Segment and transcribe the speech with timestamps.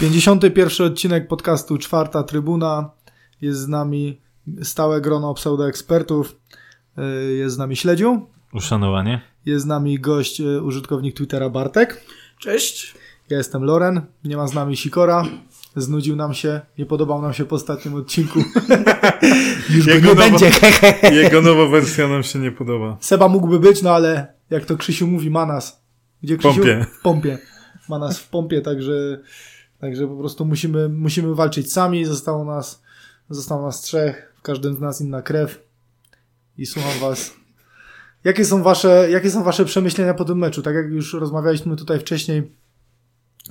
[0.00, 2.90] Pięćdziesiąty pierwszy odcinek podcastu Czwarta Trybuna.
[3.40, 4.20] Jest z nami
[4.62, 6.36] stałe grono pseudoekspertów.
[6.98, 8.26] Y, Jest z nami Śledziu.
[8.52, 9.20] Uszanowanie.
[9.46, 12.04] Jest z nami gość, y, użytkownik Twittera Bartek.
[12.40, 12.94] Cześć.
[13.30, 14.02] Ja jestem Loren.
[14.24, 15.24] Nie ma z nami Sikora.
[15.76, 16.60] Znudził nam się.
[16.78, 18.38] Nie podobał nam się po ostatnim odcinku.
[19.74, 20.50] Już go Jego nie nowa- będzie.
[21.22, 22.96] Jego nowa wersja nam się nie podoba.
[23.00, 25.82] Seba mógłby być, no ale jak to Krzysiu mówi, ma nas.
[26.22, 26.54] Gdzie Krzysiu?
[26.54, 26.86] Pompie.
[26.98, 27.38] W pompie.
[27.88, 29.20] Ma nas w pompie, także,
[29.78, 32.04] także po prostu musimy, musimy walczyć sami.
[32.04, 32.82] Zostało nas,
[33.30, 34.34] zostało nas trzech.
[34.38, 35.62] W każdym z nas inna krew.
[36.58, 37.34] I słucham was.
[38.24, 40.62] Jakie są wasze, jakie są wasze przemyślenia po tym meczu?
[40.62, 42.52] Tak jak już rozmawialiśmy tutaj wcześniej,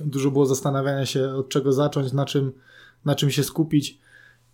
[0.00, 2.52] dużo było zastanawiania się, od czego zacząć, na czym,
[3.04, 3.98] na czym się skupić.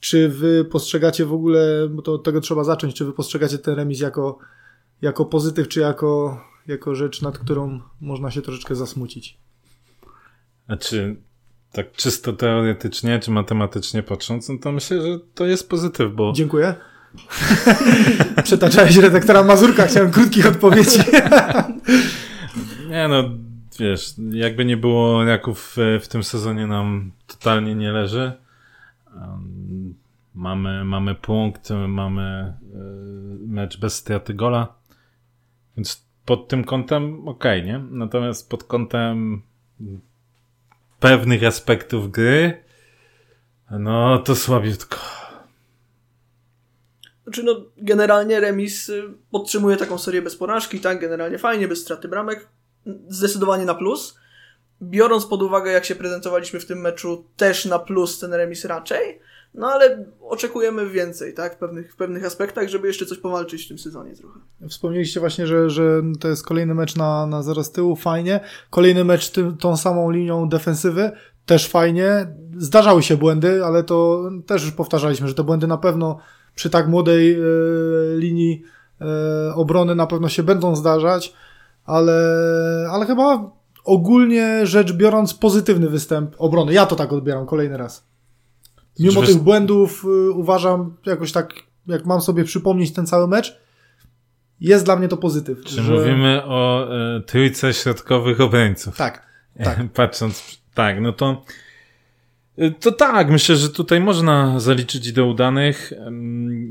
[0.01, 3.75] Czy wy postrzegacie w ogóle, bo to od tego trzeba zacząć, czy wy postrzegacie ten
[3.75, 4.39] remis jako,
[5.03, 9.39] jako pozytyw, czy jako, jako rzecz, nad którą można się troszeczkę zasmucić?
[10.67, 11.17] Znaczy,
[11.73, 16.75] tak czysto teoretycznie czy matematycznie patrząc, no to myślę, że to jest pozytyw, bo Dziękuję.
[18.45, 20.99] Przetaczałeś redaktora Mazurka, chciałem krótkich odpowiedzi.
[22.91, 23.31] nie no,
[23.79, 28.33] wiesz, jakby nie było Raków w, tym sezonie nam totalnie nie leży.
[30.35, 34.75] Mamy, mamy punkt, mamy y, mecz bez straty gola,
[35.77, 37.79] więc pod tym kątem okej, nie?
[37.91, 39.43] Natomiast pod kątem
[41.01, 42.65] pewnych aspektów gry,
[43.71, 44.97] no to słabiutko.
[47.23, 51.01] Znaczy, no, generalnie remis y, podtrzymuje taką serię bez porażki, tak?
[51.01, 52.49] Generalnie fajnie, bez straty bramek.
[53.09, 54.19] Zdecydowanie na plus.
[54.83, 59.21] Biorąc pod uwagę, jak się prezentowaliśmy w tym meczu, też na plus ten remis raczej.
[59.55, 61.55] No ale oczekujemy więcej, tak?
[61.55, 64.41] W pewnych, w pewnych aspektach, żeby jeszcze coś powalczyć w tym sezonie trochę.
[64.69, 68.41] Wspomnieliście właśnie, że, że to jest kolejny mecz na, na zero z tyłu, fajnie.
[68.71, 71.11] Kolejny mecz tą samą linią defensywy,
[71.47, 72.35] też fajnie.
[72.57, 76.19] Zdarzały się błędy, ale to też już powtarzaliśmy, że te błędy na pewno
[76.55, 77.39] przy tak młodej e,
[78.17, 78.63] linii
[79.01, 81.35] e, obrony na pewno się będą zdarzać,
[81.91, 82.15] ale,
[82.91, 83.51] ale chyba
[83.85, 86.73] ogólnie rzecz biorąc pozytywny występ obrony.
[86.73, 88.07] Ja to tak odbieram kolejny raz.
[88.99, 91.55] Mimo Znaczy, tych błędów y, uważam jakoś tak,
[91.87, 93.61] jak mam sobie przypomnieć ten cały mecz,
[94.61, 95.65] jest dla mnie to pozytyw.
[95.65, 98.97] Czy mówimy o e, trójce środkowych obrońców?
[98.97, 99.27] Tak,
[99.65, 99.79] tak.
[99.95, 101.43] Patrząc, tak, no to
[102.59, 105.93] e, to tak, myślę, że tutaj można zaliczyć do udanych.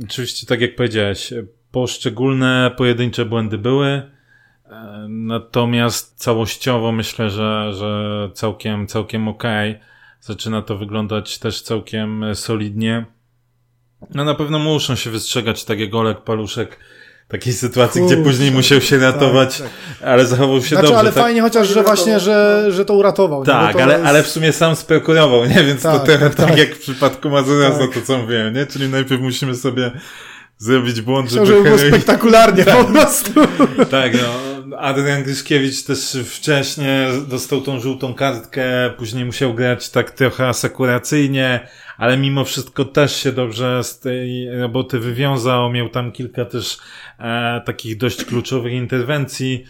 [0.03, 4.18] Oczywiście, tak jak powiedziałeś, e, poszczególne pojedyncze błędy były, e,
[5.09, 9.79] natomiast całościowo myślę, że, że całkiem, całkiem okej.
[10.21, 13.05] Zaczyna to wyglądać też całkiem e, solidnie.
[14.13, 16.79] No na pewno muszą się wystrzegać, tak jak Olek Paluszek,
[17.27, 19.69] takiej sytuacji, gdzie później musiał się ratować, tak.
[20.03, 20.99] ale zachował się Znaczy, dobrze.
[20.99, 21.23] ale tak?
[21.23, 23.45] fajnie chociaż, że właśnie, że, że to uratował.
[23.45, 25.63] Tak, to ale, jest- ale w sumie sam sprokurował, nie?
[25.63, 26.57] Więc to Tak, trochę tak, tak, tak.
[26.57, 27.79] jak w przypadku Mazura, Tak.
[27.79, 28.65] za to co mówiłem, nie?
[28.65, 29.91] Czyli najpierw musimy sobie
[30.57, 31.57] zrobić błąd, Chciał, żeby...
[31.57, 33.31] żeby było spektakularnie po prostu.
[33.91, 34.48] Tak, no.
[34.77, 36.87] Adrian Gryszkiewicz też wcześniej
[37.27, 43.31] dostał tą żółtą kartkę, później musiał grać tak trochę asekuracyjnie, ale mimo wszystko też się
[43.31, 45.71] dobrze z tej roboty wywiązał.
[45.71, 46.77] Miał tam kilka też
[47.19, 49.63] e, takich dość kluczowych interwencji.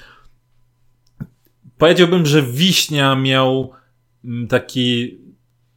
[1.77, 3.71] Powiedziałbym, że Wiśnia miał
[4.25, 5.17] mm, taki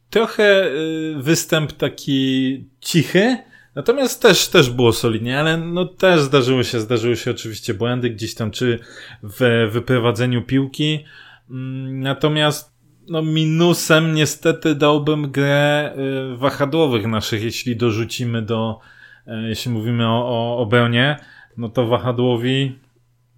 [0.09, 3.37] trochę y, występ taki cichy,
[3.75, 8.35] natomiast też, też było solidnie, ale no też zdarzyły się, zdarzyły się oczywiście błędy gdzieś
[8.35, 8.79] tam, czy
[9.23, 11.05] w wyprowadzeniu piłki.
[11.49, 12.73] Mm, Natomiast
[13.09, 15.93] no minusem niestety dałbym grę
[16.33, 18.79] y, wahadłowych naszych, jeśli dorzucimy do,
[19.27, 21.17] y, jeśli mówimy o, o obronie,
[21.57, 22.79] no to wahadłowi,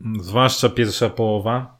[0.01, 1.77] mm, zwłaszcza pierwsza połowa,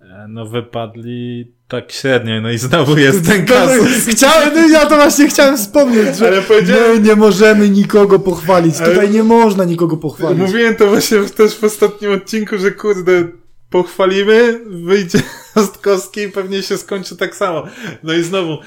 [0.00, 3.88] e, no wypadli tak średnio, no i znowu jest ten kasus.
[4.10, 8.74] Chciałem, no ja to właśnie chciałem wspomnieć, że Ale powiedziałem- my nie możemy nikogo pochwalić.
[8.80, 10.38] Ale- Tutaj nie można nikogo pochwalić.
[10.38, 13.24] Mówiłem to właśnie też w ostatnim odcinku, że kurde,
[13.70, 15.18] pochwalimy, wyjdzie
[15.56, 17.62] Rostkowski i pewnie się skończy tak samo.
[18.02, 18.58] No i znowu,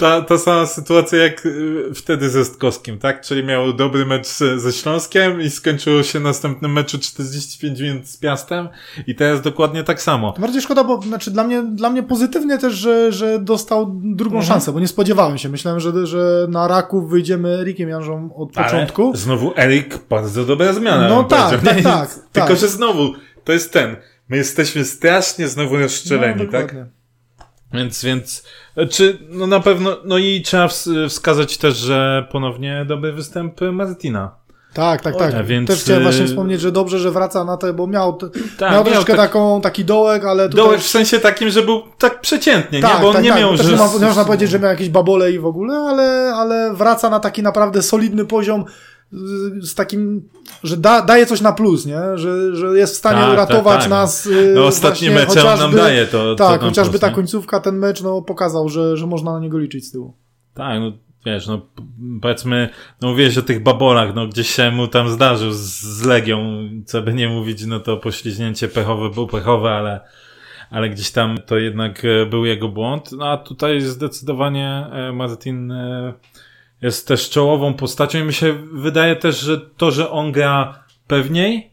[0.00, 3.20] ta, ta sama sytuacja jak y, wtedy ze Rostkowskim, tak?
[3.20, 8.68] Czyli miał dobry mecz ze Śląskiem i skończyło się następnym meczu 45 minut z Piastem
[9.06, 10.34] i teraz dokładnie tak samo.
[10.38, 14.48] Bardziej szkoda, bo znaczy dla mnie, dla mnie pozytywnie też, że, że dostał drugą Mhm.
[14.52, 15.48] szansę, bo nie spodziewałem się.
[15.48, 19.06] Myślałem, że, że na Raków wyjdziemy Erikiem Janżą od początku.
[19.06, 21.08] Ale znowu Erik, bardzo dobra zmiana.
[21.08, 22.56] No tak, tak, tak, Tylko, tak.
[22.58, 23.12] że znowu,
[23.44, 23.96] to jest ten.
[24.28, 26.74] My jesteśmy strasznie znowu rozstrzeleni, no, tak?
[27.72, 28.44] Więc, więc,
[28.90, 34.40] czy, no na pewno, no i trzeba ws- wskazać też, że ponownie dobry występ Martina.
[34.74, 35.34] Tak, tak, tak.
[35.34, 38.18] A więc, Też chciałem y- właśnie wspomnieć, że dobrze, że wraca na to, bo miał,
[38.58, 40.64] Tak, miał troszeczkę tak- taką, taki dołek, ale tutaj...
[40.64, 43.00] Dołek w sensie takim, że był tak przeciętnie, tak, nie?
[43.02, 43.38] Bo on tak, nie tak.
[43.40, 43.72] miał, Też że...
[43.72, 47.42] nie można powiedzieć, że miał jakieś babole i w ogóle, ale, ale wraca na taki
[47.42, 48.64] naprawdę solidny poziom
[49.12, 50.28] z, z takim,
[50.64, 51.98] że da, daje coś na plus, nie?
[52.14, 53.90] Że, że jest w stanie Tak, uratować tak, tak.
[53.90, 54.26] nas.
[54.26, 57.14] y, No, ostatnie mecze on nam daje to- to Tak, tam chociażby plus, ta nie?
[57.14, 60.14] końcówka, ten mecz no, pokazał, że, że można na niego liczyć z tyłu.
[60.54, 60.92] Tak, no
[61.26, 61.60] wiesz, no
[62.22, 62.68] powiedzmy,
[63.00, 67.02] no mówiłeś o tych babolach, no gdzieś się mu tam zdarzył z, z Legią, co
[67.02, 70.00] by nie mówić, no to poślizgnięcie pechowe było pechowe, ale,
[70.70, 73.12] ale gdzieś tam to jednak e, był jego błąd.
[73.12, 76.12] No a tutaj zdecydowanie e, Martin e,
[76.82, 81.70] jest też czołową postacią i mi się wydaje też, że to, że on gra pewniej,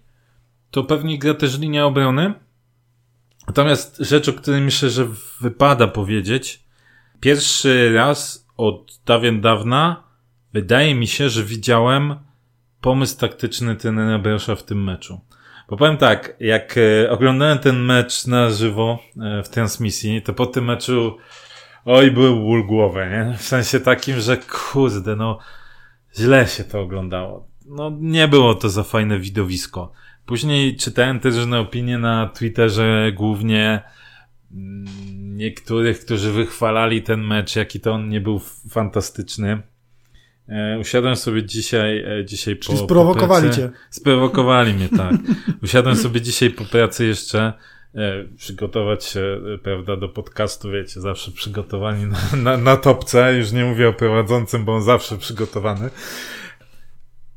[0.72, 2.34] to pewniej gra też linia obrony.
[3.48, 5.08] Natomiast rzecz, o której myślę, że
[5.42, 6.64] wypada powiedzieć,
[7.20, 10.04] pierwszy raz od dawien dawna
[10.54, 12.16] wydaje mi się, że widziałem
[12.82, 15.20] pomysł taktyczny trenera Brosza w tym meczu.
[15.70, 20.46] Bo powiem tak, jak e, oglądałem ten mecz na żywo e, w transmisji, to po
[20.46, 21.18] tym meczu
[21.88, 23.38] oj, był ból głowy, nie?
[23.38, 25.40] W sensie takim, że kurde, no
[26.18, 27.48] źle się to oglądało.
[27.66, 29.92] No nie było to za fajne widowisko.
[30.26, 33.82] Później czytałem też różne opinie na Twitterze, głównie
[34.52, 34.86] mm,
[35.38, 39.62] niektórych, którzy wychwalali ten mecz, jaki to on nie był fantastyczny.
[40.50, 43.62] E, usiadłem sobie dzisiaj, e, dzisiaj po, Czyli po sprowokowali pracy.
[43.62, 43.70] cię.
[43.90, 45.16] Sprowokowali mnie, tak.
[45.64, 47.54] Usiadłem sobie dzisiaj po pracy jeszcze
[48.38, 53.38] przygotować się, e, prawda, do podcastu, wiecie, zawsze przygotowani na, na, na topce.
[53.38, 55.90] Już nie mówię o prowadzącym, bo on zawsze przygotowany.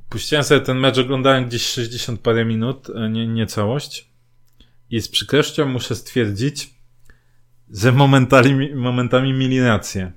[0.09, 4.11] Puściłem sobie ten mecz, oglądałem gdzieś 60 parę minut, e, nie, nie całość.
[4.91, 6.71] I z przykrością muszę stwierdzić,
[7.71, 10.13] że momentami, momentami mieli rację.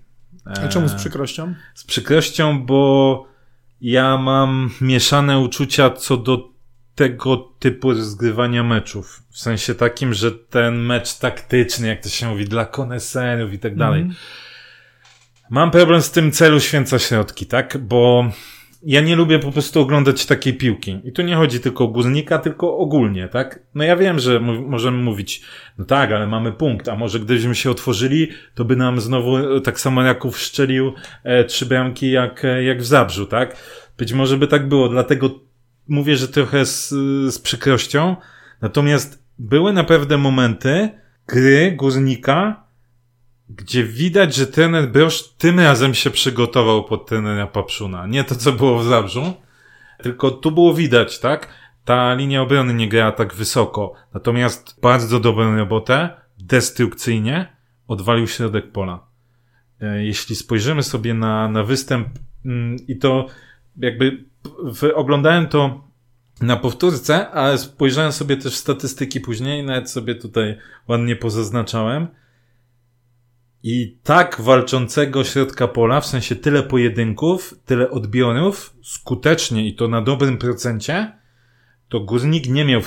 [0.45, 1.53] A czemu z E, przykrością?
[1.75, 3.25] z przykrością, bo
[3.81, 6.52] ja mam mieszane uczucia co do
[6.95, 9.23] tego typu rozgrywania meczów.
[9.29, 13.75] W sensie takim, że ten mecz taktyczny, jak to się mówi, dla koneserów i tak
[13.75, 14.01] dalej.
[14.01, 14.19] Mhm.
[15.49, 17.77] Mam problem z tym celu święca środki, tak?
[17.77, 18.25] Bo
[18.85, 20.99] ja nie lubię po prostu oglądać takiej piłki.
[21.03, 23.59] I tu nie chodzi tylko o górnika, tylko ogólnie, tak?
[23.75, 25.41] No ja wiem, że możemy mówić,
[25.77, 29.61] no tak, ale mamy punkt, a może gdybyśmy się otworzyli, to by nam znowu e,
[29.61, 30.93] tak samo Jaków szczelił
[31.23, 33.57] e, trzy bramki jak, e, jak w Zabrzu, tak?
[33.97, 35.29] Być może by tak było, dlatego
[35.87, 36.89] mówię, że trochę z,
[37.33, 38.15] z przykrością.
[38.61, 40.89] Natomiast były naprawdę momenty
[41.27, 42.63] gry górnika,
[43.49, 48.07] gdzie widać, że trener Brosz tym razem się przygotował pod trenera Papszuna.
[48.07, 49.33] Nie to, co było w Zabrzu,
[50.01, 51.47] tylko tu było widać, tak?
[51.85, 53.93] Ta linia obrony nie grała tak wysoko.
[54.13, 56.09] Natomiast bardzo dobrą robotę,
[56.39, 57.55] destrukcyjnie,
[57.87, 59.07] odwalił środek pola.
[59.81, 62.07] E, Jeśli spojrzymy sobie na, na występ
[62.45, 63.27] mm, i to
[63.77, 64.25] jakby
[64.63, 65.87] w, oglądałem to
[66.41, 70.57] na powtórce, ale spojrzałem sobie też statystyki później, nawet sobie tutaj
[70.87, 72.07] ładnie pozaznaczałem.
[73.63, 80.01] I tak walczącego środka pola, w sensie tyle pojedynków, tyle odbiorów, skutecznie i to na
[80.01, 81.11] dobrym procencie,
[81.89, 82.81] to Górnik nie miał,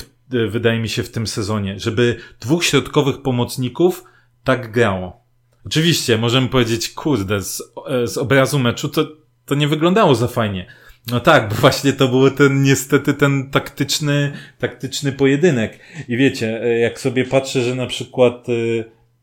[0.48, 4.04] wydaje mi się, w tym sezonie, żeby dwóch środkowych pomocników
[4.44, 5.24] tak grało.
[5.66, 7.62] Oczywiście, możemy powiedzieć, kurde, z,
[8.04, 9.06] z obrazu meczu to,
[9.46, 10.66] to nie wyglądało za fajnie.
[11.10, 15.78] No tak, bo właśnie to był ten, niestety, ten taktyczny, taktyczny pojedynek.
[16.08, 18.46] I wiecie, e, jak sobie patrzę, że na przykład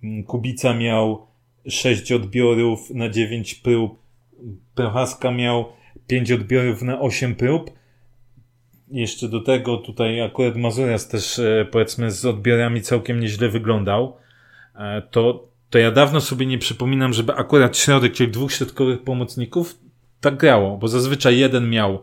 [0.04, 1.28] mm, Kubica miał
[1.70, 4.04] 6 odbiorów na 9 prób,
[4.76, 5.66] Prochaska miał
[6.08, 7.72] 5 odbiorów na 8 prób,
[8.92, 14.18] jeszcze do tego tutaj akurat Mazurias też e, powiedzmy z odbiorami całkiem nieźle wyglądał,
[14.76, 19.83] e, to, to ja dawno sobie nie przypominam, żeby akurat środek, czyli dwóch środkowych pomocników
[20.24, 22.02] tak grało, bo zazwyczaj jeden miał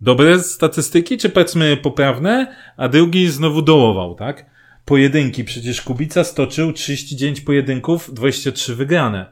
[0.00, 4.46] dobre statystyki, czy powiedzmy poprawne, a drugi znowu dołował, tak?
[4.84, 9.26] Pojedynki, przecież Kubica stoczył 39 pojedynków, 23 wygrane.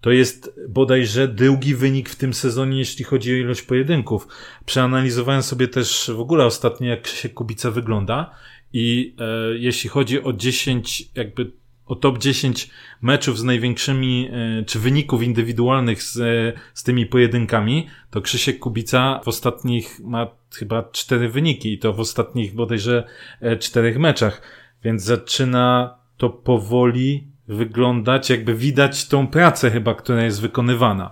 [0.00, 4.28] To jest bodajże drugi wynik w tym sezonie, jeśli chodzi o ilość pojedynków.
[4.66, 8.30] Przeanalizowałem sobie też w ogóle ostatnio, jak się Kubica wygląda
[8.72, 11.52] i e, jeśli chodzi o 10, jakby
[11.86, 12.70] o top 10
[13.02, 19.20] meczów z największymi, e, czy wyników indywidualnych z, e, z tymi pojedynkami, to Krzysiek Kubica
[19.24, 23.04] w ostatnich ma chyba cztery wyniki i to w ostatnich bodajże
[23.40, 24.42] e, czterech meczach.
[24.84, 31.10] Więc zaczyna to powoli wyglądać, jakby widać tą pracę chyba, która jest wykonywana.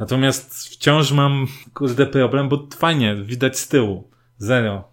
[0.00, 4.10] Natomiast wciąż mam, kurde, problem, bo fajnie, widać z tyłu.
[4.36, 4.88] Zero.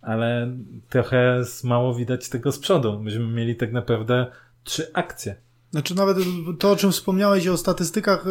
[0.00, 0.56] Ale
[0.88, 3.00] trochę mało widać tego z przodu.
[3.00, 4.26] Myśmy mieli tak naprawdę
[4.68, 5.36] trzy akcje.
[5.70, 6.18] Znaczy nawet
[6.58, 8.30] to, o czym wspomniałeś o statystykach, y,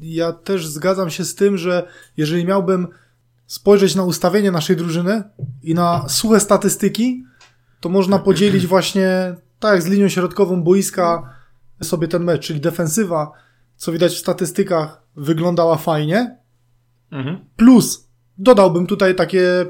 [0.00, 2.88] ja też zgadzam się z tym, że jeżeli miałbym
[3.46, 5.22] spojrzeć na ustawienie naszej drużyny
[5.62, 7.24] i na suche statystyki,
[7.80, 11.34] to można podzielić właśnie, tak jak z linią środkową boiska,
[11.82, 13.32] sobie ten mecz, czyli defensywa,
[13.76, 16.36] co widać w statystykach, wyglądała fajnie.
[17.10, 17.44] Mhm.
[17.56, 18.08] Plus,
[18.38, 19.66] dodałbym tutaj takie,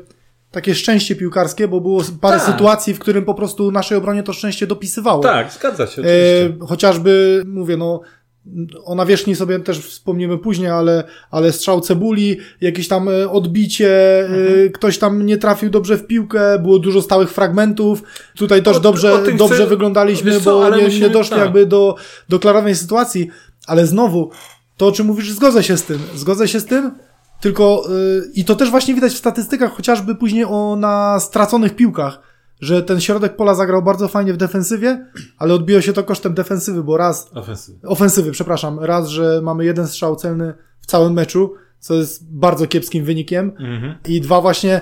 [0.51, 2.47] takie szczęście piłkarskie, bo było parę Tak.
[2.47, 5.23] sytuacji, w którym po prostu naszej obronie to szczęście dopisywało.
[5.23, 6.45] Tak, zgadza się, oczywiście.
[6.63, 8.01] E, chociażby, mówię, no,
[8.85, 14.67] o nawierzchni sobie też wspomnimy później, ale, ale strzał cebuli, jakieś tam e, odbicie, Mhm.
[14.67, 18.03] e, ktoś tam nie trafił dobrze w piłkę, było dużo stałych fragmentów.
[18.37, 21.41] Tutaj też O- dobrze, o dobrze chcę- wyglądaliśmy, co, bo nie, musimy- nie doszli tak.
[21.45, 21.95] jakby do,
[22.29, 23.29] do klarownej sytuacji.
[23.67, 24.31] Ale znowu,
[24.77, 25.99] to o czym mówisz, zgodzę się z tym.
[26.15, 26.91] Zgodzę się z tym,
[27.41, 32.21] tylko y, i to też właśnie widać w statystykach, chociażby później o na straconych piłkach,
[32.61, 35.07] że ten środek pola zagrał bardzo fajnie w defensywie,
[35.39, 37.89] ale odbiło się to kosztem defensywy, bo raz, Ofensywy.
[37.89, 43.05] ofensywy, przepraszam, raz, że mamy jeden strzał celny w całym meczu, co jest bardzo kiepskim
[43.05, 43.95] wynikiem, Mhm.
[44.09, 44.81] i dwa właśnie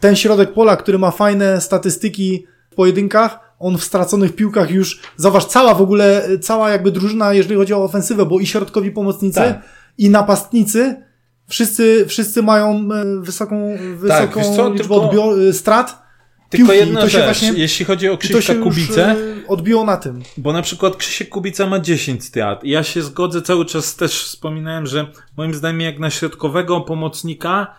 [0.00, 5.44] ten środek pola, który ma fajne statystyki w pojedynkach, on w straconych piłkach już, zauważ,
[5.44, 9.62] cała w ogóle, cała jakby drużyna, jeżeli chodzi o ofensywę, bo i środkowi pomocnicy, Tak.
[9.98, 11.02] i napastnicy,
[11.48, 16.06] wszyscy, wszyscy mają e, wysoką, wysoką Tak, co, liczbę tylko- odbio- strat.
[16.50, 16.86] Tylko piłki.
[16.86, 19.16] jedna to rzecz, właśnie, jeśli chodzi o Krzyśka Kubicę, e,
[19.48, 20.22] odbiło na tym.
[20.36, 22.64] Bo na przykład Krzysiek Kubica ma 10 strat.
[22.64, 27.74] Ja się zgodzę, cały czas też wspominałem, że moim zdaniem jak na środkowego pomocnika,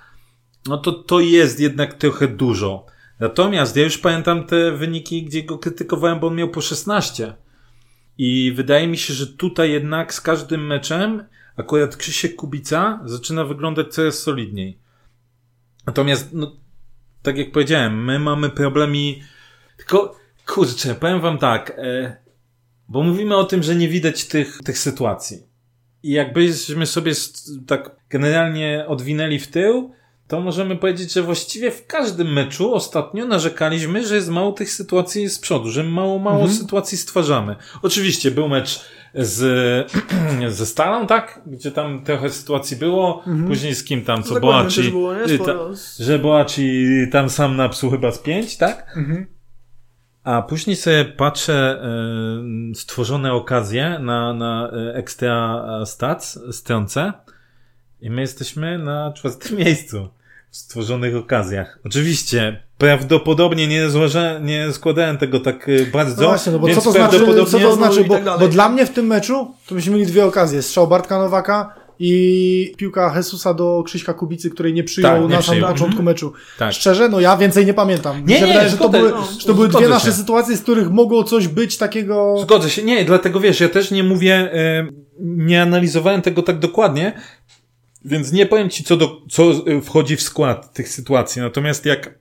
[0.66, 2.86] no to to jest jednak trochę dużo.
[3.20, 7.34] Natomiast ja już pamiętam te wyniki, gdzie go krytykowałem, bo on miał po 16.
[8.18, 11.24] I wydaje mi się, że tutaj jednak z każdym meczem
[11.58, 14.80] akurat Krzysiek Kubica zaczyna wyglądać coraz solidniej.
[15.86, 16.56] Natomiast, no,
[17.22, 19.24] tak jak powiedziałem, my mamy problemi.
[19.78, 22.18] Tylko, kurczę, powiem wam tak, e,
[22.90, 25.44] bo mówimy o tym, że nie widać tych, tych sytuacji.
[26.04, 27.12] I jakbyśmy sobie
[27.68, 29.92] tak generalnie odwinęli w tył,
[30.28, 35.30] to możemy powiedzieć, że właściwie w każdym meczu ostatnio narzekaliśmy, że jest mało tych sytuacji
[35.30, 36.58] z przodu, że mało, mało Mhm.
[36.58, 37.56] sytuacji stwarzamy.
[37.82, 38.86] Oczywiście był mecz
[39.18, 39.92] z,
[40.58, 41.42] ze Stalą, tak?
[41.46, 43.48] Gdzie tam trochę sytuacji było, Mhm.
[43.48, 45.70] później z kim tam, co Boaci, było, y, Sporo.
[46.00, 48.94] że Boaci tam sam na psu chyba z pięć, tak?
[48.98, 49.26] Mhm.
[50.24, 57.14] A później sobie patrzę e, stworzone okazje na, na e, Extra Stats stronce
[58.02, 60.10] i my jesteśmy na czwartym miejscu
[60.52, 61.80] stworzonych okazjach.
[61.86, 66.82] Oczywiście, prawdopodobnie nie, złożę, nie składałem tego tak e, bardzo, No właśnie, no bo co
[66.82, 69.76] to znaczy, co to znaczy i bo, tak bo dla mnie w tym meczu to
[69.76, 70.62] myśmy mieli dwie okazje.
[70.62, 75.42] Strzał Bartka Nowaka i piłka Jesusa do Krzyśka Kubicy, której nie przyjął Tak, nie na
[75.42, 76.34] samym początku meczu.
[76.60, 76.74] Tak.
[76.74, 78.18] Szczerze, no ja więcej nie pamiętam.
[78.18, 80.12] Mi Nie, nie, wydaje, że to były, no, że to były dwie nasze się.
[80.14, 82.36] sytuacje, z których mogło coś być takiego...
[82.42, 82.84] Zgodzę się.
[82.84, 84.88] Nie, dlatego wiesz, ja też nie mówię, e,
[85.20, 87.14] nie analizowałem tego tak dokładnie,
[88.06, 91.42] więc nie powiem ci, co, do, co e, wchodzi w skład tych sytuacji.
[91.42, 92.20] Natomiast jak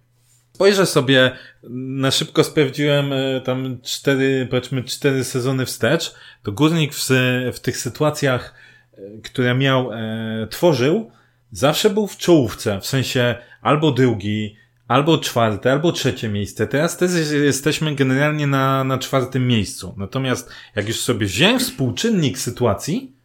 [0.52, 1.36] spojrzę sobie,
[1.70, 7.08] na szybko sprawdziłem e, tam cztery, powiedzmy cztery sezony wstecz, to Górnik w,
[7.52, 8.54] w tych sytuacjach,
[8.92, 11.10] e, które miał, e, tworzył,
[11.52, 14.56] zawsze był w czołówce, w sensie albo drugi,
[14.88, 16.66] albo czwarte, albo trzecie miejsce.
[16.66, 19.94] Teraz też jesteśmy generalnie na, na czwartym miejscu.
[19.96, 23.16] Natomiast jak już sobie wziąłem współczynnik sytuacji,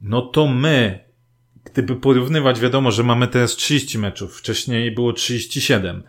[0.00, 1.07] no to my,
[1.72, 6.02] gdyby porównywać, wiadomo, że mamy teraz 30 meczów, wcześniej było 37,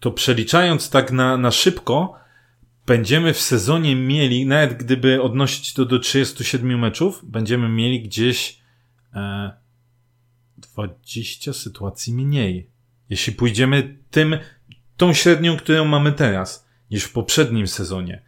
[0.00, 2.14] to przeliczając tak na, na szybko,
[2.86, 8.58] będziemy w sezonie mieli, nawet gdyby odnosić to do 37 meczów, będziemy mieli gdzieś
[9.14, 9.52] e,
[10.56, 12.70] 20 sytuacji mniej.
[13.10, 14.38] Jeśli pójdziemy tym,
[14.96, 18.22] tą średnią, którą mamy teraz, niż w poprzednim sezonie.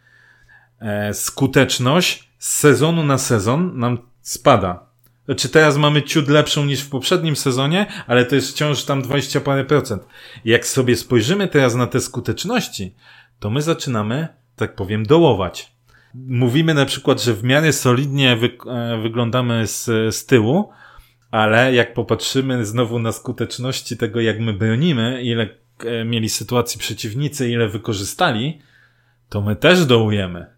[0.79, 4.86] E, skuteczność z sezonu na sezon nam spada.
[5.27, 9.41] Znaczy teraz mamy ciut lepszą niż w poprzednim sezonie, ale to jest wciąż tam 20
[9.41, 10.03] parę procent.
[10.45, 12.95] Jak sobie spojrzymy teraz na te skuteczności,
[13.39, 15.71] to my zaczynamy, tak powiem, dołować.
[16.13, 20.69] Mówimy na przykład, że w miarę solidnie wy, e, wyglądamy z, z tyłu,
[21.31, 25.49] ale jak popatrzymy znowu na skuteczności tego, jak my bronimy, ile
[25.85, 28.61] e, mieli sytuacji przeciwnicy, ile wykorzystali,
[29.29, 30.56] to my też dołujemy.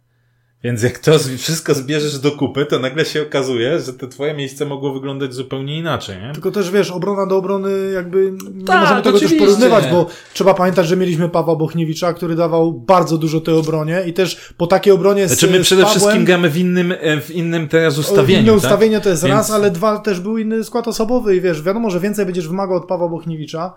[0.63, 4.65] Więc jak to wszystko zbierzesz do kupy, to nagle się okazuje, że te twoje miejsce
[4.65, 6.33] mogło wyglądać zupełnie inaczej, nie?
[6.33, 10.53] Tylko też wiesz, obrona do obrony jakby nie Tak, możemy tego też porównywać, bo trzeba
[10.53, 14.93] pamiętać, że mieliśmy Pawła Bochniewicza, który dawał bardzo dużo tej obronie i też po takiej
[14.93, 18.41] obronie z, Znaczy my przede Pawłem, wszystkim gramy w innym, e, w innym teraz ustawieniu,
[18.41, 18.57] Inne tak?
[18.57, 21.89] ustawienie to jest Więc- raz, ale dwa też był inny skład osobowy i wiesz, wiadomo,
[21.89, 23.73] że więcej będziesz wymagał od Pawła Bochniewicza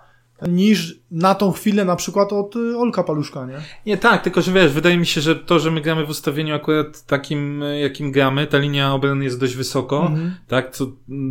[0.49, 3.54] niż na tą chwilę na przykład od y, Olka Paluszka, nie?
[3.87, 6.54] Nie, tak, tylko że wiesz, wydaje mi się, że to, że my gramy w ustawieniu
[6.54, 10.34] akurat takim, e, jakim gramy, ta linia obrony jest dość wysoko, Mhm.
[10.49, 10.87] tak, co,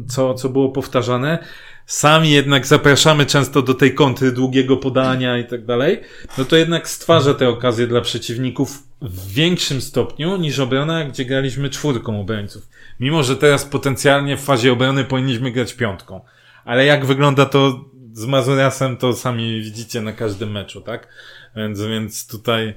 [0.07, 1.39] co, co było powtarzane,
[1.85, 5.99] sami jednak zapraszamy często do tej kąty długiego podania i tak dalej,
[6.37, 11.69] no to jednak stwarza te okazje dla przeciwników w większym stopniu niż obrona, gdzie graliśmy
[11.69, 12.67] czwórką obrońców.
[12.99, 16.21] Mimo, że teraz potencjalnie w fazie obrony powinniśmy grać piątką.
[16.65, 21.07] Ale jak wygląda to z Mazurasem, to sami widzicie na każdym meczu, tak?
[21.55, 22.73] Więc, więc tutaj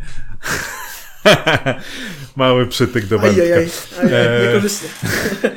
[2.36, 3.42] mały przytyk do Bartka.
[3.42, 3.68] Ajajaj,
[4.02, 4.88] ajaj, E, niekorzystnie.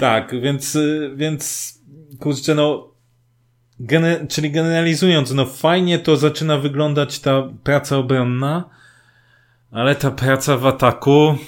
[0.00, 0.78] Tak, więc,
[1.16, 1.74] więc
[2.18, 2.94] kurczę, no,
[3.80, 8.70] gene, czyli generalizując, no fajnie to zaczyna wyglądać ta praca obronna,
[9.70, 11.38] ale ta praca w ataku,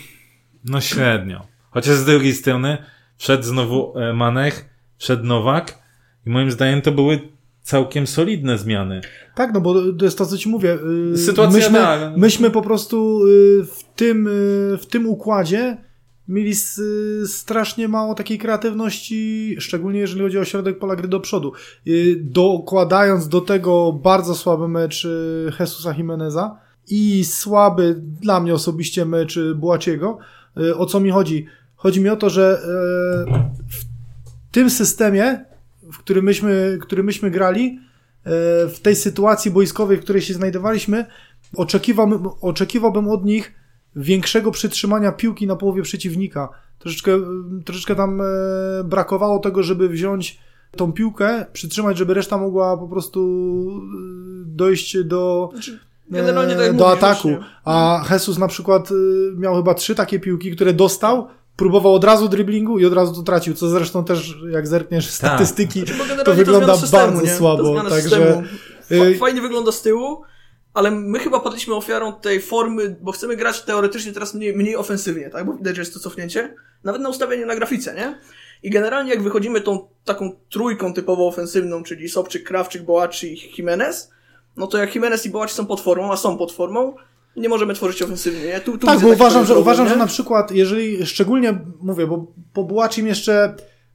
[0.65, 1.47] no średnio.
[1.71, 2.79] Chociaż z drugiej strony
[3.17, 5.79] wszedł znowu e, Manech, wszedł Nowak
[6.27, 7.32] i moim zdaniem to były
[7.63, 9.01] całkiem solidne zmiany.
[9.35, 10.79] Tak, no bo to jest to, co ci mówię.
[11.11, 11.81] Yy, Sytuacja myśmy,
[12.17, 15.77] myśmy po prostu yy, w tym, yy, w tym układzie
[16.29, 16.53] mieli
[17.27, 21.53] strasznie mało takiej kreatywności, szczególnie jeżeli chodzi o środek pola gry do przodu.
[22.21, 25.09] Dokładając do tego bardzo słaby mecz
[25.61, 30.19] Jesusa Jimeneza i słaby dla mnie osobiście mecz Bułaciego.
[30.57, 31.47] Yy, O co mi chodzi?
[31.77, 32.61] Chodzi mi o to, że
[33.27, 33.39] yy,
[33.69, 33.85] w
[34.53, 35.45] tym systemie,
[35.93, 37.79] w którym myśmy, który myśmy grali,
[38.25, 38.31] e,
[38.69, 41.07] w tej sytuacji boiskowej, w której się znajdowaliśmy,
[41.57, 43.53] oczekiwałbym, oczekiwałbym od nich
[43.97, 46.49] większego przytrzymania piłki na połowie przeciwnika.
[46.79, 47.13] Troszeczkę,
[47.65, 48.25] troszeczkę tam e,
[48.85, 50.39] brakowało tego, żeby wziąć
[50.77, 53.21] tą piłkę, przytrzymać, żeby reszta mogła po prostu
[53.83, 55.79] e, dojść do, Znaczy,
[56.57, 57.29] tak do ataku.
[57.29, 57.47] właśnie.
[57.65, 58.89] A Jesus na przykład
[59.37, 63.23] miał chyba trzy takie piłki, które dostał, próbował od razu driblingu i od razu to
[63.23, 65.15] tracił, co zresztą też, jak zerkniesz Tak.
[65.15, 67.35] statystyki, generalnie to wygląda systemu, bardzo nie?
[67.37, 68.43] słabo, To także,
[68.93, 70.23] y- Fajnie wygląda z tyłu,
[70.75, 75.31] ale my chyba padliśmy ofiarą tej formy, bo chcemy grać teoretycznie teraz mniej, mniej ofensywnie,
[75.31, 75.47] tak?
[75.47, 76.55] Bo widać, że jest to cofnięcie.
[76.85, 78.19] Nawet na ustawienie na grafice, nie?
[78.63, 84.11] I generalnie jak wychodzimy tą taką trójką typowo ofensywną, czyli Sobczyk, Krawczyk, Boaczy i Jimenez,
[84.57, 86.95] no to jak Jimenez i Boaczy są pod formą, a są pod formą,
[87.37, 88.61] nie możemy tworzyć ofensywnie, nie?
[88.61, 89.91] Tu, tu Tak, bo uważam, że, uważam, nie?
[89.93, 93.55] że na przykład, jeżeli szczególnie mówię, bo po Bułacim jeszcze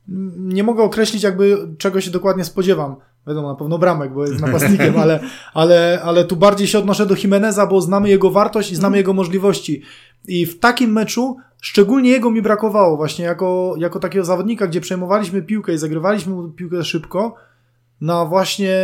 [0.10, 2.96] mm, nie mogę określić jakby czego się dokładnie spodziewam.
[3.28, 5.20] Wiadomo, na pewno bramek, bo jest napastnikiem, ale,
[5.54, 9.14] ale, ale tu bardziej się odnoszę do Jimeneza, bo znamy jego wartość i znamy jego
[9.14, 9.82] możliwości.
[10.28, 15.42] I w takim meczu szczególnie jego mi brakowało właśnie jako, jako takiego zawodnika, gdzie przejmowaliśmy
[15.42, 17.36] piłkę i zagrywaliśmy piłkę szybko,
[18.02, 18.80] na właśnie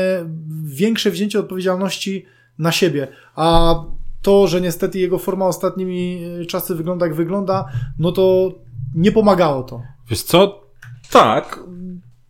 [0.63, 2.25] większe wzięcie odpowiedzialności
[2.59, 3.07] na siebie.
[3.35, 3.75] A
[4.23, 7.65] to, że niestety jego forma ostatnimi y, czasy wygląda jak wygląda,
[7.99, 8.51] no to
[8.95, 9.81] nie pomagało to.
[10.09, 10.63] Wiesz co?
[11.11, 11.59] Tak.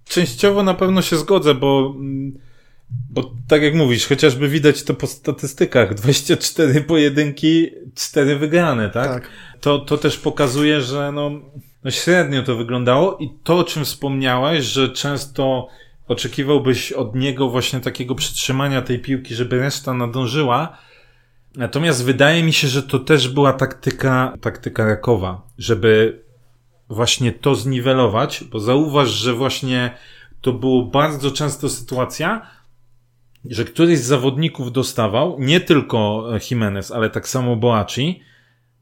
[0.05, 1.95] Częściowo na pewno się zgodzę, bo,
[3.09, 5.93] bo tak jak mówisz, chociażby widać to po statystykach.
[5.93, 9.07] 24 pojedynki, 4 wygrane, tak?
[9.07, 9.29] Tak.
[9.61, 11.31] To, to też pokazuje, że no,
[11.83, 15.67] no średnio to wyglądało i to, o czym wspomniałeś, że często
[16.07, 20.77] oczekiwałbyś od niego właśnie takiego przytrzymania tej piłki, żeby reszta nadążyła.
[21.55, 26.23] Natomiast wydaje mi się, że to też była taktyka, taktyka Rakowa, żeby
[26.89, 29.97] właśnie to zniwelować, bo zauważ, że właśnie
[30.41, 32.47] to było bardzo często sytuacja,
[33.45, 38.19] że któryś z zawodników dostawał, nie tylko Jimenez, ale tak samo Boaci.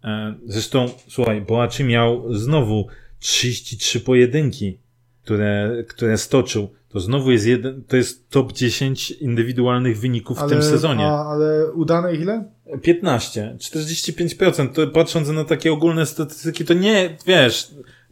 [0.03, 2.87] E, Zresztą, słuchaj, Boaci miał znowu
[3.19, 4.79] 33 pojedynki,
[5.23, 6.69] które, które stoczył.
[6.89, 11.05] To znowu jest jeden, to jest top 10 indywidualnych wyników w tym sezonie.
[11.05, 12.45] A, ale udane ile?
[12.81, 14.73] 15, 45%.
[14.73, 17.67] To patrząc na takie ogólne statystyki, to nie, wiesz,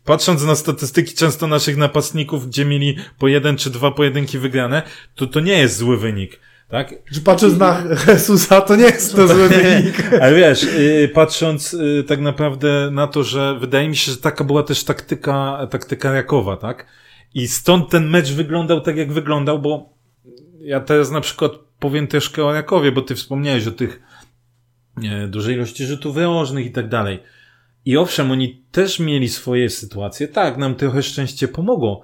[0.06, 4.82] patrząc na statystyki często naszych napastników, gdzie mieli po jeden czy dwa pojedynki wygrane,
[5.16, 6.40] to to nie jest zły wynik.
[6.70, 6.94] Tak?
[7.14, 10.14] Czy patrząc na Jezusa, to nie jest to zły wynik.
[10.22, 14.44] Ale wiesz, yy, patrząc yy, tak naprawdę na to, że wydaje mi się, że taka
[14.44, 16.86] była też taktyka, taktyka Rakowa, tak?
[17.34, 19.94] I stąd ten mecz wyglądał tak, jak wyglądał, bo
[20.60, 24.02] ja teraz na przykład powiem troszkę o Rakowie, bo ty wspomniałeś o tych
[25.28, 27.24] dużej ilości rzutów rożnych i tak dalej.
[27.86, 30.28] I owszem, oni też mieli swoje sytuacje.
[30.28, 32.02] Tak, nam trochę szczęście pomogło.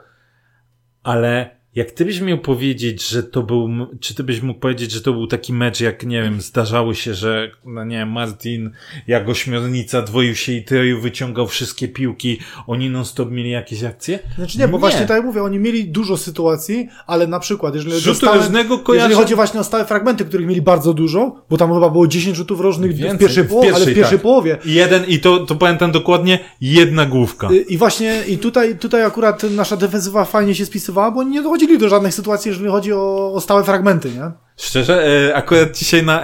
[1.03, 5.01] Ale jak ty byś miał powiedzieć, że to był, czy ty byś mógł powiedzieć, że
[5.01, 8.71] to był taki mecz, jak, nie wiem, zdarzało się, że, no nie wiem, Martin
[9.07, 14.19] jak ośmiornica dwoił się i troju wyciągał wszystkie piłki, oni non-stop mieli jakieś akcje?
[14.35, 14.79] Znaczy nie, bo Nie.
[14.79, 18.93] właśnie tak jak mówię, oni mieli dużo sytuacji, ale na przykład, jeżeli Rzutu stałe, kojarzę-
[18.93, 22.37] jeżeli chodzi właśnie o stałe fragmenty, których mieli bardzo dużo, bo tam chyba było 10
[22.37, 24.23] rzutów rożnych Więcej, w pierwszej, w połowie, ale w pierwszej, pierwszej tak.
[24.23, 24.57] połowie.
[24.65, 27.49] I jeden, i to, to pamiętam dokładnie, jedna główka.
[27.51, 31.79] Y, I właśnie, i tutaj, tutaj akurat nasza defensywa fajnie się spisywała, bo nie dochodzili
[31.79, 34.31] do żadnych sytuacji, jeżeli chodzi o, o stałe fragmenty, nie?
[34.57, 36.21] Szczerze, e, akurat dzisiaj na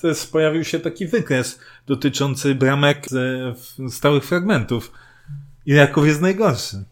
[0.00, 3.06] też pojawił się taki wykres dotyczący bramek
[3.54, 4.92] w- stałych fragmentów.
[5.66, 6.84] I Raków jest najgorszy.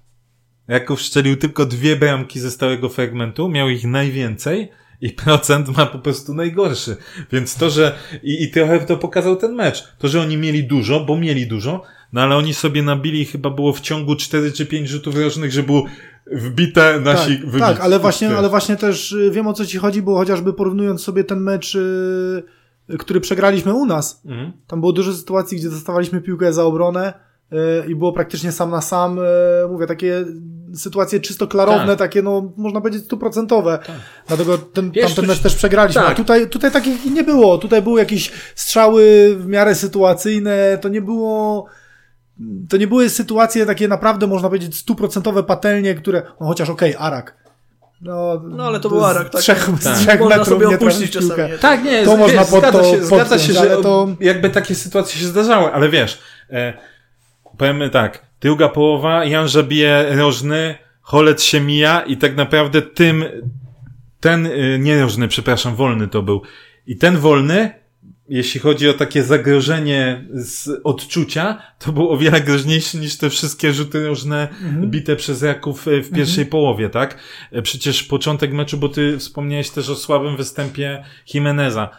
[0.68, 5.98] Jaków strzelił tylko dwie bramki ze stałego fragmentu, miał ich najwięcej i procent ma po
[5.98, 6.96] prostu najgorszy.
[7.33, 9.85] Więc to, że i, i trochę to pokazał ten mecz.
[9.98, 13.72] To, że oni mieli dużo, bo mieli dużo, no ale oni sobie nabili chyba było
[13.72, 15.85] w ciągu 4 czy 5 rzutów rożnych, że było
[16.33, 17.61] wbite nasi tak, wybici.
[17.61, 21.03] tak, ale właśnie, ale właśnie też y, wiem o co ci chodzi, bo chociażby porównując
[21.03, 24.53] sobie ten mecz, yy, który przegraliśmy u nas, Mhm.
[24.67, 27.13] tam było dużo sytuacji, gdzie dostawaliśmy piłkę za obronę
[27.89, 29.19] i było praktycznie sam na sam,
[29.71, 30.25] mówię, takie
[30.75, 31.99] sytuacje czysto klarowne, Tak.
[31.99, 33.79] takie no, można powiedzieć stuprocentowe.
[34.29, 36.03] Dlatego ten, Wiesz, tamten mecz też przegraliśmy.
[36.03, 36.13] tak.
[36.13, 37.59] A tutaj, tutaj takich nie było.
[37.59, 41.67] Tutaj były jakieś strzały w miarę sytuacyjne, to nie było...
[42.68, 47.37] To nie były sytuacje takie naprawdę, można powiedzieć, stuprocentowe patelnie, które, no chociaż okej, Arak.
[48.01, 49.40] No, No, ale to był z Arak, tak.
[49.42, 49.94] Trzech, Tak.
[49.97, 51.29] z trzech Można metrów sobie nie opuścić piłkę.
[51.29, 51.53] czasami.
[51.53, 51.59] nie?
[51.59, 54.75] Tak, nie, To wiesz, można pod zgadza to się, zgadza się, że to- jakby takie
[54.75, 56.18] sytuacje się zdarzały, ale wiesz,
[56.51, 56.75] e,
[57.59, 63.25] powiemy tak, druga połowa, Jan bije rożny, Holec się mija i tak naprawdę tym,
[64.20, 66.42] ten, y, nie rożny, przepraszam, wolny to był.
[66.87, 67.84] I ten wolny,
[68.29, 73.73] jeśli chodzi o takie zagrożenie z odczucia, to był o wiele groźniejszy niż te wszystkie
[73.73, 74.49] rzuty różne
[74.83, 77.19] bite przez Raków e, w pierwszej połowie, tak?
[77.53, 81.91] E, Przecież początek meczu, bo ty wspomniałeś też o słabym występie Jimeneza.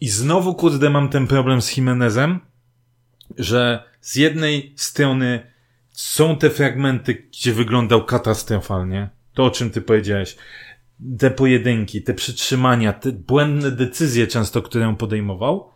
[0.00, 2.40] I znowu, kurde, mam ten problem z Jimenezem,
[3.38, 5.50] że z jednej strony
[5.90, 9.10] są te fragmenty, gdzie wyglądał katastrofalnie.
[9.34, 10.36] To, o czym ty powiedziałeś.
[11.18, 15.73] Te pojedynki, te przytrzymania, te błędne decyzje często, które on podejmował.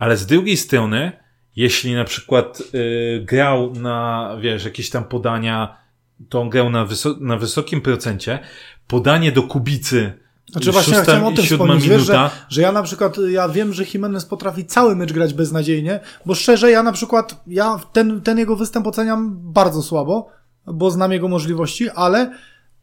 [0.00, 1.12] Ale z drugiej strony,
[1.56, 5.76] jeśli na przykład y, grał na, wiesz, jakieś tam podania,
[6.28, 8.38] to on grał na, wyso- na wysokim procencie,
[8.86, 10.12] podanie do Kubicy,
[10.52, 13.72] Znaczy właśnie ja chciałem o tym wspomnieć, wiesz, że, że ja na przykład, ja wiem,
[13.72, 18.38] że Jimenez potrafi cały mecz grać beznadziejnie, bo szczerze ja na przykład, ja ten, ten
[18.38, 20.28] jego występ oceniam bardzo słabo,
[20.66, 22.30] bo znam jego możliwości, ale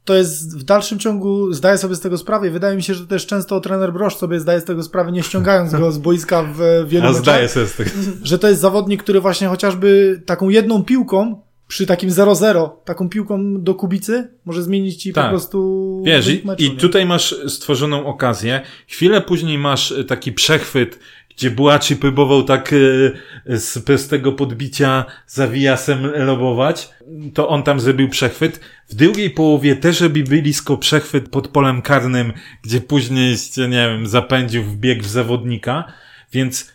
[0.07, 3.07] to jest w dalszym ciągu, zdaję sobie z tego sprawę i wydaje mi się, że
[3.07, 6.57] też często trener Brosz sobie zdaje z tego sprawę, nie ściągając go z boiska w
[6.87, 7.89] wielu a meczach, zdaję sobie z tego.
[8.23, 13.63] że to jest zawodnik, który właśnie chociażby taką jedną piłką, przy takim 0-0, taką piłką
[13.63, 15.29] do Kubicy, może zmienić ci po Tak.
[15.29, 16.75] prostu Wiesz, i, meczu, i nie?
[16.77, 18.61] tutaj masz stworzoną okazję.
[18.87, 20.99] Chwilę później masz taki przechwyt,
[21.37, 23.13] gdzie Buaci próbował tak y,
[23.45, 26.89] z prostego podbicia zawijasem lobować.
[27.33, 28.59] To on tam zrobił przechwyt.
[28.89, 34.07] W drugiej połowie też robi blisko przechwyt pod polem karnym, gdzie później, się, nie wiem,
[34.07, 35.83] zapędził w bieg w zawodnika.
[36.31, 36.73] Więc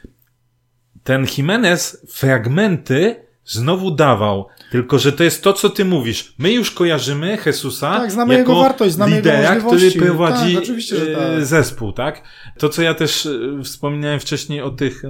[1.05, 4.49] ten Jimenez fragmenty znowu dawał.
[4.73, 6.35] Tylko, że to jest to, co ty mówisz.
[6.39, 9.99] My już kojarzymy Jesusa Tak, znamy jako jego wartość, znamy jego lidera, który możliwości.
[9.99, 10.65] prowadzi Tak,
[11.09, 11.47] e, tak.
[11.47, 12.23] zespół, tak?
[12.59, 15.03] To, co ja też e, wspominałem wcześniej o tych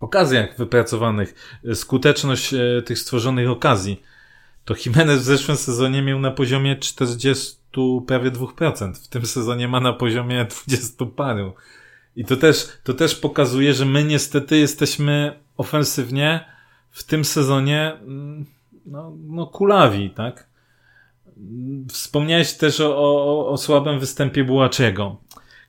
[0.00, 4.02] okazjach wypracowanych, e, skuteczność tych stworzonych okazji,
[4.64, 7.56] to Jimenez w zeszłym sezonie miał na poziomie 40
[8.06, 9.04] prawie 2%.
[9.04, 11.52] W tym sezonie ma na poziomie 20 paru.
[12.16, 16.44] I to też, to też pokazuje, że my niestety jesteśmy ofensywnie
[16.90, 17.96] w tym sezonie
[18.86, 20.48] no, no kulawi, tak?
[21.88, 25.16] Wspomniałeś też o, o, o słabym występie Bułaczego.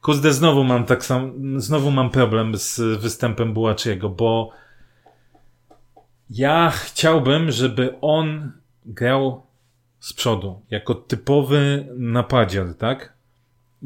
[0.02, 4.52] Kurde, znowu mam tak sam, znowu mam problem z występem Bułaczego, bo
[6.30, 8.52] ja chciałbym, żeby on
[8.86, 9.42] grał
[10.00, 13.15] z przodu, jako typowy napadziar, tak?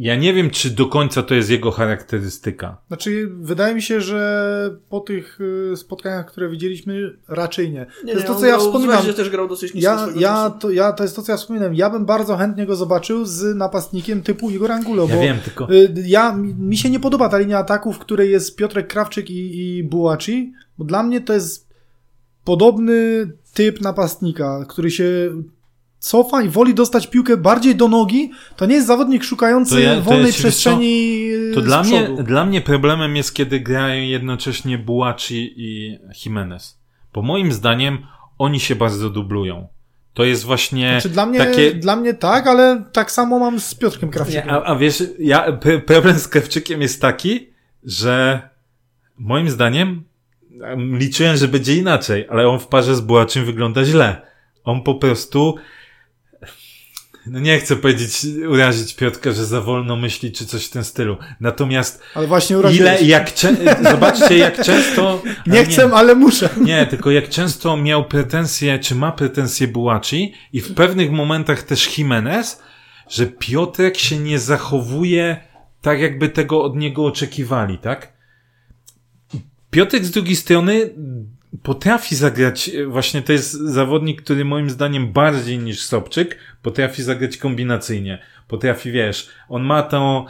[0.01, 2.77] Ja nie wiem, czy do końca to jest jego charakterystyka.
[2.88, 7.79] Znaczy, wydaje mi się, że po tych y, spotkaniach, które widzieliśmy, raczej nie.
[7.79, 8.95] Nie, to jest nie, to, co ja wspominam.
[8.95, 11.75] Zvezdzie też grał dosyć nisko Ja, ja, to, ja, to jest to, co ja wspominam.
[11.75, 15.73] Ja bym bardzo chętnie go zobaczył z napastnikiem typu Igor Angulo, Ja bo wiem, tylko
[15.73, 19.29] y, ja, mi mi się nie podoba ta linia ataków, w której jest Piotrek Krawczyk
[19.29, 21.69] i, i Bułaci, bo dla mnie to jest
[22.43, 25.31] podobny typ napastnika, który się
[25.99, 28.31] cofa i woli dostać piłkę bardziej do nogi.
[28.55, 31.21] To nie jest zawodnik szukający To ja- to wolnej przestrzeni
[31.53, 32.23] To z dla mnie, przodu.
[32.23, 36.79] dla mnie problemem jest, kiedy grają jednocześnie Bułaci i Jimenez.
[37.13, 37.97] Bo moim zdaniem
[38.38, 39.67] oni się bardzo dublują.
[40.13, 41.73] To jest właśnie Znaczy, dla, mnie, takie...
[41.73, 44.45] dla mnie tak, ale tak samo mam z Piotrkiem Krawczykiem.
[44.45, 47.49] Nie, a, a wiesz, ja, problem z Krawczykiem jest taki,
[47.83, 48.41] że
[49.17, 50.03] moim zdaniem
[50.63, 54.21] em, liczyłem, że będzie inaczej, ale on w parze z Bułaczym wygląda źle.
[54.63, 55.55] On po prostu
[57.25, 61.17] no nie chcę powiedzieć, urazić Piotrka, że za wolno myśli, czy coś w tym stylu.
[61.39, 63.55] Natomiast Ale właśnie ile, jak cze-
[63.91, 65.23] zobaczcie, jak często...
[65.47, 66.49] Nie ale chcę, ale muszę.
[66.62, 71.97] nie, tylko jak często miał pretensje, czy ma pretensje Bułaci i w pewnych momentach też
[71.97, 72.62] Jimenez,
[73.10, 75.38] że Piotrek się nie zachowuje
[75.82, 78.13] tak, jakby tego od niego oczekiwali, tak?
[79.71, 80.89] Piotrek z drugiej strony
[81.63, 87.38] potrafi zagrać, e, właśnie to jest zawodnik, który moim zdaniem bardziej niż Sobczyk potrafi zagrać
[87.38, 88.19] kombinacyjnie.
[88.47, 90.25] Potrafi, wiesz, on ma tą,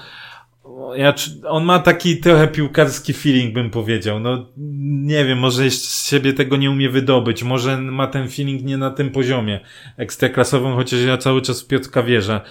[0.96, 1.14] ja,
[1.48, 4.20] on ma taki trochę piłkarski feeling, bym powiedział.
[4.20, 4.46] No,
[5.08, 8.92] nie wiem, może z siebie tego nie umie wydobyć, może ma ten feeling nie na
[8.92, 9.60] tym poziomie
[9.98, 12.42] ekstraklasowym, chociaż ja cały czas w Piotrka wierzę.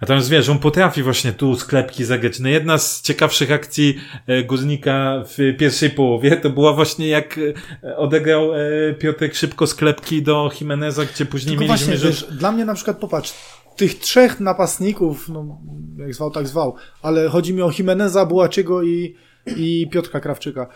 [0.00, 2.40] Natomiast wiesz, on potrafi właśnie tu sklepki zagrać.
[2.40, 7.38] No jedna z ciekawszych akcji e, Górnika w pierwszej połowie to była właśnie jak
[7.82, 8.58] e, odegrał e,
[8.94, 11.86] Piotrek szybko sklepki do Jimeneza, gdzie później Tylko mieliśmy...
[11.86, 13.34] właśnie, wiesz, dla mnie na przykład, popatrz,
[13.76, 15.60] tych trzech napastników, no
[15.98, 19.16] jak zwał, tak zwał, ale chodzi mi o Jimeneza, Bułaczygo i,
[19.56, 20.68] i Piotrka Krawczyka.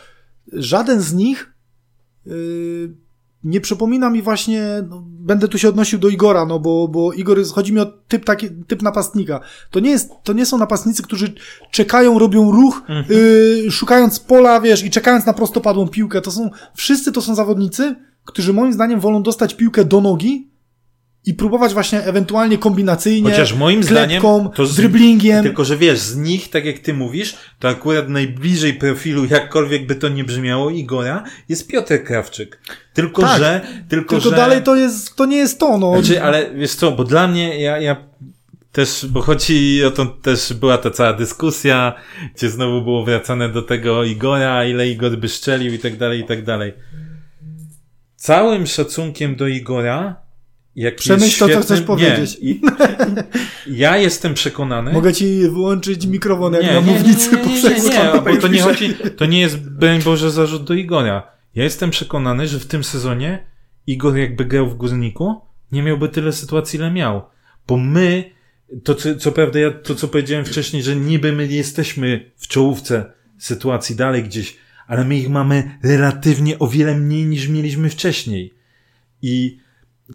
[0.52, 1.54] Żaden z nich
[2.26, 3.03] yy,
[3.44, 7.38] nie przypomina mi właśnie, no, będę tu się odnosił do Igora, no bo, bo Igor
[7.38, 9.40] jest, chodzi mi o typ, taki, typ napastnika.
[9.70, 11.34] To nie, jest, to nie są napastnicy, którzy
[11.70, 16.20] czekają, robią ruch, yy, szukając pola, wiesz, i czekając na prostopadłą piłkę.
[16.20, 20.53] To są, wszyscy to są zawodnicy, którzy moim zdaniem wolą dostać piłkę do nogi
[21.26, 25.42] i próbować właśnie ewentualnie kombinacyjnie, Chociaż moim zdaniem klepką, to z- driblingiem.
[25.42, 29.94] Tylko, że wiesz, z nich, tak jak ty mówisz, to akurat najbliżej profilu, jakkolwiek by
[29.94, 32.60] to nie brzmiało, Igora, jest Piotr Krawczyk.
[32.94, 33.38] Tylko, Tak.
[33.38, 34.36] że, tylko, Tylko że...
[34.36, 36.02] dalej to jest, to nie jest to, no.
[36.02, 37.96] Znaczy, ale wiesz co, bo dla mnie, ja, ja
[38.72, 41.94] też, bo chodzi o to, też była ta cała dyskusja,
[42.36, 46.24] gdzie znowu było wracane do tego Igora, ile Igor by szczelił i tak dalej, i
[46.24, 46.72] tak dalej.
[48.16, 50.23] Całym szacunkiem do Igora,
[50.76, 52.38] jak Przemyśl to, co chcesz powiedzieć.
[52.42, 52.54] Nie,
[53.86, 58.20] ja jestem przekonany, Mogę ci wyłączyć mikrofon jak nie, na mównicy nie, nie, nie, nie,
[58.24, 61.34] bo to nie chodzi, to nie jest, broń Boże, zarzut do Igora.
[61.54, 63.46] Ja jestem przekonany, że w tym sezonie
[63.86, 65.40] Igor jakby grał w Górniku,
[65.72, 67.22] nie miałby tyle sytuacji, ile miał.
[67.66, 68.30] Bo my,
[68.84, 73.12] to co, co prawda ja, to co powiedziałem wcześniej, że niby my jesteśmy w czołówce
[73.38, 74.56] sytuacji dalej gdzieś,
[74.86, 78.54] ale my ich mamy relatywnie o wiele mniej niż mieliśmy wcześniej.
[79.22, 79.63] I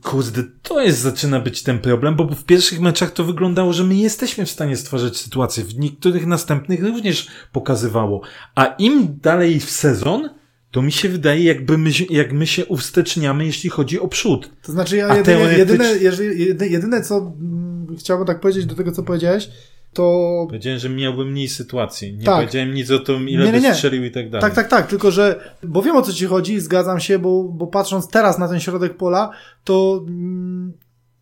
[0.04, 3.96] kurde, to jest, zaczyna być ten problem, bo w pierwszych meczach to wyglądało, że my
[3.96, 5.64] jesteśmy w stanie stwarzać sytuacje.
[5.64, 8.22] W niektórych następnych również pokazywało.
[8.56, 10.30] A im dalej w sezon,
[10.72, 14.50] to mi się wydaje, jakby my, jak my się uwsteczniamy, jeśli chodzi o przód.
[14.64, 18.92] To znaczy ja jedyne, teoretycz- jedyne, jedyne, jedyne co mm, chciałbym tak powiedzieć do tego,
[18.92, 19.50] co powiedziałeś,
[19.94, 22.14] to Powiedziałem, że miałby mniej sytuacji.
[22.18, 22.36] Nie Tak.
[22.36, 23.74] powiedziałem nic o tym, ile Nie, nie, by nie.
[23.74, 24.42] strzelił i tak dalej.
[24.42, 27.68] tak, tak, tak, tylko że, bo wiem o co ci chodzi, zgadzam się, bo, bo
[27.68, 29.30] patrząc teraz na ten środek pola,
[29.64, 30.74] to mm,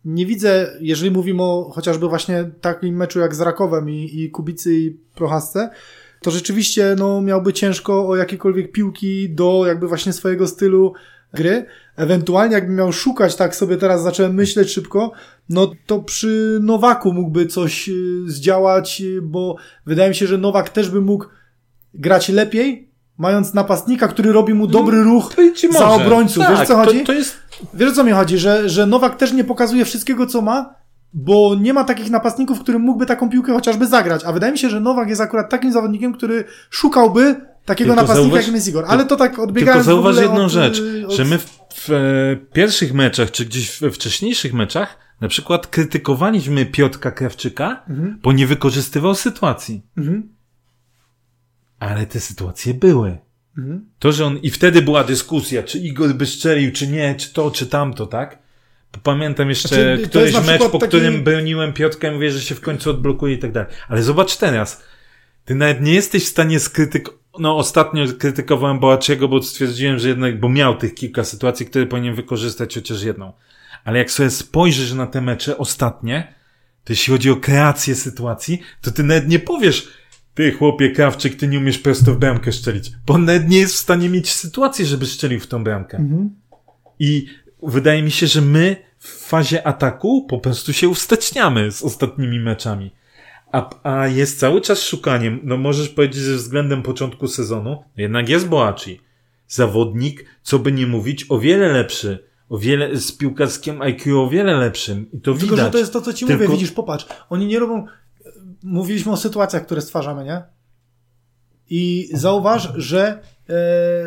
[0.04, 4.74] nie widzę, jeżeli mówimy o chociażby właśnie takim meczu jak z Rakowem i, i Kubicy
[4.74, 5.70] i Prochasce,
[6.22, 10.92] to rzeczywiście no, miałby ciężko o jakiekolwiek piłki do jakby właśnie swojego stylu
[11.34, 11.66] gry.
[11.98, 15.12] Ewentualnie jakby miał szukać, tak sobie teraz zacząłem myśleć szybko,
[15.48, 17.92] no to przy Nowaku mógłby coś y,
[18.26, 19.56] zdziałać, y, bo
[19.86, 21.26] wydaje mi się, że Nowak też by mógł
[21.94, 26.44] grać lepiej, mając napastnika, który robi mu dobry ruch i ci za obrońców.
[26.44, 27.00] Tak, Wiesz co chodzi?
[27.00, 27.36] To, to jest
[27.74, 30.74] Wiesz co mi chodzi, że, że Nowak też nie pokazuje wszystkiego, co ma,
[31.12, 34.24] bo nie ma takich napastników, którym mógłby taką piłkę chociażby zagrać.
[34.24, 38.28] A wydaje mi się, że Nowak jest akurat takim zawodnikiem, który szukałby takiego Tylko napastnika,
[38.28, 38.84] zauważ- jakim jest Igor.
[38.88, 41.12] Ale to tak odbiegając Tylko zauważ jedną od, rzecz, y, od...
[41.12, 41.57] że my w,
[41.88, 48.18] w e, pierwszych meczach, czy gdzieś we wcześniejszych meczach, na przykład krytykowaliśmy Piotrka Krawczyka, Mhm.
[48.22, 49.82] bo nie wykorzystywał sytuacji.
[49.96, 50.28] Mhm.
[51.78, 53.18] Ale te sytuacje były.
[53.58, 53.88] Mhm.
[53.98, 57.50] To, że on, i wtedy była dyskusja, czy Igor by strzelił, czy nie, czy to,
[57.50, 58.38] czy tamto, tak?
[58.92, 62.54] Bo Pamiętam jeszcze Znaczy, któryś mecz, po taki- którym broniłem Piotrka i mówię, że się
[62.54, 63.72] w końcu odblokuje i tak dalej.
[63.88, 64.82] Ale zobacz teraz.
[65.44, 67.17] Ty nawet nie jesteś w stanie skrytykować.
[67.40, 72.14] No, ostatnio krytykowałem Boaciego, bo stwierdziłem, że jednak, bo miał tych kilka sytuacji, które powinien
[72.14, 73.32] wykorzystać chociaż jedną.
[73.84, 76.34] Ale jak sobie spojrzysz na te mecze ostatnie,
[76.84, 79.88] to jeśli chodzi o kreację sytuacji, to ty nawet nie powiesz,
[80.34, 82.92] ty chłopie Krawczyk, ty nie umiesz prosto w bramkę szczelić.
[83.06, 85.98] Bo on nawet nie jest w stanie mieć sytuacji, żeby strzelił w tą bramkę.
[85.98, 86.30] Mhm.
[86.98, 87.26] I
[87.62, 92.90] wydaje mi się, że my w fazie ataku po prostu się uwsteczniamy z ostatnimi meczami.
[93.52, 98.48] A, a jest cały czas szukaniem, no możesz powiedzieć, że względem początku sezonu, jednak jest
[98.48, 99.00] Boaci.
[99.48, 102.28] Zawodnik, co by nie mówić, o wiele lepszy.
[102.48, 105.06] O wiele, z piłkarskim IQ o wiele lepszym.
[105.12, 105.58] I to Tylko, widać.
[105.58, 107.06] że to jest to, co ci Tylko- mówię, widzisz, popatrz.
[107.30, 107.86] Oni nie robią...
[108.62, 110.42] Mówiliśmy o sytuacjach, które stwarzamy, nie?
[111.70, 113.54] I zauważ, że, e,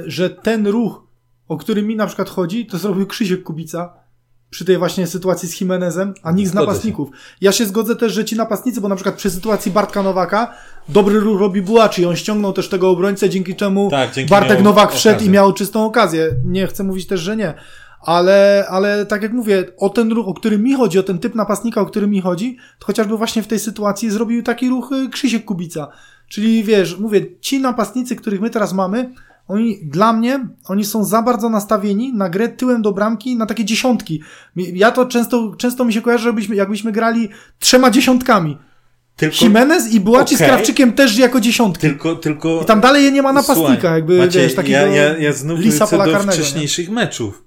[0.06, 1.08] że ten ruch,
[1.47, 3.93] o który mi na przykład chodzi, to zrobił Krzysiek Kubica
[4.51, 7.09] przy tej właśnie sytuacji z Jimenezem, a nikt z napastników.
[7.41, 10.53] Ja się zgodzę też, że ci napastnicy, bo na przykład przy sytuacji Bartka Nowaka
[10.89, 14.91] dobry ruch robi Bułaczy, on ściągnął też tego obrońcę, dzięki czemu Tak, dzięki Bartek Nowak
[14.93, 15.27] wszedł okazję.
[15.27, 16.29] i miał czystą okazję.
[16.45, 17.53] Nie chcę mówić też, że nie.
[18.01, 21.35] Ale, ale tak jak mówię, o ten ruch, o który mi chodzi, o ten typ
[21.35, 25.09] napastnika, o który mi chodzi, to chociażby właśnie w tej sytuacji zrobił taki ruch y,
[25.09, 25.87] Krzysiek Kubica.
[26.27, 29.13] Czyli wiesz, mówię, ci napastnicy, których my teraz mamy,
[29.51, 33.65] oni, dla mnie, oni są za bardzo nastawieni na grę tyłem do bramki, na takie
[33.65, 34.21] dziesiątki.
[34.55, 38.57] Ja to często, często mi się kojarzy, żebyśmy, jakbyśmy grali trzema dziesiątkami.
[39.15, 40.47] Tylko, Jimenez i Bułaci z Okej.
[40.47, 41.81] Krawczykiem też jako dziesiątki.
[41.81, 42.61] tylko, tylko...
[42.61, 45.59] I tam dalej nie ma napastnika, Słuchaj, jakby, Maciej, wiesz, takiego ja, ja, ja znów
[45.59, 46.43] lisa pola do karnego, nie?
[46.43, 47.43] wcześniejszych meczów.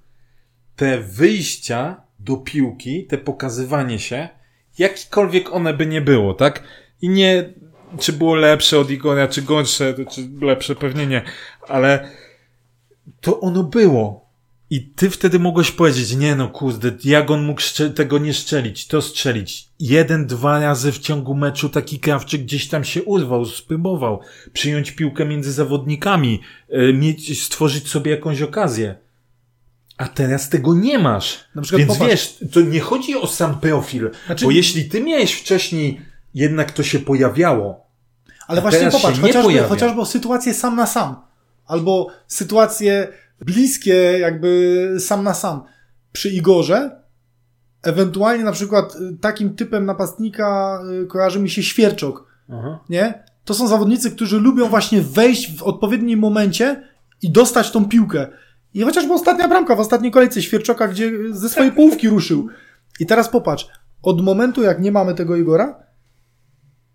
[0.76, 4.28] Te wyjścia do piłki, te pokazywanie się,
[4.78, 6.62] jakikolwiek one by nie było, tak?
[7.02, 7.54] I nie,
[7.98, 11.22] czy było lepsze od Igora, czy gorsze, to czy lepsze pewnie nie,
[11.68, 12.10] ale
[13.20, 14.24] to ono było.
[14.70, 17.60] I ty wtedy mogłeś powiedzieć, nie no kurde, jak on mógł
[17.94, 19.68] tego nie szczelić, to strzelić.
[19.80, 24.20] Jeden, dwa razy w ciągu meczu taki krawczyk gdzieś tam się urwał, spróbował
[24.52, 26.40] przyjąć piłkę między zawodnikami,
[26.72, 28.94] y, mieć, stworzyć sobie jakąś okazję.
[29.96, 31.44] A teraz tego nie masz.
[31.54, 32.10] Na przykład Więc popatrz.
[32.10, 36.00] wiesz, to nie chodzi o sam profil, Znaczy- bo jeśli ty miałeś wcześniej,
[36.34, 37.83] jednak to się pojawiało.
[38.46, 41.16] Ale A właśnie popatrz, chociażby, chociażby sytuację sam na sam.
[41.66, 43.08] Albo sytuacje
[43.40, 45.62] bliskie, jakby sam na sam.
[46.12, 46.90] Przy Igorze,
[47.82, 52.26] ewentualnie na przykład y, takim typem napastnika y, kojarzy mi się Świerczok,
[52.88, 53.24] nie?
[53.44, 56.88] To są zawodnicy, którzy lubią właśnie wejść w odpowiednim momencie
[57.22, 58.26] i dostać tą piłkę.
[58.74, 62.48] I chociażby ostatnia bramka w ostatniej kolejce Świerczoka, gdzie ze swojej połówki ruszył.
[63.00, 63.68] I teraz popatrz,
[64.02, 65.84] od momentu jak nie mamy tego Igora,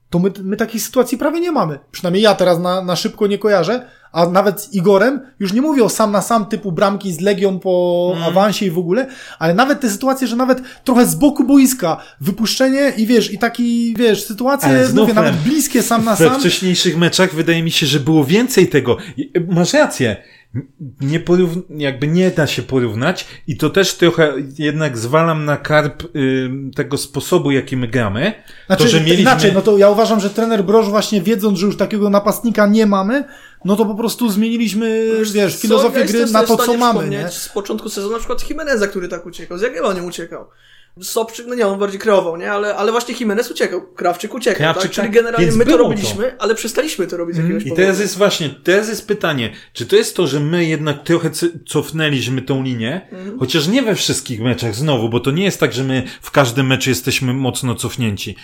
[0.09, 1.79] to my, my takiej sytuacji prawie nie mamy.
[1.91, 5.83] Przynajmniej ja teraz na, na szybko nie kojarzę, a nawet z Igorem już nie mówię
[5.83, 8.31] o sam na sam typu bramki z Legią po Mhm.
[8.31, 9.07] awansie i w ogóle,
[9.39, 13.95] ale nawet te sytuacje, że nawet trochę z boku boiska, wypuszczenie i wiesz, i taki,
[13.97, 14.69] wiesz, sytuacje,
[15.01, 16.39] mówię, nawet bliskie sam na We sam.
[16.39, 18.97] wcześniejszych meczach wydaje mi się, że było więcej tego.
[19.49, 20.17] Masz rację.
[21.01, 21.49] Nie porów...
[21.69, 26.97] jakby nie da się porównać i to też trochę jednak zwalam na karp y, tego
[26.97, 28.33] sposobu, jaki my gramy.
[28.65, 29.21] Znaczy, to, że mieliśmy...
[29.21, 32.85] inaczej, no to ja uważam, że trener Broż właśnie wiedząc, że już takiego napastnika nie
[32.85, 33.23] mamy,
[33.65, 37.29] no to po prostu zmieniliśmy, wiesz, Co, filozofię ja gry na to, co mamy, nie?
[37.29, 39.57] Z początku sezonu na przykład Jimeneza, który tak uciekał.
[39.57, 40.45] Z jakiego nie uciekał?
[41.01, 42.51] Sobczyk, no nie, on bardziej kreował, nie?
[42.51, 43.81] Ale, ale właśnie Jimenez uciekał.
[43.81, 44.91] Krawczyk uciekał, Krawczyk, tak?
[44.91, 45.13] Czyli tak.
[45.15, 47.81] generalnie my to robiliśmy, ale przestaliśmy to robić z jakiegoś I powodu.
[47.81, 51.29] teraz jest właśnie, teraz jest pytanie, czy to jest to, że my jednak trochę
[51.67, 53.39] cofnęliśmy tą linię, Mhm.
[53.39, 56.67] chociaż nie we wszystkich meczach znowu, bo to nie jest tak, że my w każdym
[56.67, 58.35] meczu jesteśmy mocno cofnięci.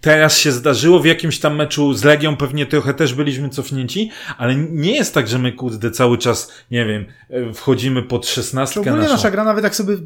[0.00, 4.54] Teraz się zdarzyło w jakimś tam meczu z Legią, pewnie trochę też byliśmy cofnięci, ale
[4.56, 8.98] nie jest tak, że my kurde cały czas, nie wiem, e, wchodzimy pod szesnastkę ogólnie
[8.98, 9.12] naszą.
[9.12, 9.96] nasza gra, nawet jak sobie,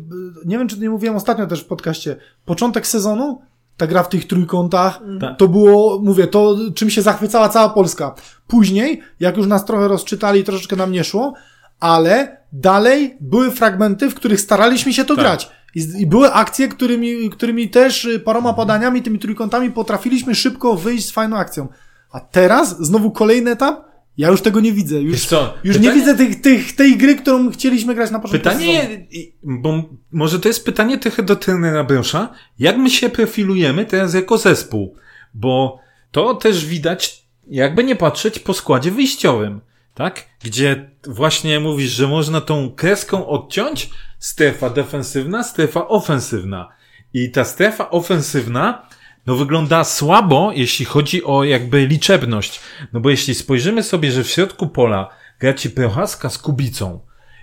[0.45, 3.43] nie wiem czy nie mówiłem ostatnio też w podcaście, początek sezonu,
[3.77, 5.39] ta gra w tych trójkątach, Tak.
[5.39, 8.15] to było, mówię, to czym się zachwycała cała Polska.
[8.47, 11.35] Później, jak już nas trochę rozczytali, troszeczkę nam nie szło,
[11.81, 15.25] ale dalej były fragmenty, w których staraliśmy się to Tak.
[15.25, 15.51] grać.
[15.77, 21.07] I, I były akcje, którymi, którymi też y, paroma podaniami, tymi trójkątami potrafiliśmy szybko wyjść
[21.07, 21.69] z fajną akcją.
[22.11, 23.85] A teraz, znowu kolejny etap,
[24.17, 25.01] ja już tego nie widzę.
[25.03, 28.19] Już, Wiesz co, już pytanie- nie widzę tych, tych, tej gry, którą chcieliśmy grać na
[28.19, 28.49] początku.
[28.49, 29.07] Pytanie,
[29.43, 34.39] bo może to jest pytanie trochę do trenera Brosza, jak my się profilujemy teraz jako
[34.39, 34.97] zespół?
[35.35, 35.79] Bo
[36.11, 39.61] to też widać, jakby nie patrzeć po składzie wyjściowym,
[39.97, 40.25] tak?
[40.45, 46.69] Gdzie właśnie mówisz, że można tą kreską odciąć strefa defensywna, strefa ofensywna.
[47.15, 48.89] I ta strefa ofensywna
[49.27, 52.61] no wygląda słabo, jeśli chodzi o jakby liczebność.
[52.93, 55.09] No bo jeśli spojrzymy sobie, że w środku pola
[55.41, 57.01] gra ci Prochaska z Kubicą,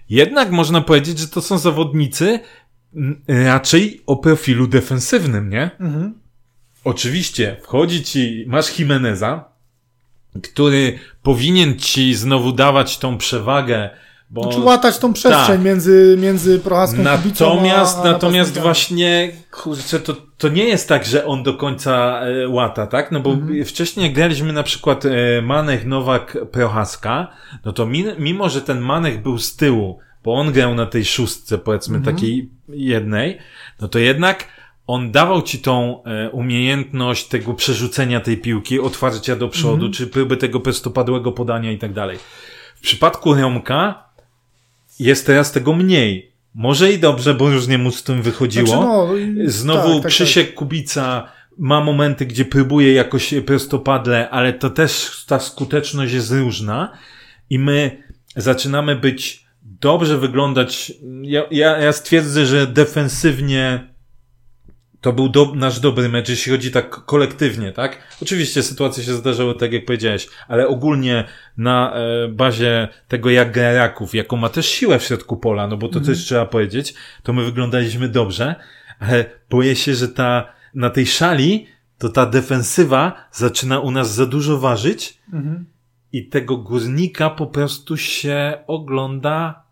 [0.09, 2.39] jednak można powiedzieć, że to są zawodnicy
[2.95, 5.71] m, raczej o profilu defensywnym, nie?
[5.79, 6.19] Mhm.
[6.83, 9.52] Oczywiście, wchodzi ci, masz Jimeneza,
[10.41, 13.89] który powinien ci znowu dawać tą przewagę,
[14.29, 14.43] bo...
[14.43, 15.61] Znaczy łatać tą przestrzeń Tak.
[15.65, 21.25] między, między Prochaską Natomiast, a, a natomiast właśnie, kurczę, to, to nie jest tak, że
[21.25, 23.11] on do końca e, łata, tak?
[23.11, 23.65] No bo Mhm.
[23.65, 27.27] wcześniej graliśmy na przykład e, Manech, Nowak, Prochaska,
[27.65, 31.05] no to min, mimo, że ten Manech był z tyłu, bo on grał na tej
[31.05, 32.15] szóstce, powiedzmy, Mhm.
[32.15, 33.37] takiej jednej,
[33.81, 34.47] no to jednak
[34.87, 39.93] on dawał ci tą e, umiejętność tego przerzucenia tej piłki, otwarcia do przodu, Mhm.
[39.93, 42.17] czy próby tego prostopadłego podania i tak dalej.
[42.75, 44.09] W przypadku Romka
[44.99, 46.31] jest teraz tego mniej.
[46.55, 48.67] Może i dobrze, bo różnie mu z tym wychodziło.
[48.67, 49.07] Znaczy, no,
[49.45, 55.39] Znowu tak, tak, Krzysiek Kubica ma momenty, gdzie próbuje jakoś prostopadle, ale to też ta
[55.39, 56.91] skuteczność jest różna
[57.49, 58.03] i my
[58.35, 60.93] zaczynamy być dobrze wyglądać.
[61.21, 63.92] Ja, ja, ja stwierdzę, że defensywnie
[65.03, 67.97] to był do, nasz dobry mecz, jeśli chodzi tak kolektywnie, tak?
[68.21, 71.23] Oczywiście sytuacje się zdarzały tak, jak powiedziałeś, ale ogólnie
[71.57, 75.77] na e, bazie tego, jak gra Raków, jaką ma też siłę w środku pola, no
[75.77, 76.93] bo to też trzeba powiedzieć,
[77.23, 78.55] to my wyglądaliśmy dobrze,
[78.99, 84.25] ale boję się, że ta, na tej szali, to ta defensywa zaczyna u nas za
[84.25, 85.65] dużo ważyć Mhm.
[86.11, 89.62] i tego górnika po prostu się ogląda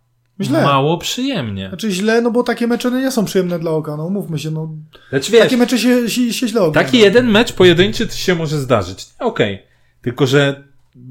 [0.44, 0.64] Źle.
[0.64, 1.68] mało przyjemnie.
[1.68, 4.70] Znaczy źle, no bo takie mecze nie są przyjemne dla oka, no mówmy się, no.
[5.10, 6.84] Znaczy wiesz, Takie mecze się, się, się źle ogląda.
[6.84, 9.06] taki jeden mecz pojedynczy to się może zdarzyć.
[9.20, 9.64] Okej.
[10.02, 10.64] Tylko, że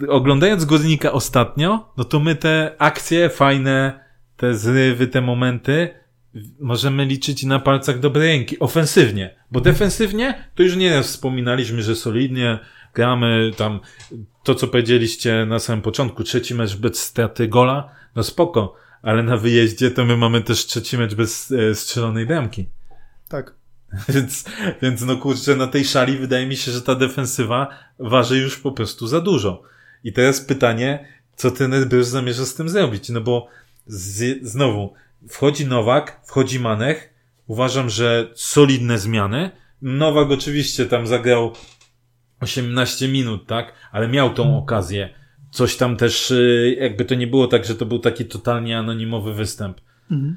[0.08, 4.00] oglądając górnika ostatnio, no to my te akcje fajne,
[4.36, 5.88] te zrywy, te momenty
[6.60, 8.58] możemy liczyć na palcach dobrej ręki.
[8.60, 9.34] Ofensywnie.
[9.50, 12.58] Bo defensywnie to już nieraz wspominaliśmy, że solidnie
[12.94, 13.80] gramy tam
[14.44, 16.24] to, co powiedzieliście na samym początku.
[16.24, 17.88] Trzeci mecz bez straty gola.
[18.16, 18.74] No spoko.
[19.02, 22.66] Ale na wyjeździe to my mamy też trzeci mecz bez e, strzelonej bramki.
[23.28, 23.54] Tak.
[24.08, 24.44] Więc,
[24.82, 28.72] więc no kurczę, na tej szali wydaje mi się, że ta defensywa waży już po
[28.72, 29.62] prostu za dużo.
[30.04, 33.08] I teraz pytanie, co ten Bruce zamierza z tym zrobić?
[33.08, 33.48] No bo
[33.86, 34.94] z, znowu,
[35.28, 37.14] wchodzi Nowak, wchodzi Manech,
[37.46, 39.50] uważam, że solidne zmiany.
[39.82, 41.52] Nowak oczywiście tam zagrał
[42.40, 43.72] 18 minut, tak?
[43.92, 45.14] Ale miał tą okazję.
[45.50, 49.34] Coś tam też, y, jakby to nie było tak, że to był taki totalnie anonimowy
[49.34, 49.80] występ.
[50.10, 50.36] Mhm.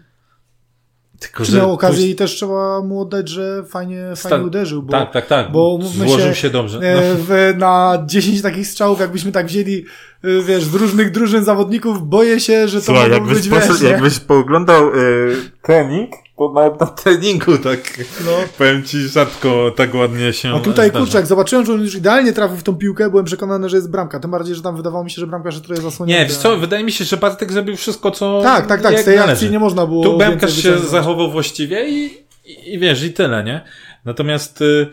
[1.19, 4.83] Tylko, Czy że miał okazję i też trzeba mu oddać, że fajnie, Sta- fajnie uderzył,
[4.83, 5.51] bo tak, tak, tak.
[5.51, 6.79] bo Złożył się, się, dobrze.
[6.79, 6.85] No.
[6.85, 9.85] e, w, na 10 takich strzałów, jakbyśmy tak wzięli,
[10.23, 13.73] e, wiesz, z różnych drużyn zawodników, boję się, że to Słuchaj, mogło jakbyś, być, poszedł,
[13.73, 16.11] wiesz, jakbyś pooglądał y, trening,
[16.53, 18.31] nawet na treningu tak, No.
[18.57, 21.17] powiem ci, rzadko tak ładnie się A tutaj, zdarza.
[21.17, 24.19] jak zobaczyłem, że on już idealnie trafił w tą piłkę, byłem przekonany, że jest bramka.
[24.19, 26.23] Tym bardziej, że tam wydawało mi się, że bramka że trochę zasłonięta.
[26.23, 28.91] Nie, wiesz co, wydaje mi się, że Bartek zrobił wszystko, co Tak, tak, tak.
[28.93, 29.33] jak Z tej należy.
[29.33, 32.05] akcji nie można było Tu bramkarz się zachował właściwie i,
[32.45, 33.61] i, i wiesz, i tyle, nie?
[34.05, 34.87] Natomiast y,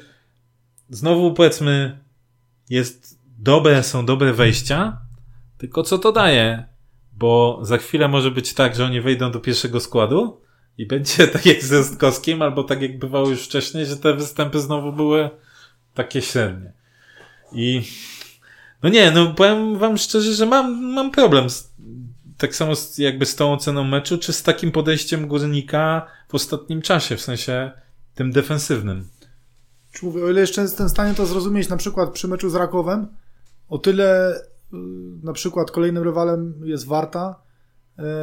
[0.89, 1.99] znowu powiedzmy,
[2.71, 4.99] jest dobre, są dobre wejścia,
[5.59, 6.65] tylko co to daje?
[7.13, 10.41] Bo za chwilę może być tak, że oni wejdą do pierwszego składu
[10.79, 14.61] i będzie tak jak z Rostkowskim, albo tak jak bywało już wcześniej, że te występy
[14.61, 15.31] znowu były
[15.95, 16.73] takie średnie.
[17.53, 17.83] I
[18.83, 21.75] no nie, no powiem wam szczerze, że mam, mam problem z,
[22.39, 26.83] tak samo z, jakby z tą oceną meczu, czy z takim podejściem górnika w ostatnim
[26.83, 27.71] czasie, w sensie
[28.15, 29.09] tym defensywnym.
[29.93, 32.55] Czy mówię, o ile jeszcze jestem w stanie to zrozumieć, na przykład przy meczu z
[32.55, 33.07] Rakowem,
[33.69, 34.77] o tyle y,
[35.23, 37.50] na przykład kolejnym rywalem jest Warta,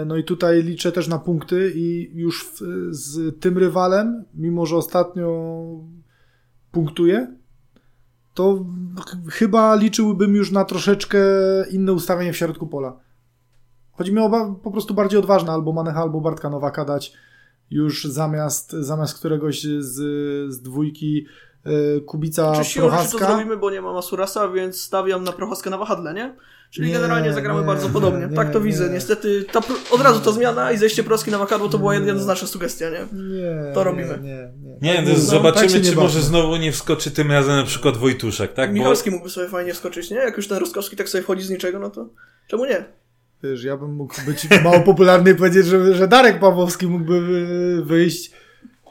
[0.05, 4.75] no i tutaj liczę też na punkty i już w, z tym rywalem, mimo że
[4.75, 5.53] ostatnio
[6.71, 7.35] punktuje,
[8.33, 8.65] to
[8.99, 11.19] ch- chyba liczyłbym już na troszeczkę
[11.71, 12.99] inne ustawienie w środku pola.
[13.91, 17.13] Chodzi mi o po prostu bardziej odważne, albo Manecha, albo Bartka Nowaka dać
[17.71, 19.93] już zamiast, zamiast któregoś z,
[20.53, 21.25] z dwójki
[21.97, 23.27] y, Kubica Czy siłą rzeczy to Prochaska.
[23.27, 26.35] zrobimy, bo nie ma Masurasa, więc stawiam na Prochaskę na wahadle, nie?
[26.71, 28.27] Czyli Nie, generalnie zagramy nie, bardzo podobnie.
[28.27, 28.65] nie, tak to nie.
[28.65, 28.89] widzę.
[28.89, 29.61] Niestety ta,
[29.91, 32.99] od razu ta zmiana i zejście Proski na wahadło to była jednoznaczna sugestia, nie?
[33.13, 34.19] Nie, To robimy.
[34.21, 34.93] Nie, nie, nie.
[34.93, 38.53] Nie, no, no, zobaczymy, tak czy może znowu nie wskoczy tym razem na przykład Wojtuszek,
[38.53, 38.69] tak?
[38.69, 40.17] Bo Michalski mógłby sobie fajnie wskoczyć, nie?
[40.17, 42.09] Jak już ten Roskowski tak sobie wchodzi z niczego, no to
[42.47, 42.85] czemu nie?
[43.43, 47.83] Wiesz, ja bym mógł być mało popularny i powiedzieć, że, że Darek Pawłowski mógłby wy-
[47.85, 48.31] wyjść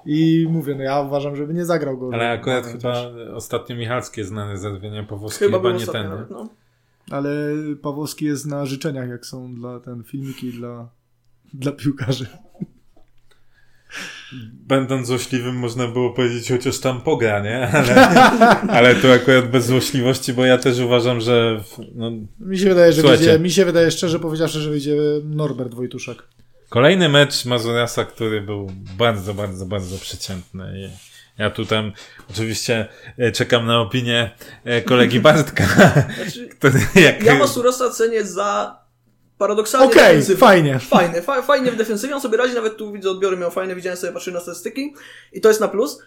[0.07, 2.11] i mówię, no ja uważam, żeby nie zagrał go.
[2.13, 2.95] ale akurat No, chyba
[3.35, 6.11] ostatnio Michalski jest znany za odwiedzenie Pawłowski, Chyba chyba, nie ostatnio ten.
[6.11, 6.49] nawet, no.
[7.11, 7.31] Ale
[7.83, 10.89] Pawłowski jest na życzeniach, jak są dla ten filmiki dla,
[11.55, 12.27] dla piłkarzy.
[14.53, 17.69] Będąc złośliwym, można było powiedzieć chociaż tam pogra, nie?
[17.69, 17.95] Ale,
[18.69, 22.93] ale to akurat bez złośliwości, bo ja też uważam, że w, no, Mi się wydaje,
[22.93, 23.25] że Słuchajcie.
[23.25, 26.23] wyjdzie, mi się wydaje szczerze powiedziawszy, że wyjdzie Norbert Wojtuszek.
[26.69, 30.73] Kolejny mecz Mazurasa, który był bardzo, bardzo, bardzo przeciętny.
[30.79, 31.93] I ja tu tam
[32.31, 34.31] oczywiście e, czekam na opinię
[34.65, 35.65] e, kolegi Bartka,
[36.23, 37.23] Znaczy, który jak...
[37.23, 38.81] ja Masurosa cenię za
[39.39, 40.37] paradoksalnie Okej, defensywny.
[40.37, 40.79] fajnie.
[40.79, 43.97] Fajny, fa fajnie w defensywie, on sobie radzi, nawet tu widzę odbiory miał fajne, widziałem
[43.97, 44.95] sobie, patrzyłem na statystyki
[45.33, 45.99] i to jest na plus.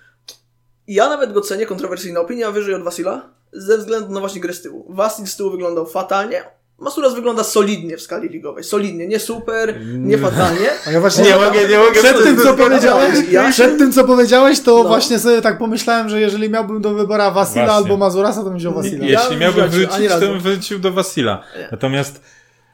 [0.88, 4.62] Ja nawet go cenię, kontrowersyjna opinia, wyżej od Wasila, ze względu na właśnie grę z
[4.62, 4.86] tyłu.
[4.90, 6.44] Wasil z tyłu wyglądał fatalnie,
[6.82, 10.70] Masuras wygląda solidnie w skali ligowej, solidnie, nie super, nie fatalnie.
[10.88, 14.04] A ja właśnie Nie mogę, nie mogę przed tym, co powiedziałeś, Ja- przed tym, co
[14.04, 14.90] powiedziałeś, to No.
[14.90, 17.72] właśnie sobie tak pomyślałem, że jeżeli miałbym do wyboru Wasila Właśnie.
[17.72, 19.06] albo Mazurasa, to bym wziął Wasila.
[19.06, 21.44] Ja Jeśli bym miałbym wrócić, to bym wrócił do Wasila.
[21.58, 21.68] Nie.
[21.72, 22.22] Natomiast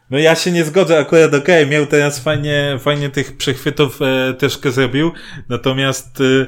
[0.10, 4.72] no ja się nie zgodzę, akurat okej, miał teraz fajnie, fajnie tych przechwytów e, troszkę
[4.72, 5.12] zrobił,
[5.49, 6.45] natomiast e,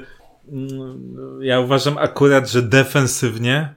[0.54, 3.76] mm, ja uważam akurat, że defensywnie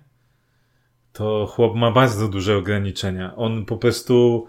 [1.21, 3.37] to chłop ma bardzo duże ograniczenia.
[3.37, 4.47] On po prostu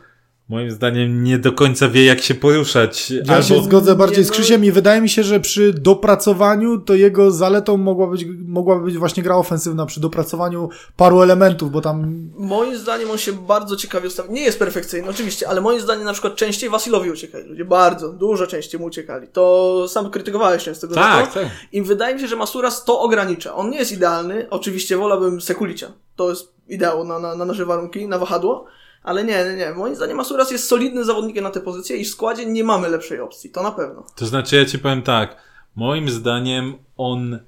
[0.51, 3.11] moim zdaniem nie do końca wie jak się poruszać.
[3.25, 5.73] Ja się albo zgodzę bardziej nie, z no- Krzysiem i wydaje mi się, że przy
[5.73, 11.71] dopracowaniu to jego zaletą mogła być, mogłaby być właśnie gra ofensywna, przy dopracowaniu paru elementów,
[11.71, 14.31] bo tam Moim zdaniem on się bardzo ciekawie ustawił.
[14.31, 17.65] Nie jest perfekcyjny, oczywiście, ale moim zdaniem na przykład częściej Wasilowi uciekali ludzie.
[17.65, 19.27] Bardzo, dużo częściej mu uciekali.
[19.27, 21.39] To sam krytykowałeś często go za Tak, to.
[21.39, 21.49] tak.
[21.71, 23.55] I wydaje mi się, że Masuras to ogranicza.
[23.55, 24.47] On nie jest idealny.
[24.49, 25.91] Oczywiście wolałbym Sekulicia.
[26.15, 28.65] To jest ideał na, na, na nasze warunki, na wahadło.
[29.03, 29.71] Ale nie, nie, nie.
[29.73, 33.19] Moim zdaniem Masuras jest solidnym zawodnikiem na tę pozycję i w składzie nie mamy lepszej
[33.19, 33.49] opcji.
[33.49, 34.05] To na pewno.
[34.15, 35.37] To znaczy, ja ci powiem tak.
[35.75, 37.39] Moim zdaniem on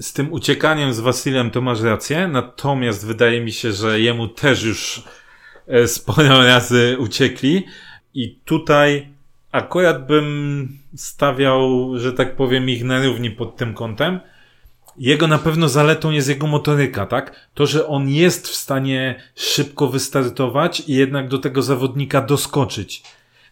[0.00, 4.62] z tym uciekaniem z Wasilem to masz rację, natomiast wydaje mi się, że jemu też
[4.62, 5.02] już
[5.66, 7.66] e, sporo razy uciekli
[8.14, 9.08] i tutaj
[9.52, 14.20] akurat bym stawiał, że tak powiem, ich na równi pod tym kątem.
[14.98, 17.48] Jego na pewno zaletą jest jego motoryka, tak?
[17.54, 23.02] To, że on jest w stanie szybko wystartować i jednak do tego zawodnika doskoczyć.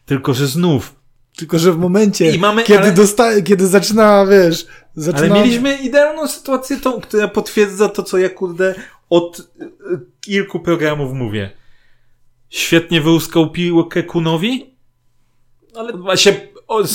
[0.06, 0.94] Tylko, że znów,
[1.36, 5.34] Tylko, że w momencie, I mamy- kiedy, ale- dosta- kiedy zaczyna, wiesz, zaczyna...
[5.34, 8.74] Ale mieliśmy idealną sytuację, tą, która potwierdza to, co ja kurde
[9.10, 9.44] od y,
[10.20, 11.50] kilku programów mówię.
[12.50, 14.74] Świetnie wyłuskał piłkę Kunowi.
[15.76, 16.92] Ale, Właśnie o, z,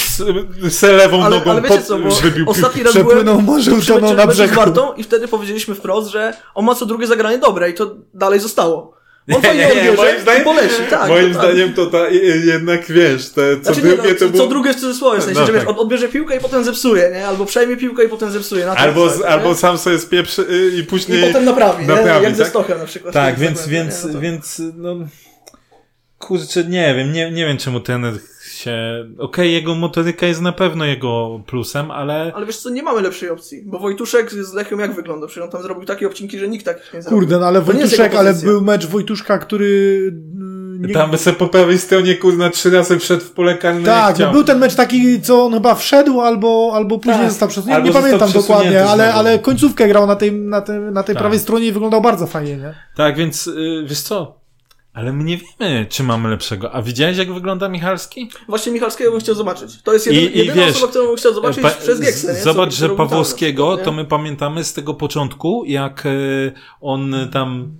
[0.69, 3.71] z lewą ale, nogą ale wiecie pod- co, bo wybił ostatni raz byłem Przepłynął morze,
[3.73, 4.55] utonął na z brzegu.
[4.55, 8.39] Wartą i wtedy powiedzieliśmy wprost, że on ma co drugie zagranie dobre i to dalej
[8.39, 8.99] zostało.
[9.35, 11.09] On Nie, nie, nie, moim zdaniem- poleci, tak.
[11.09, 12.09] Moim to zdaniem to ta,
[12.45, 14.43] jednak wiesz, te, co Znaczy, nie, drugie no, to co, było...
[14.43, 15.69] co drugie w cudzysłowie, w sensie, No że wiesz, tak.
[15.69, 17.27] on odbierze piłkę i potem zepsuje, nie?
[17.27, 18.65] Albo przejmie piłkę i potem zepsuje.
[18.65, 19.55] Na Albo, albo nie?
[19.55, 21.23] sam sobie spieprzy y, i później...
[21.23, 22.23] I potem naprawi, naprawi, nie?
[22.23, 22.49] Jak ze tak?
[22.49, 23.13] Stochem na przykład.
[23.13, 24.07] Tak, więc, więc, nie?
[24.07, 24.95] No to- więc, no,
[26.19, 28.19] kurczę, nie wiem, nie, nie wiem czemu ten
[28.59, 33.01] się, okej, jego motoryka jest na pewno jego plusem, ale Ale wiesz co, nie mamy
[33.01, 35.27] lepszej opcji, bo Wojtuszek z Lechią jak wygląda?
[35.27, 37.19] Przecież on tam zrobił takie obcinki, że nikt takich nie zrobił.
[37.19, 39.97] Kurde, no ale To nie Wojtuszek, ale był mecz Wojtuszka, który...
[40.35, 40.93] mm, Nie...
[40.93, 44.43] tam se po prawej stronie, kurna, trzy razy wszedł w pole karne Tak, no był
[44.43, 47.29] ten mecz taki, co on chyba wszedł, albo, albo później Tak.
[47.29, 47.83] został przesunięty.
[47.83, 49.19] Nie został pamiętam dokładnie, ale, znowu.
[49.19, 51.21] ale końcówkę grał na tej, na tej, na tej Tak.
[51.21, 52.73] prawej stronie i wyglądał bardzo fajnie, nie?
[52.95, 54.38] Tak, więc, y, wiesz co,
[54.99, 56.71] ale my nie wiemy, czy mamy lepszego.
[56.71, 58.29] A widziałeś, jak wygląda Michalski?
[58.47, 59.81] Właśnie Michalskiego bym chciał zobaczyć.
[59.83, 62.33] To jest I- jedyna, i jedyna wiesz, osoba, którą bym chciał zobaczyć Pa- przez Gieksę,
[62.33, 62.39] nie?
[62.41, 66.09] Zobacz, Co- że Pawłowskiego to my pamiętamy z tego początku, jak e,
[66.81, 67.71] on tam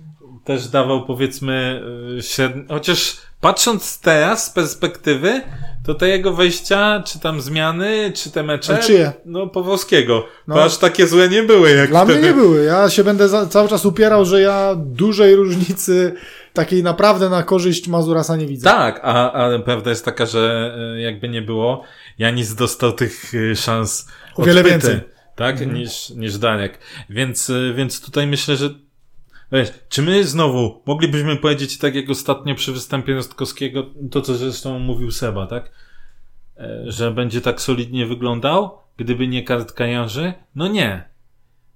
[0.44, 1.82] też dawał powiedzmy
[2.18, 2.62] e, średni...
[2.68, 5.42] Chociaż patrząc teraz z perspektywy,
[5.86, 8.74] to te jego wejścia, czy tam zmiany, czy te mecze...
[8.74, 9.12] A czyje?
[9.24, 10.24] No Pawłowskiego.
[10.48, 10.54] No.
[10.54, 12.18] To aż takie złe nie były, jak Dla wtedy.
[12.18, 12.64] mnie nie były.
[12.64, 16.14] Ja się będę za, cały czas upierał, że ja dużej różnicy
[16.52, 18.64] takiej naprawdę na korzyść Mazurasa nie widzę.
[18.64, 21.84] Tak, a, a prawda jest taka, że e, jakby nie było,
[22.18, 25.00] Janis dostał tych e, szans O wiele odpyty, więcej.
[25.36, 26.78] Tak, niż, niż Darek.
[27.10, 28.70] Więc, e, więc tutaj myślę, że
[29.52, 34.78] wiesz, czy my znowu moglibyśmy powiedzieć tak jak ostatnio przy występie Rostkowskiego, to co zresztą
[34.78, 35.70] mówił Seba, tak?
[36.84, 40.32] Że będzie tak solidnie wyglądał, gdyby nie kartka Jarzy?
[40.54, 41.09] No nie.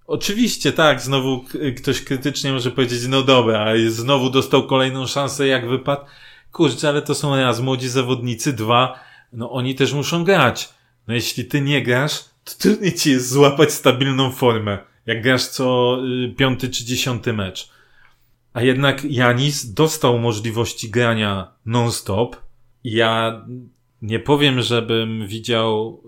[0.07, 1.45] Oczywiście, tak, znowu
[1.77, 6.05] ktoś krytycznie może powiedzieć, no dobra, ale znowu dostał kolejną szansę, jak wypadł.
[6.53, 9.01] Kurczę, ale to są raz młodzi zawodnicy, dwa,
[9.33, 10.69] no oni też muszą grać.
[11.09, 15.99] No jeśli ty nie grasz, to trudniej ci jest złapać stabilną formę, jak grasz co
[16.25, 17.71] y, piąty czy dziesiąty mecz.
[18.53, 22.37] A jednak Janis dostał możliwości grania non-stop.
[22.85, 23.45] Ja
[24.03, 26.03] nie powiem, żebym widział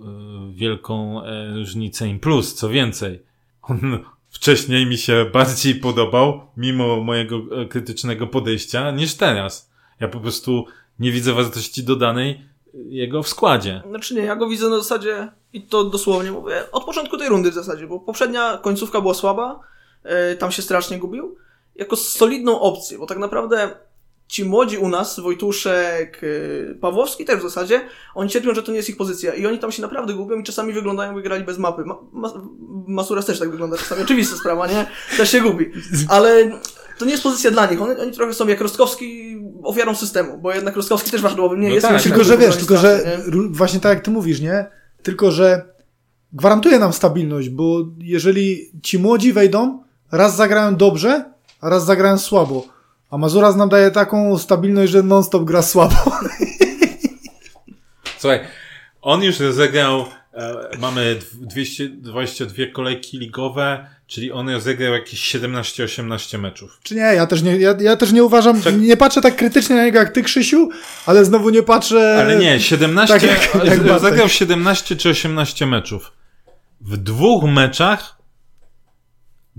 [0.51, 3.26] y, wielką e, różnicę im plus, co więcej.
[3.69, 9.71] On wcześniej mi się bardziej podobał, mimo mojego e, krytycznego podejścia, niż teraz.
[10.01, 10.67] Ja po prostu
[10.99, 12.39] nie widzę wartości dodanej e,
[12.75, 13.83] jego w składzie.
[13.89, 17.51] Znaczy nie, ja go widzę na zasadzie, i to dosłownie mówię, od początku tej rundy
[17.51, 19.61] w zasadzie, bo poprzednia końcówka była słaba,
[20.05, 21.37] yy, tam się strasznie gubił,
[21.75, 23.71] jako solidną opcję, bo tak naprawdę
[24.29, 27.81] ci młodzi u nas, Wojtuszek, yy, Pawłowski też w zasadzie,
[28.15, 30.43] oni cierpią, że to nie jest ich pozycja i oni tam się naprawdę gubią i
[30.45, 31.85] czasami wyglądają, jakby grali bez mapy.
[31.85, 32.33] Ma, ma,
[32.89, 34.87] Masuras też tak wygląda czasami, oczywista sprawa, nie?
[35.17, 35.71] Też się gubi.
[36.09, 36.51] Ale
[36.99, 37.83] to nie jest pozycja dla nich.
[37.83, 41.75] Oni, oni trochę są jak Rostkowski ofiarą systemu, bo jednak Rostkowski też wahadłowym nie No
[41.75, 41.87] jest.
[41.87, 43.49] tak, Tylko, że wiesz, tylko, że nie?
[43.51, 44.67] właśnie tak jak ty mówisz, nie?
[45.03, 45.75] Tylko, że
[46.33, 51.25] gwarantuje nam stabilność, bo jeżeli ci młodzi wejdą, raz zagrają dobrze,
[51.61, 52.76] a raz zagrają słabo.
[53.11, 55.95] A Mazuras nam daje taką stabilność, że non-stop gra słabo.
[58.19, 58.41] Słuchaj,
[59.03, 60.05] on już rozegrał,
[60.35, 66.79] e, mamy dw- 222 kolejki ligowe, czyli on rozegrał jakieś 17-18 meczów.
[66.83, 67.01] Czy nie?
[67.01, 68.81] Ja też nie, ja, ja też nie uważam, Tak.
[68.81, 70.69] nie patrzę tak krytycznie na niego jak ty, Krzysiu,
[71.07, 72.17] ale znowu nie patrzę...
[72.21, 76.13] Ale nie, 17, tak jak- jak rozegrał 17 czy 18 meczów.
[76.81, 78.19] W dwóch meczach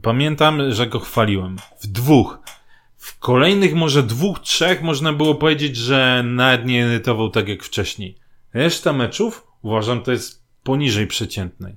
[0.02, 1.58] pamiętam, że go chwaliłem.
[1.82, 2.40] W dwóch.
[3.08, 8.18] W kolejnych może dwóch, trzech można było powiedzieć, że nawet nie irytował tak jak wcześniej.
[8.54, 11.76] Reszta meczów uważam to jest poniżej przeciętnej.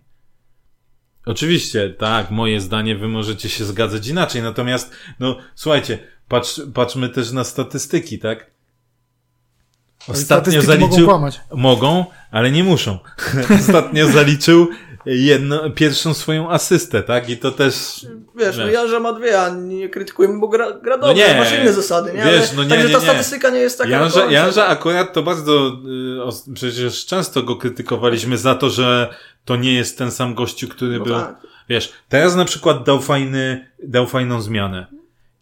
[1.27, 7.33] Oczywiście, tak, moje zdanie, wy możecie się zgadzać inaczej, natomiast, no, słuchajcie, patrz, patrzmy też
[7.33, 8.51] na statystyki, tak?
[10.09, 11.31] Ostatnio zaliczył, mogą.
[11.55, 12.99] Mogą, ale nie muszą.
[13.61, 14.69] Ostatnio zaliczył
[15.07, 17.29] jedno, pierwszą swoją asystę, tak?
[17.29, 17.75] I to też...
[18.37, 18.75] Wiesz, no Wiesz.
[18.75, 22.13] Janża ma dwie, a nie krytykujemy, bo gra, gra No dobrze, nie, masz inne zasady,
[22.13, 22.25] nie?
[22.25, 23.91] wiesz, no nie, także nie, ta statystyka nie jest taka...
[23.91, 24.31] Janża.
[24.31, 25.69] Janża akurat to bardzo,
[26.49, 30.99] y, przecież często go krytykowaliśmy za to, że to nie jest ten sam gościu, który
[30.99, 31.15] No był...
[31.15, 31.41] tak.
[31.69, 34.87] Wiesz, teraz na przykład dał fajny, dał fajną zmianę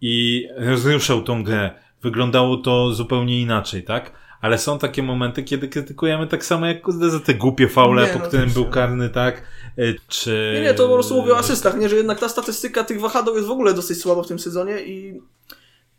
[0.00, 1.70] i rozruszał tą grę.
[2.02, 4.12] Wyglądało to zupełnie inaczej, tak?
[4.40, 8.18] Ale są takie momenty, kiedy krytykujemy tak samo jak za te głupie faule, Nie, po
[8.18, 9.42] no którym był karny, tak?
[9.78, 10.52] Y, Czy...
[10.54, 13.34] Nie, nie, to po prostu mówię o asystach, nie, że jednak ta statystyka tych wahadeł
[13.34, 15.20] jest w ogóle dosyć słaba w tym sezonie i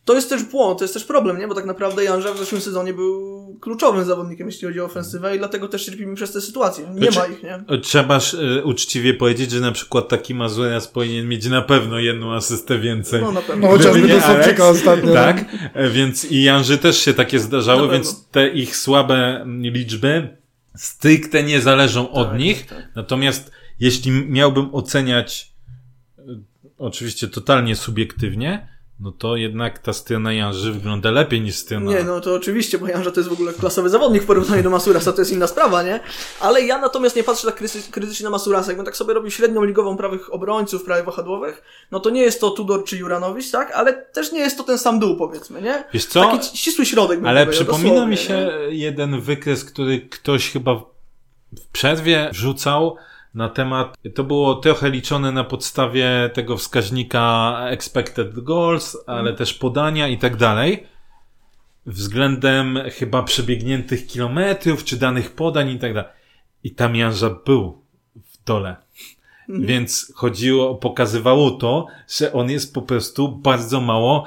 [0.05, 1.47] to jest też błąd, to jest też problem, nie?
[1.47, 5.39] Bo tak naprawdę Janża w zeszłym sezonie był kluczowym zawodnikiem, jeśli chodzi o ofensywę i
[5.39, 6.85] dlatego też cierpimy przez te sytuacje.
[6.95, 7.79] Nie Znaczy- ma ich, nie?
[7.81, 8.19] Trzeba
[8.57, 13.21] y, uczciwie powiedzieć, że na przykład taki Mazuras powinien mieć na pewno jedną asystę więcej.
[13.21, 13.67] No na pewno.
[13.67, 15.13] No chociażby do Sobczyka Alex, ostatnio.
[15.13, 20.37] Tak, e, więc i Janży też się takie zdarzały, więc te ich słabe mm, liczby
[20.77, 22.65] stricte nie zależą od Tak, nich.
[22.65, 22.87] tak.
[22.95, 25.51] Natomiast jeśli miałbym oceniać
[26.17, 26.21] e,
[26.77, 28.67] oczywiście totalnie subiektywnie,
[28.99, 31.91] no to jednak ta strona Janży wygląda lepiej niż strona.
[31.91, 34.69] Nie, no to oczywiście, bo Janża to jest w ogóle klasowy zawodnik w porównaniu do
[34.69, 35.99] Masurasa, to jest inna sprawa, nie?
[36.39, 38.67] Ale ja natomiast nie patrzę tak kryty- krytycznie na Masurasa.
[38.67, 42.49] Jakbym tak sobie robił średnią ligową prawych obrońców, prawych wahadłowych, no to nie jest to
[42.51, 43.71] Tudor czy Juranowicz, tak?
[43.71, 45.83] Ale też nie jest to ten sam dół, powiedzmy, nie?
[45.93, 46.21] Wiesz co?
[46.21, 50.85] Taki ścisły środek Ale powiedział, przypomina mi się jeden wykres, który ktoś chyba w-
[51.59, 52.95] w przerwie wrzucał
[53.33, 60.07] na temat, to było trochę liczone na podstawie tego wskaźnika expected goals, ale też podania
[60.07, 60.87] i tak dalej.
[61.85, 66.11] Względem chyba przebiegniętych kilometrów, czy danych podań i tak dalej.
[66.63, 67.81] I tam Janża był
[68.15, 68.75] w dole.
[69.49, 71.85] Więc chodziło, pokazywało to,
[72.17, 74.25] że on jest po prostu bardzo mało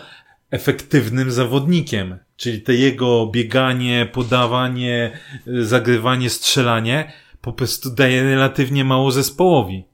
[0.50, 2.18] efektywnym zawodnikiem.
[2.36, 7.12] Czyli te jego bieganie, podawanie, zagrywanie, strzelanie
[7.42, 9.84] po prostu daje relatywnie mało zespołowi.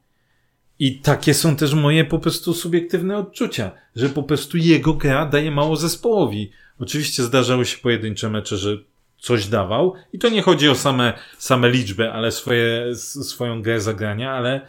[0.78, 5.50] I takie są też moje po prostu subiektywne odczucia, że po prostu jego gra daje
[5.50, 6.50] mało zespołowi.
[6.80, 8.76] Oczywiście zdarzały się pojedyncze mecze, że
[9.18, 14.32] coś dawał i to nie chodzi o same, same liczby, ale swoje, swoją grę zagrania,
[14.32, 14.60] ale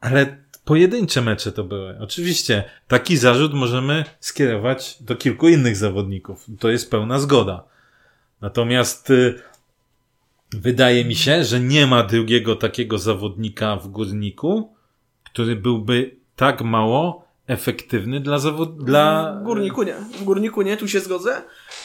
[0.00, 1.98] ale pojedyncze mecze to były.
[2.00, 6.46] Oczywiście taki zarzut możemy skierować do kilku innych zawodników.
[6.60, 7.64] To jest pełna zgoda.
[8.40, 9.42] Natomiast y,
[10.60, 14.74] wydaje mi się, że nie ma drugiego takiego zawodnika w górniku,
[15.24, 18.84] który byłby tak mało efektywny dla zawod...
[18.84, 19.36] dla...
[19.40, 19.94] W górniku nie.
[19.94, 21.42] W górniku nie, tu się zgodzę.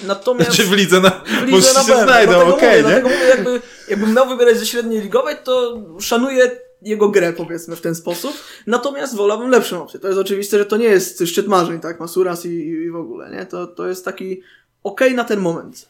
[0.08, 0.52] Natomiast...
[0.52, 1.10] Czy w lidze na...
[1.10, 2.04] w lidze Może na się pewno.
[2.04, 3.02] znajdą, okej, mówię, nie?
[3.02, 6.52] Dlatego mówię, jakby, jakbym miał wybierać ze średniej ligowej, to szanuję
[6.82, 8.34] jego grę, powiedzmy, w ten sposób.
[8.68, 10.00] Natomiast wolałbym lepszą opcję.
[10.00, 12.00] To jest oczywiste, że to nie jest szczyt marzeń, tak?
[12.00, 13.46] Masuras i, i w ogóle, nie?
[13.46, 14.42] To, to jest taki
[14.84, 15.90] okej na ten moment.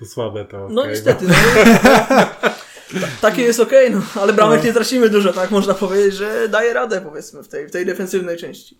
[0.00, 0.68] To słabe to.
[0.68, 0.92] No okej.
[0.92, 1.34] niestety, no.
[3.00, 5.50] Ta- Takie jest okej, no, ale bramek nie tracimy dużo, tak?
[5.50, 8.78] Można powiedzieć, że daje radę, powiedzmy, w tej, w tej defensywnej części.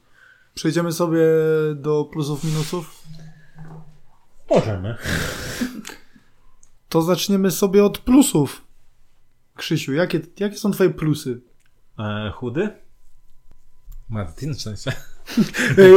[0.55, 1.21] Przejdziemy sobie
[1.75, 3.03] do plusów, minusów.
[4.51, 4.97] Możemy.
[6.89, 8.62] To zaczniemy sobie od plusów.
[9.57, 11.41] Krzysiu, jakie, jakie są twoje plusy?
[11.99, 12.68] E, chudy?
[14.09, 14.93] Martin, w sensie.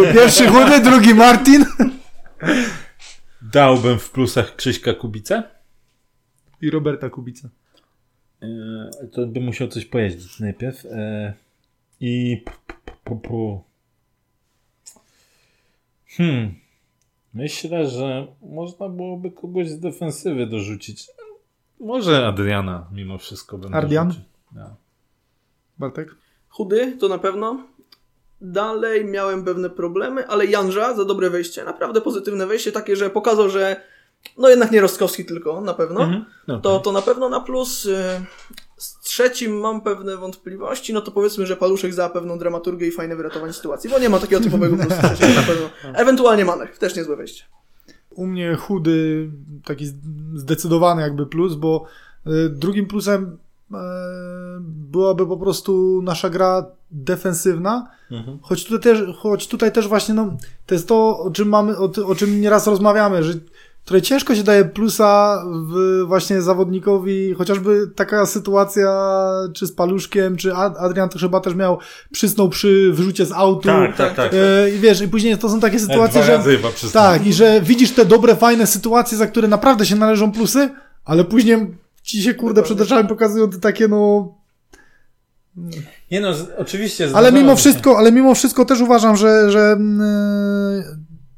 [0.10, 1.66] E, Pierwszy chudy, drugi Martin.
[3.52, 5.44] Dałbym w plusach Krzyśka Kubica.
[6.62, 7.50] I Roberta Kubica.
[8.42, 8.48] E,
[9.12, 10.86] to bym musiał coś pojeździć najpierw.
[10.86, 11.34] E,
[12.00, 12.44] I.
[12.46, 12.52] p-
[12.86, 13.60] p- p- p-
[16.18, 16.56] Hmm.
[17.34, 21.08] Myślę, że można byłoby kogoś z defensywy dorzucić.
[21.80, 24.14] Może Adriana mimo wszystko bym Ardian?
[24.56, 24.76] Ja.
[25.80, 26.16] Bartek?
[26.50, 27.68] Chudy, to na pewno.
[28.44, 33.50] Dalej miałem pewne problemy, ale Janża za dobre wejście, naprawdę pozytywne wejście, takie, że pokazał,
[33.50, 33.82] że
[34.38, 36.04] no jednak nie Rostkowski tylko, na pewno.
[36.04, 36.26] Mhm.
[36.48, 37.86] No To, to na pewno na plus.
[37.86, 37.96] y,
[38.78, 43.16] Z trzecim mam pewne wątpliwości, no to powiedzmy, że Paluszek za pewną dramaturgię i fajne
[43.16, 45.02] wyratowanie sytuacji, bo nie ma takiego typowego plusu
[45.36, 45.70] na pewno.
[45.94, 47.44] Ewentualnie Manek, też niezłe wejście.
[48.10, 49.30] U mnie chudy,
[49.66, 49.86] taki
[50.36, 51.86] zdecydowany jakby plus, bo
[52.28, 53.38] y, drugim plusem
[54.62, 58.38] byłaby po prostu nasza gra defensywna, Mhm.
[58.42, 61.90] choć tutaj też, choć tutaj też właśnie, no, to jest to, o czym mamy, o,
[62.08, 63.34] o czym nieraz rozmawiamy, że
[63.86, 68.90] trochę ciężko się daje plusa w właśnie zawodnikowi, chociażby taka sytuacja,
[69.54, 71.78] czy z Paluszkiem, czy Ad- Adrian to chyba też miał,
[72.12, 73.62] przysnął przy wyrzucie z autu.
[73.68, 74.32] Tak, tak, tak.
[74.34, 76.38] E, I wiesz, i później to są takie sytuacje, Dwa że...
[76.94, 80.70] Tak, i że widzisz te dobre, fajne sytuacje, za które naprawdę się należą plusy,
[81.06, 84.34] ale później ci się, kurde, przed oczami pokazują te takie, no...
[86.12, 87.10] Nie no, z, oczywiście.
[87.14, 87.58] Ale mimo się.
[87.58, 89.78] wszystko, ale mimo wszystko też uważam, że, że,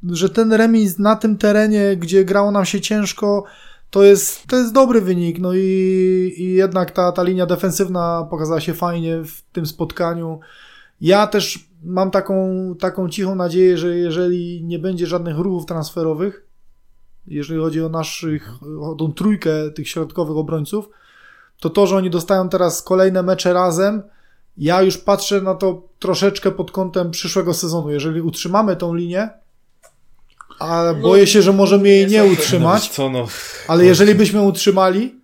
[0.04, 3.44] yy, że ten remis na tym terenie, gdzie grało nam się ciężko,
[3.90, 8.62] to jest, to jest dobry wynik, no i, i jednak ta, ta linia defensywna pokazała
[8.62, 10.40] się fajnie w tym spotkaniu.
[11.02, 12.36] Ja też mam taką,
[12.80, 16.45] taką cichą nadzieję, że jeżeli nie będzie żadnych ruchów transferowych,
[17.28, 18.52] jeżeli chodzi o naszych,
[18.82, 20.90] o tą trójkę tych środkowych obrońców,
[21.60, 24.04] to to, że oni dostają teraz kolejne mecze razem,
[24.58, 27.92] ja już patrzę na to troszeczkę pod kątem przyszłego sezonu.
[27.92, 29.30] Jeżeli utrzymamy tą linię,
[30.60, 33.26] a No, boję się, że możemy jej nie utrzymać, Co no?
[33.68, 35.16] ale jeżeli byśmy utrzymali,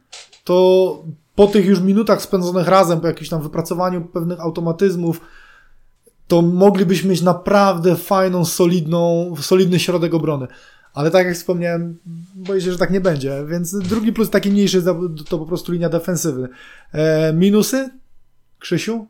[0.43, 1.03] to
[1.35, 5.21] po tych już minutach spędzonych razem, po jakimś tam wypracowaniu pewnych automatyzmów,
[6.27, 10.47] to moglibyśmy mieć naprawdę fajną, solidną, solidny środek obrony.
[10.93, 11.99] Ale tak jak wspomniałem,
[12.35, 13.45] boję się, że tak nie będzie.
[13.47, 14.83] Więc drugi plus taki mniejszy
[15.29, 16.49] to po prostu linia defensywy.
[16.91, 17.89] E, minusy?
[18.59, 19.07] Krzysiu?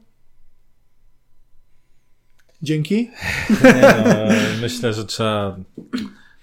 [2.62, 3.10] Dzięki.
[3.64, 4.14] Nie, no,
[4.62, 5.58] myślę, że trzeba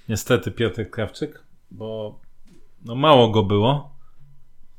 [0.09, 2.18] niestety Piotr Krawczyk, bo
[2.84, 3.99] no mało go było.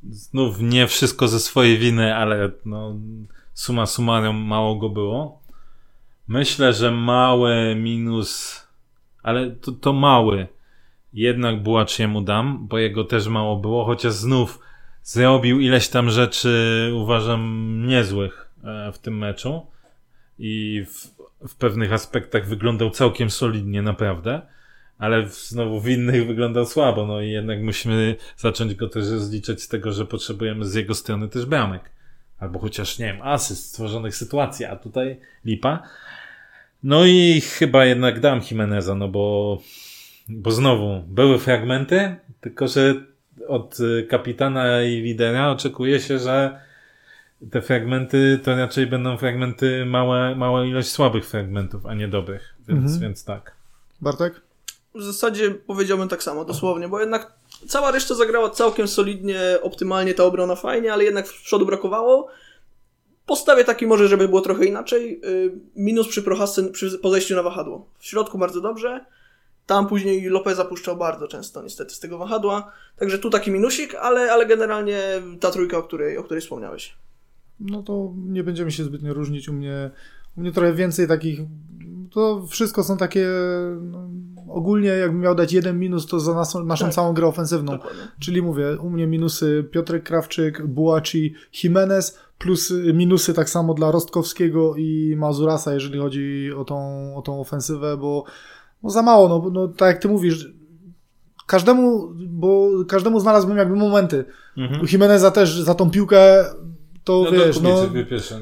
[0.10, 2.95] Znów nie wszystko ze swojej winy, ale no,
[3.53, 5.41] suma summarum mało go było.
[6.28, 8.62] Myślę, że mały minus,
[9.24, 10.47] ale to, to mały.
[11.13, 14.59] Jednak Bułaczyemu dam, bo jego też mało było, chociaż znów
[15.03, 19.65] zrobił ileś tam rzeczy, uważam, niezłych e, w tym meczu
[20.39, 24.41] i w, w pewnych aspektach wyglądał całkiem solidnie, naprawdę,
[24.97, 29.67] ale znowu w innych wyglądał słabo, no i jednak musimy zacząć go też rozliczać z
[29.67, 31.89] tego, że potrzebujemy z jego strony też bramek.
[32.39, 35.84] Albo chociaż, nie wiem, asyst stworzonych sytuacji, a tutaj lipa.
[36.84, 39.58] No i chyba jednak dam Jimeneza, no bo,
[40.30, 42.96] bo znowu były fragmenty, tylko że
[43.48, 46.60] od y, kapitana i lidera oczekuje się, że
[47.52, 52.82] te fragmenty to raczej będą fragmenty, małe, mała ilość słabych fragmentów, a nie dobrych, więc,
[52.82, 53.00] Mhm.
[53.02, 53.56] więc tak.
[54.02, 54.42] Bartek?
[54.96, 57.34] W zasadzie powiedziałbym tak samo, dosłownie, bo jednak
[57.68, 62.28] cała reszta zagrała całkiem solidnie, optymalnie, ta obrona fajnie, ale jednak w przodu brakowało.
[63.30, 65.22] Postawię taki może, żeby było trochę inaczej.
[65.24, 67.90] Yy, Minus przy Prochasce przy podejściu na wahadło.
[68.00, 69.06] W środku bardzo dobrze.
[69.66, 72.72] Tam później Lopez zapuszczał bardzo często niestety z tego wahadła.
[72.98, 75.00] Także tu taki minusik, ale, ale generalnie
[75.40, 76.96] ta trójka, o której, o której wspomniałeś.
[77.60, 79.50] No to nie będziemy się zbytnio różnić.
[79.50, 79.92] U mnie,
[80.38, 81.40] u mnie trochę więcej takich.
[82.12, 83.28] To wszystko są takie.
[83.82, 84.10] No,
[84.50, 86.93] ogólnie, jakbym miał dać jeden minus, to za nas, naszą Tak.
[86.93, 87.72] całą grę ofensywną.
[87.72, 88.02] Dokładnie.
[88.20, 91.34] Czyli mówię, u mnie minusy Piotrek Krawczyk, Bułaci,
[91.64, 96.78] Jimenez, plus minusy tak samo dla Rostkowskiego i Mazurasa, jeżeli chodzi o tą,
[97.16, 98.24] o tą ofensywę, bo
[98.84, 100.54] no za mało, no, no tak jak ty mówisz,
[101.47, 104.26] każdemu, bo każdemu znalazłbym jakby momenty.
[104.58, 104.82] Mhm.
[104.82, 106.45] U Jimeneza też za tą piłkę
[107.04, 107.70] to No wiesz, no,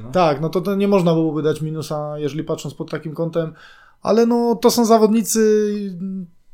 [0.04, 0.12] no.
[0.12, 3.54] tak, no to, to nie można byłoby dać minusa, jeżeli patrząc pod takim kątem,
[4.02, 5.74] ale no to są zawodnicy,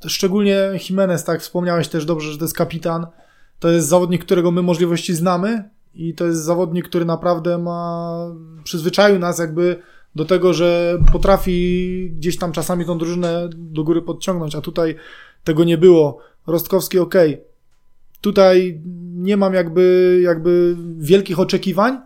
[0.05, 3.07] szczególnie Jimenez, tak, wspomniałeś też dobrze, że to jest kapitan,
[3.59, 8.17] to jest zawodnik, którego my możliwości znamy i to jest zawodnik, który naprawdę ma,
[8.63, 9.79] przyzwyczaił nas jakby
[10.15, 14.95] do tego, że potrafi gdzieś tam czasami tą drużynę do góry podciągnąć, a tutaj
[15.43, 16.17] tego nie było.
[16.47, 17.15] Rostkowski ok.
[18.21, 18.81] Tutaj
[19.13, 21.97] nie mam jakby, jakby wielkich oczekiwań,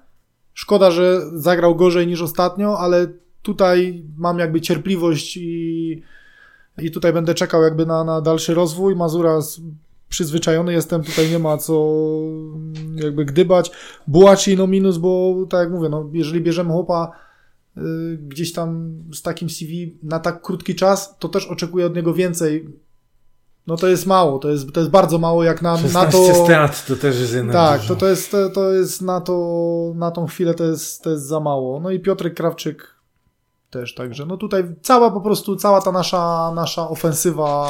[0.57, 3.07] Szkoda, że zagrał gorzej niż ostatnio, ale
[3.41, 6.01] tutaj mam jakby cierpliwość i,
[6.77, 8.95] i tutaj będę czekał jakby na, na dalszy rozwój.
[8.95, 9.39] Mazura
[10.09, 11.95] przyzwyczajony jestem, tutaj nie ma co
[12.95, 13.71] jakby gdybać.
[14.07, 17.11] Bułaci no minus, bo tak jak mówię, no jeżeli bierzemy chłopa
[17.77, 17.81] y,
[18.27, 22.69] gdzieś tam z takim CV na tak krótki czas, to też oczekuję od niego więcej.
[23.67, 26.43] No to jest mało, to jest, to jest bardzo mało jak na, na 16 to...
[26.43, 27.93] strat to też jest jednak Tak, dużo.
[27.93, 31.23] to, to jest, to, to jest na, to, na tą chwilę to jest, to jest
[31.23, 31.79] za mało.
[31.79, 32.96] No i Piotrek Krawczyk
[33.69, 37.69] też, także no tutaj cała po prostu, cała ta nasza, nasza ofensywa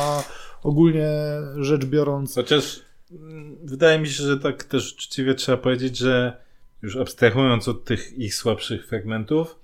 [0.63, 1.09] ogólnie
[1.55, 2.35] rzecz biorąc.
[2.35, 2.81] Chociaż
[3.11, 6.37] mm, wydaje mi się, że tak też uczciwie trzeba powiedzieć, że
[6.81, 9.55] już abstrahując od tych ich słabszych fragmentów,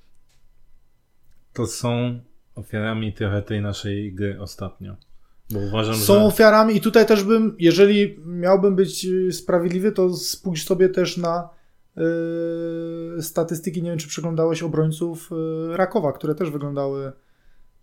[1.53, 2.19] to są
[2.55, 4.95] ofiarami trochę tej naszej gry ostatnio.
[5.49, 6.25] Bo uważam, Są że...
[6.25, 11.49] ofiarami i tutaj też bym, jeżeli miałbym być y, sprawiedliwy, to spójrz sobie też na
[13.21, 17.11] statystyki, nie wiem czy przeglądałeś obrońców y, Rakowa, które też wyglądały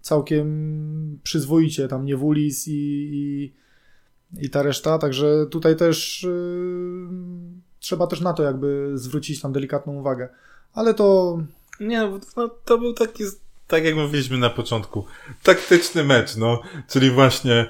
[0.01, 2.73] całkiem przyzwoicie, tam Niewulis i,
[3.13, 3.53] i,
[4.45, 7.09] i ta reszta, także tutaj też y,
[7.81, 10.29] trzeba też na to jakby zwrócić tam delikatną uwagę.
[10.73, 11.39] Ale to
[11.81, 13.25] Nie, no, to był taki,
[13.67, 15.05] tak jak mówiliśmy na początku,
[15.43, 17.69] taktyczny mecz, no, czyli właśnie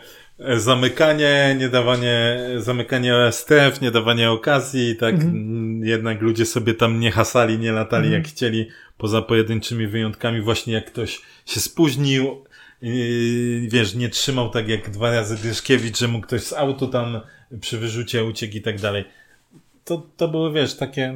[0.57, 5.81] zamykanie, nie dawanie, zamykanie stref, nie dawanie okazji, tak, Mhm.
[5.85, 8.23] jednak ludzie sobie tam nie hasali, nie latali Mhm.
[8.23, 8.69] jak chcieli,
[8.99, 12.45] poza pojedynczymi wyjątkami, właśnie jak ktoś się spóźnił,
[12.83, 17.21] yy, wiesz, nie trzymał tak jak dwa razy Gryszkiewicz, że mu ktoś z autu tam
[17.61, 19.05] przy wyrzucie uciek i tak dalej.
[19.85, 21.15] To, to były, wiesz, takie,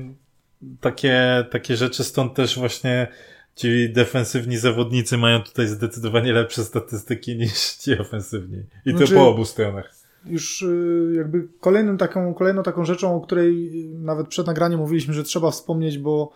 [0.81, 3.07] takie, takie rzeczy, stąd też właśnie
[3.55, 8.62] ci defensywni zawodnicy mają tutaj zdecydowanie lepsze statystyki niż ci ofensywni.
[8.86, 9.94] I to Znaczy- po obu stronach.
[10.26, 15.24] Już y, jakby kolejną taką, kolejną taką rzeczą, o której nawet przed nagraniem mówiliśmy, że
[15.24, 16.32] trzeba wspomnieć, bo,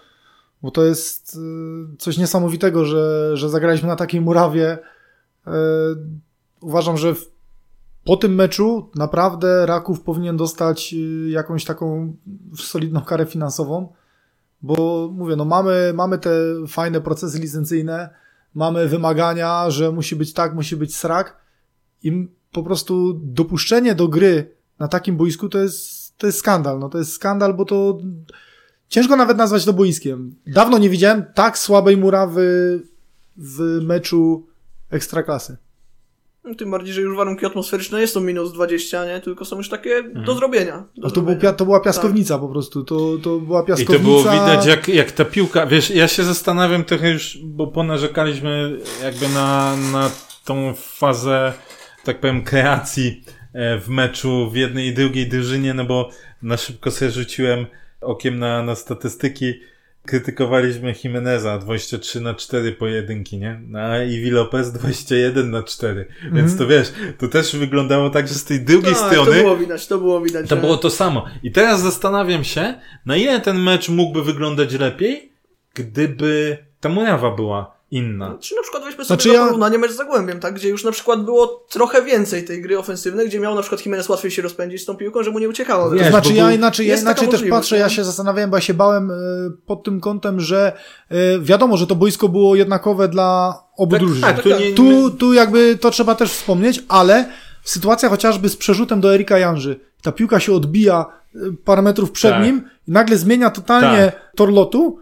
[0.62, 1.36] bo to jest
[1.94, 4.78] y, coś niesamowitego, że, że zagraliśmy na takiej murawie.
[5.46, 5.50] Y,
[6.60, 7.14] Uważam, że
[8.04, 12.16] po tym meczu naprawdę Raków powinien dostać y, jakąś taką
[12.56, 13.92] solidną karę finansową,
[14.62, 16.30] bo mówię, no mamy, mamy te
[16.68, 18.11] fajne procesy licencyjne,
[18.54, 21.36] mamy wymagania, że musi być tak, musi być srak
[22.02, 26.78] i po prostu dopuszczenie do gry na takim boisku to jest, to jest skandal.
[26.78, 27.98] No to jest skandal, bo to
[28.88, 30.34] ciężko nawet nazwać to boiskiem.
[30.46, 32.80] Dawno nie widziałem tak słabej murawy
[33.36, 34.46] w meczu
[34.90, 35.56] ekstraklasy.
[36.49, 39.20] No, Tym bardziej, że już warunki atmosferyczne jest to minus 20, nie?
[39.20, 40.84] Tylko są już takie do zrobienia.
[40.96, 41.40] Do to, był, zrobienia.
[41.40, 42.84] pia- to była piaskownica po prostu.
[42.84, 43.92] To, to była I piaskownica.
[43.99, 48.78] to było widać, jak, jak ta piłka, wiesz, ja się zastanawiam trochę już, bo ponarzekaliśmy
[49.03, 50.11] jakby na, na
[50.44, 51.53] tą fazę,
[52.05, 53.22] tak powiem, kreacji
[53.53, 56.11] e, w meczu w jednej i drugiej drużynie, no bo
[56.42, 57.66] na szybko sobie rzuciłem
[58.01, 59.55] okiem na, na statystyki.
[60.09, 63.61] Krytykowaliśmy Jimeneza 23 na 4 pojedynki, nie?
[63.78, 66.06] A Iwi Lopez 21 na 4.
[66.32, 69.56] Więc to wiesz, to też wyglądało tak, że z tej drugiej tak, strony to było
[69.56, 70.48] widać, to było widać.
[70.48, 71.24] to że- było to samo.
[71.42, 72.74] I teraz zastanawiam się,
[73.06, 75.32] na ile ten mecz mógłby wyglądać lepiej,
[75.74, 78.36] gdyby ta murawa była inna.
[78.41, 80.55] Czy na przykład weźmy sobie Znaczy za ja- porównanie mecz z Zagłębiem, tak?
[80.55, 84.09] Gdzie już na przykład było trochę więcej tej gry ofensywnej, gdzie miał na przykład Jimenez
[84.09, 85.91] łatwiej się rozpędzić z tą piłką, że mu nie uciekało.
[85.91, 88.74] Wiesz, To znaczy ja inaczej, ja inaczej też patrzę, ja się zastanawiałem, bo ja się
[88.74, 89.14] bałem e,
[89.66, 90.72] pod tym kątem, że
[91.09, 94.22] e, wiadomo, że to boisko było jednakowe dla obu Tak, drużyn.
[94.22, 97.28] tak, tu nie- tu, tu jakby to trzeba też wspomnieć, ale
[97.64, 102.30] sytuacja chociażby z przerzutem do Erika Janży, ta piłka się odbija e, parę metrów przed
[102.32, 102.45] Tak.
[102.45, 104.99] nim i nagle zmienia totalnie tor lotu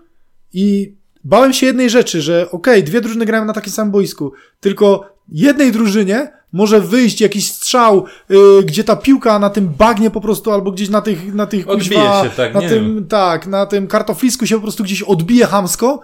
[0.53, 0.96] i
[1.27, 5.73] bałem się jednej rzeczy, że okej, dwie drużyny grają na takim samym boisku, tylko jednej
[5.73, 10.73] drużynie może wyjść jakiś strzał, y, gdzie ta piłka na tym bagnie po prostu, albo
[10.73, 14.47] gdzieś na tych, na tych Odbije kuźwa, się, tak, na tym, tak, na tym kartoflisku
[14.47, 16.01] się po prostu gdzieś odbije hamsko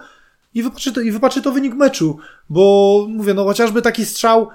[0.55, 2.17] i wypaczy to, i wypaczy to wynik meczu,
[2.49, 4.47] bo mówię, no chociażby taki strzał y,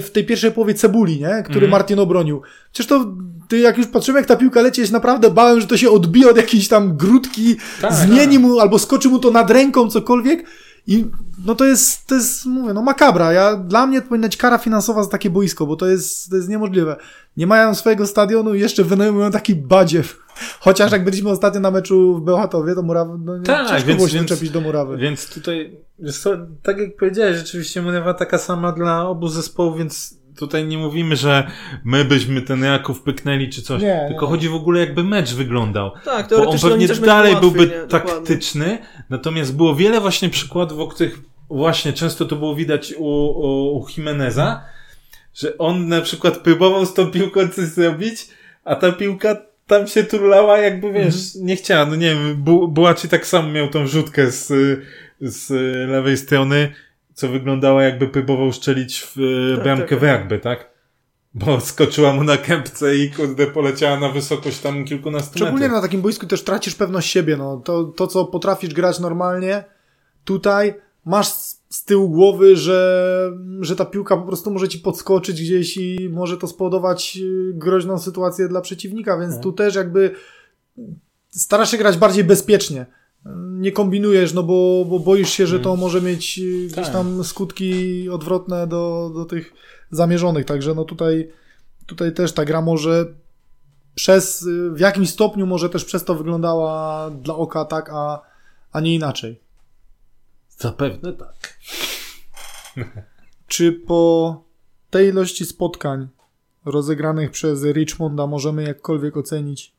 [0.00, 1.70] w tej pierwszej połowie Cebuli, nie, który Mhm.
[1.70, 2.42] Martin obronił.
[2.72, 3.06] Przecież to,
[3.48, 6.30] ty jak już patrzyłem jak ta piłka leci, się naprawdę bałem, że to się odbije
[6.30, 10.44] od jakiejś tam grudki, Tak, zmieni mu, albo skoczy mu to nad ręką, cokolwiek
[10.86, 11.06] i
[11.46, 13.32] no to jest, to jest, mówię, no makabra.
[13.32, 16.36] Ja, dla mnie to powinna być kara finansowa za takie boisko, bo to jest, to
[16.36, 16.96] jest niemożliwe.
[17.36, 20.18] Nie mają swojego stadionu i jeszcze wynajmują taki badziew.
[20.60, 23.96] Chociaż jak byliśmy ostatnio na meczu w Bełchatowie, to murawa, no nie, Tak, ciężko więc-
[23.96, 24.96] było się więc- doczepić do murawy.
[24.96, 25.76] Więc tutaj,
[26.62, 31.50] tak jak powiedziałeś, rzeczywiście murawa taka sama dla obu zespołów, więc tutaj nie mówimy, że
[31.84, 34.30] my byśmy ten Raków pyknęli czy coś, Nie, tylko nie.
[34.30, 35.90] chodzi w ogóle jakby mecz wyglądał.
[36.04, 37.86] Tak, Bo on pewnie dalej byłby łatwiej, nie?
[37.86, 38.12] Dokładnie.
[38.12, 38.78] taktyczny,
[39.10, 41.18] natomiast było wiele właśnie przykładów, o których
[41.48, 44.64] właśnie często to było widać u, u, u Jimeneza,
[45.34, 48.26] że on na przykład próbował z tą piłką coś zrobić,
[48.64, 53.08] a ta piłka tam się turlała jakby, wiesz, nie chciała, no nie wiem, Bu- Bułaci
[53.08, 54.52] tak samo miał tą rzutkę z,
[55.20, 55.50] z
[55.90, 56.72] lewej strony,
[57.14, 60.70] co wyglądała jakby próbował szczelić w e, Tak, bramkę tak, w rugby, tak?
[61.34, 65.76] Bo skoczyła mu na kępce i kurde poleciała na wysokość tam kilkunastu Szczególnie metrów.
[65.76, 67.36] na takim boisku też tracisz pewność siebie.
[67.36, 67.56] No.
[67.64, 69.64] To, to, co potrafisz grać normalnie,
[70.24, 71.28] tutaj masz
[71.68, 76.36] z tyłu głowy, że, że ta piłka po prostu może ci podskoczyć gdzieś i może
[76.36, 80.14] to spowodować y, groźną sytuację dla przeciwnika, więc tu też jakby
[81.30, 82.86] starasz się grać bardziej bezpiecznie.
[83.36, 86.92] Nie kombinujesz, no bo, bo boisz się, że to może mieć y, gdzieś Tak.
[86.92, 89.52] tam skutki odwrotne do, do tych
[89.90, 90.44] zamierzonych.
[90.44, 91.32] Także no tutaj,
[91.86, 93.06] tutaj też ta gra może
[93.94, 98.20] przez, y, w jakimś stopniu może też przez to wyglądała dla oka tak, a,
[98.72, 99.40] a nie inaczej.
[100.48, 101.58] Zapewne tak.
[103.46, 104.44] Czy po
[104.90, 106.08] tej ilości spotkań
[106.64, 109.72] rozegranych przez Richmonda możemy jakkolwiek ocenić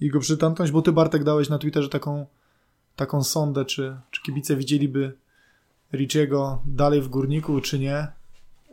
[0.00, 0.72] jego przydatność?
[0.72, 2.26] Bo ty, Bartek, dałeś na Twitterze taką,
[2.96, 5.12] taką sondę, czy, czy kibice widzieliby
[5.92, 8.06] Richiego dalej w górniku, czy nie?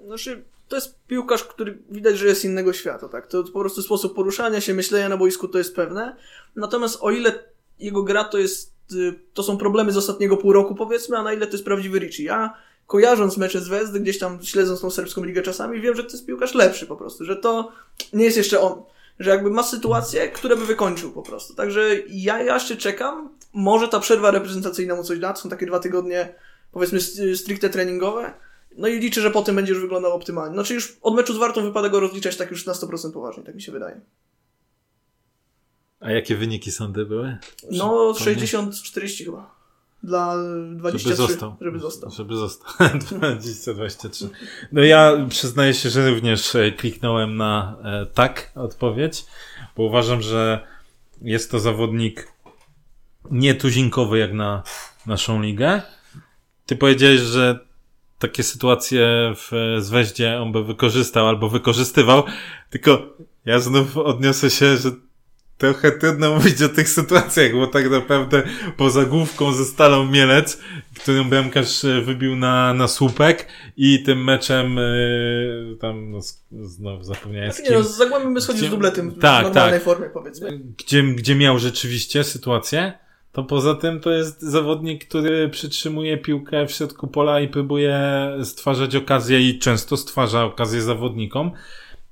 [0.06, 3.28] Znaczy, to jest piłkarz, który widać, że jest innego świata, tak?
[3.28, 6.16] To po prostu sposób poruszania się, myślenia na boisku to jest pewne.
[6.56, 7.44] Natomiast o ile
[7.80, 11.34] jego gra to jest, y, to są problemy z ostatniego pół roku powiedzmy, a na
[11.34, 12.24] ile to jest prawdziwy Richie.
[12.24, 12.54] Ja
[12.88, 16.26] kojarząc mecze z Wezdy, gdzieś tam śledząc tą serbską ligę czasami, wiem, że to jest
[16.26, 17.72] piłkarz lepszy po prostu, że to
[18.14, 18.84] nie jest jeszcze on.
[19.20, 21.54] Że jakby ma sytuacje, które by wykończył po prostu.
[21.56, 23.38] Także ja ja jeszcze czekam.
[23.54, 25.36] Może ta przerwa reprezentacyjna mu coś da.
[25.36, 26.36] Są takie dwa tygodnie,
[26.72, 28.34] powiedzmy, st- stricte treningowe.
[28.78, 30.54] No i liczę, że potem będzie już wyglądał optymalnie.
[30.54, 33.56] Znaczy już od meczu z Wartą wypada go rozliczać tak już na 100% poważnie, tak
[33.56, 34.02] mi się wydaje.
[36.00, 37.38] A jakie wyniki sądy były?
[37.72, 38.46] No, Przypomnij.
[38.48, 39.59] 60-40 chyba.
[40.04, 41.16] Dla Żeby 23.
[41.16, 41.56] został.
[41.62, 42.12] Żeby został.
[42.12, 42.90] Żeby został.
[43.00, 44.30] 2023.
[44.72, 49.26] No ja przyznaję się, że również e, kliknąłem na e, tak odpowiedź,
[49.78, 50.68] bo uważam, że
[51.22, 52.34] jest to zawodnik
[53.32, 54.64] nietuzinkowy jak na
[55.06, 55.82] naszą ligę.
[56.66, 57.60] Ty powiedziałeś, że
[58.20, 62.24] takie sytuacje w Zweździe on by wykorzystał albo wykorzystywał,
[62.70, 64.92] tylko ja znów odniosę się, że
[65.60, 68.44] trochę trudno mówić o tych sytuacjach, bo tak naprawdę
[68.78, 70.60] poza główką ze Stalą Mielec,
[71.00, 73.48] którą bramkarz e, wybił na, na słupek
[73.78, 76.20] i tym meczem yy, tam, no,
[76.52, 79.84] znowu zapomniałem z Nie no, kim, z Zagłębiem schodził z dubletem w Tak, normalnej tak.
[79.84, 80.60] formie, powiedzmy.
[80.78, 82.94] gdzie, gdzie miał rzeczywiście sytuację,
[83.32, 88.00] to poza tym to jest zawodnik, który przytrzymuje piłkę w środku pola i próbuje
[88.44, 91.52] stwarzać okazję i często stwarza okazję zawodnikom,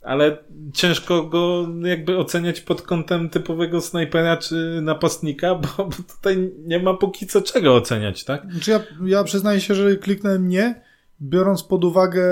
[0.08, 0.38] ale
[0.74, 6.94] ciężko go jakby oceniać pod kątem typowego snajpera czy napastnika, bo, bo tutaj nie ma
[6.94, 8.52] póki co czego oceniać, tak?
[8.52, 10.82] Znaczy ja, ja przyznaję się, że kliknąłem nie,
[11.22, 12.24] biorąc pod uwagę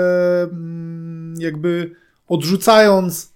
[0.42, 1.90] mm, jakby
[2.28, 3.32] odrzucając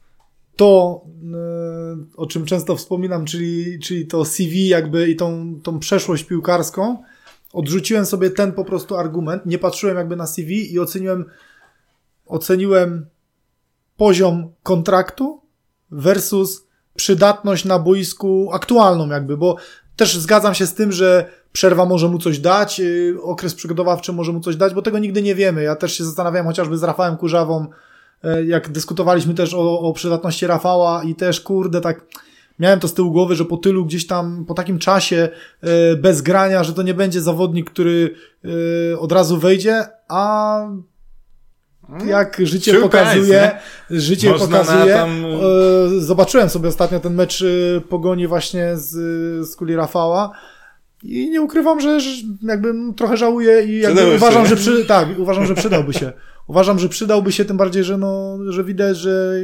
[0.56, 6.24] to, e, o czym często wspominam, czyli, czyli to CV jakby i tą, tą przeszłość
[6.24, 7.02] piłkarską,
[7.52, 11.24] odrzuciłem sobie ten po prostu argument, nie patrzyłem jakby na CV i oceniłem,
[12.26, 13.06] oceniłem
[14.00, 15.40] poziom kontraktu
[15.90, 19.56] versus przydatność na boisku aktualną jakby, bo
[19.96, 24.32] też zgadzam się z tym, że przerwa może mu coś dać, yy, okres przygotowawczy może
[24.32, 25.62] mu coś dać, bo tego nigdy nie wiemy.
[25.62, 27.66] Ja też się zastanawiałem chociażby z Rafałem Kurzawą,
[28.24, 32.06] e, jak dyskutowaliśmy też o, o przydatności Rafała i też kurde tak
[32.58, 35.28] miałem to z tyłu głowy, że po tylu gdzieś tam, po takim czasie
[35.60, 38.14] e, bez grania, że to nie będzie zawodnik, który
[38.98, 40.60] od razu wejdzie, a
[42.06, 43.50] jak życie pokazuje,
[43.90, 48.90] życie Można na pokazuje, tam- e, zobaczyłem sobie ostatnio ten mecz e, pogoni właśnie z,
[49.50, 50.32] z kuli Rafała
[51.02, 51.98] i nie ukrywam, że,
[52.42, 53.82] jakby trochę żałuję i
[54.16, 56.12] uważam, że przy, tak, uważam, że przydałby się.
[56.46, 59.34] Uważam, że przydałby się tym bardziej, że no, że widać, że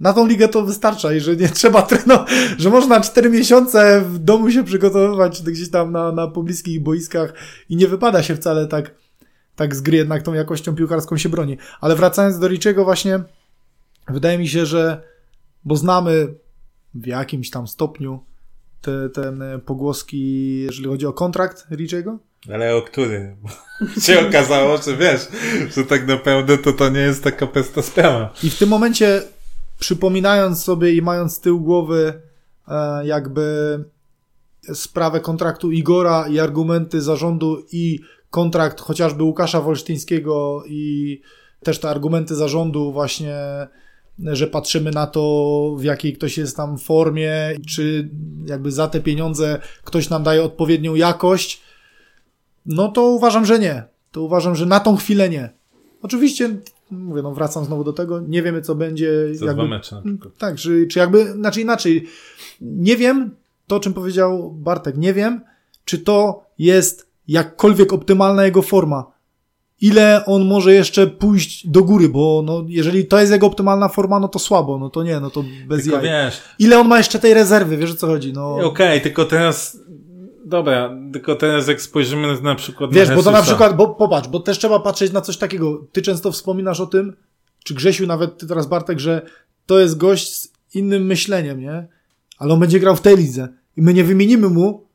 [0.00, 4.18] na tą ligę to wystarcza i że nie trzeba trenować, że można cztery miesiące w
[4.18, 7.32] domu się przygotowywać gdzieś tam na, na pobliskich boiskach
[7.68, 8.94] i nie wypada się wcale tak,
[9.56, 11.58] tak z gry jednak tą jakością piłkarską się broni.
[11.80, 13.20] Ale wracając do Riczego właśnie,
[14.08, 15.02] wydaje mi się, że
[15.64, 16.34] bo znamy
[16.94, 18.24] w jakimś tam stopniu
[18.80, 19.32] te, te
[19.66, 22.18] pogłoski, jeżeli chodzi o kontrakt Riczego,
[22.52, 23.36] Ale o który?
[23.42, 23.48] Bo
[24.00, 25.28] się okazało, że wiesz,
[25.76, 28.34] że tak naprawdę to to nie jest taka pesta sprawa.
[28.42, 29.22] I w tym momencie,
[29.78, 32.22] przypominając sobie i mając z tyłu głowy
[32.68, 33.84] e, jakby
[34.74, 38.00] sprawę kontraktu Igora i argumenty zarządu i
[38.36, 41.20] kontrakt chociażby Łukasza Wolsztyńskiego i
[41.62, 43.36] też te argumenty zarządu właśnie,
[44.18, 47.32] że patrzymy na to, w jakiej ktoś jest tam formie,
[47.68, 48.10] czy
[48.46, 51.62] jakby za te pieniądze ktoś nam daje odpowiednią jakość,
[52.66, 53.82] no to uważam, że nie.
[54.12, 55.50] To uważam, że na tą chwilę nie.
[56.02, 56.56] Oczywiście,
[56.90, 59.34] mówię, no wracam znowu do tego, nie wiemy co będzie.
[59.34, 60.02] Za jakby, dwa mecze
[60.38, 62.06] tak, czy, czy jakby, znaczy inaczej,
[62.60, 63.30] nie wiem,
[63.66, 65.40] to o czym powiedział Bartek, nie wiem,
[65.84, 69.16] czy to jest jakkolwiek optymalna jego forma.
[69.80, 74.20] Ile on może jeszcze pójść do góry, bo no, jeżeli to jest jego optymalna forma,
[74.20, 76.04] no to słabo, no to nie, no to bez Tylko jaj.
[76.26, 78.32] wiesz, Ile on ma jeszcze tej rezerwy, wiesz o co chodzi?
[78.32, 79.78] No, okej, tylko teraz,
[80.46, 83.54] dobra, tylko teraz jak spojrzymy na, na przykład Wiesz, na bo to na Jezusa.
[83.54, 85.86] przykład, bo popatrz, bo też trzeba patrzeć na coś takiego.
[85.92, 87.16] Ty często wspominasz o tym,
[87.64, 89.26] czy Grzesiu, nawet ty teraz Bartek, że
[89.66, 91.88] to jest gość z innym myśleniem, nie?
[92.38, 94.85] Ale on będzie grał w tej lidze i my nie wymienimy mu,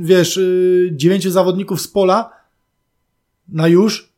[0.00, 2.30] wiesz, yy, dziewięciu zawodników z pola
[3.48, 4.10] na już.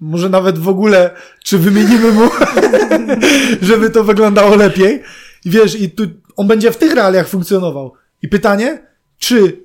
[0.00, 1.10] Może nawet w ogóle,
[1.44, 2.28] czy wymienimy mu,
[3.68, 5.02] żeby to wyglądało lepiej.
[5.44, 6.02] Wiesz, i tu
[6.36, 7.92] on będzie w tych realiach funkcjonował.
[8.22, 8.86] I pytanie,
[9.18, 9.62] czy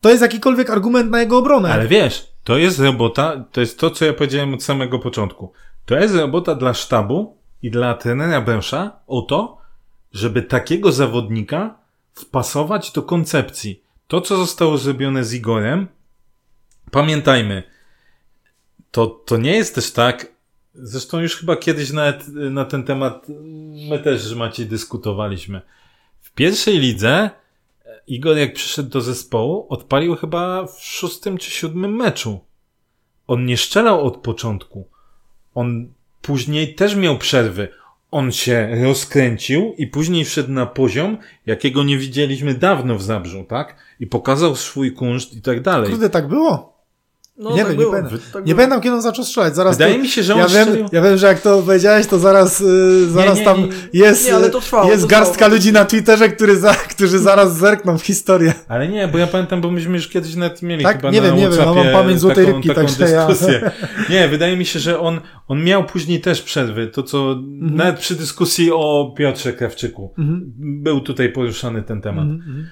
[0.00, 1.72] to jest jakikolwiek argument na jego obronę.
[1.72, 5.52] Ale wiesz, to jest robota, to jest to, co ja powiedziałem od samego początku.
[5.86, 9.58] To jest robota dla sztabu i dla trenera Bręsza o to,
[10.12, 11.74] żeby takiego zawodnika
[12.20, 13.82] wpasować do koncepcji.
[14.06, 15.86] To, co zostało zrobione z Igorem,
[16.90, 17.62] pamiętajmy,
[18.90, 20.32] to, to nie jest też tak,
[20.74, 23.26] zresztą już chyba kiedyś nawet na ten temat
[23.88, 25.60] my też z Maciej dyskutowaliśmy.
[26.20, 27.30] W pierwszej lidze
[28.06, 32.40] Igor jak przyszedł do zespołu, odpalił chyba w szóstym czy siódmym meczu.
[33.26, 34.88] On nie strzelał od początku.
[35.54, 35.92] On
[36.22, 37.68] później też miał przerwy.
[38.10, 43.76] On się rozkręcił i później wszedł na poziom, jakiego nie widzieliśmy dawno w Zabrzu, tak?
[44.00, 45.90] I pokazał swój kunszt i tak dalej.
[45.90, 46.77] Kurde, tak było?
[47.40, 48.18] No, nie tak wiem, było, nie pamiętam.
[48.32, 48.56] tak nie było.
[48.56, 49.56] pamiętam, kiedy on zaczął strzelać.
[49.56, 51.62] Zaraz Wydaje to, mi się, że on ja wiem, strzelił- ja wiem, że jak to
[51.62, 53.68] powiedziałeś, to zaraz, y, zaraz nie, tam nie.
[54.00, 55.52] jest, Nie, ale to trwało, jest to garstka trwało.
[55.54, 58.54] ludzi na Twitterze, który za, którzy zaraz zerkną w historię.
[58.68, 60.96] Ale nie, bo ja pamiętam, bo myśmy już kiedyś nawet mieli Tak?
[60.96, 62.80] chyba Nie na wiem, nie wiem, no mam pamięć złotej taką, rybki, taką
[63.10, 63.70] ja- dyskusję.
[64.10, 67.76] Nie, wydaje mi się, że on, on miał później też przerwy, to co Mhm.
[67.76, 70.14] nawet przy dyskusji o Piotrze Krawczyku
[70.58, 72.24] był tutaj poruszany ten temat.
[72.24, 72.66] Mhm,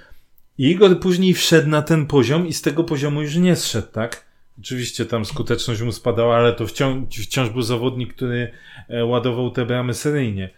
[0.59, 4.26] I Igor później wszedł na ten poziom i z tego poziomu już nie zszedł, tak?
[4.59, 8.53] Oczywiście tam skuteczność mu spadała, ale to wciąż, wciąż był zawodnik, który
[8.89, 10.51] e, ładował te bramy seryjnie.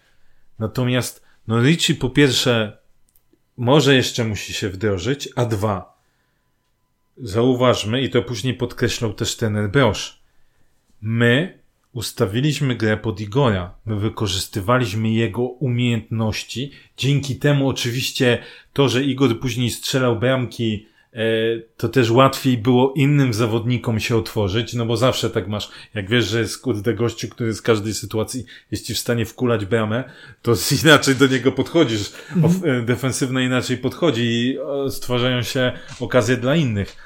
[0.59, 2.79] Natomiast, no Richie po pierwsze,
[3.57, 5.99] może jeszcze musi się wdrożyć, a dwa,
[7.17, 10.23] zauważmy, i to później podkreślał też ten Brosz,
[11.01, 11.59] my
[11.93, 13.75] ustawiliśmy grę pod Igora.
[13.87, 16.71] My wykorzystywaliśmy jego umiejętności.
[16.97, 18.43] Dzięki temu oczywiście
[18.73, 20.87] to, że Igor później strzelał bramki,
[21.77, 26.25] to też łatwiej było innym zawodnikom się otworzyć, no bo zawsze tak masz, jak wiesz,
[26.25, 30.05] że jest kurde gościu, który z każdej sytuacji jest ci w stanie wkulać bramę,
[30.43, 30.55] to
[30.85, 32.13] inaczej do niego podchodzisz.
[32.43, 36.97] Of, e, defensywne inaczej podchodzi i e, stwarzają się okazje dla innych.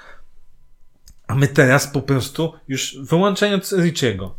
[1.27, 4.35] A my teraz po prostu, już wyłączając Richiego,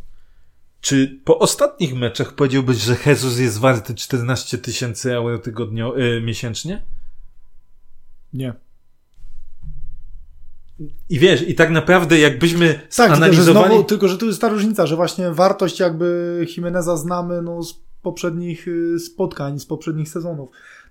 [0.80, 6.82] czy po ostatnich meczach powiedziałbyś, że Jesus jest warty 14 tysięcy euro tygodnio, y, miesięcznie?
[8.32, 8.63] Nie.
[11.10, 13.68] I wiesz, i tak naprawdę jakbyśmy Tak, tylko że, analizowali...
[13.68, 17.74] znowu, tylko że tu jest ta różnica, że właśnie wartość jakby Jimeneza znamy no, z
[18.02, 20.48] poprzednich y, spotkań, z poprzednich sezonów.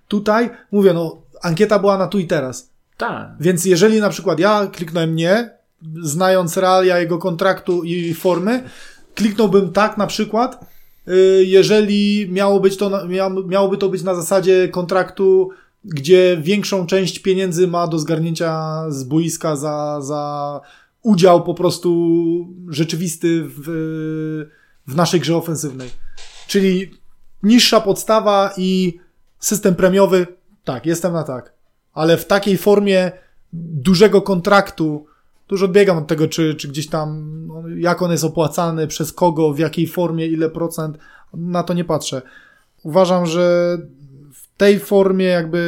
[0.08, 2.70] Tutaj, mówię, no, ankieta była na tu i teraz.
[2.96, 3.28] Tak.
[3.40, 5.50] Więc jeżeli na przykład ja kliknąłem nie,
[6.02, 8.62] znając realia jego kontraktu i formy,
[9.14, 10.66] kliknąłbym tak na przykład,
[11.08, 13.06] y, jeżeli miało być to,
[13.48, 15.50] miałoby to być na zasadzie kontraktu,
[15.84, 20.60] gdzie większą część pieniędzy ma do zgarnięcia z boiska za, za
[21.02, 21.90] udział po prostu
[22.68, 23.64] rzeczywisty w,
[24.86, 25.90] w naszej grze ofensywnej.
[26.46, 26.90] Czyli
[27.42, 28.98] niższa podstawa i
[29.38, 30.26] system premiowy,
[30.64, 31.52] tak, jestem na tak.
[31.92, 33.12] Ale w takiej formie
[33.52, 35.06] dużego kontraktu,
[35.46, 39.12] tu już odbiegam od tego, czy, czy gdzieś tam, no, jak on jest opłacany, przez
[39.12, 40.98] kogo, w jakiej formie, ile procent,
[41.34, 42.22] na to nie patrzę.
[42.82, 43.78] Uważam, że
[44.56, 45.60] tej formie jakby,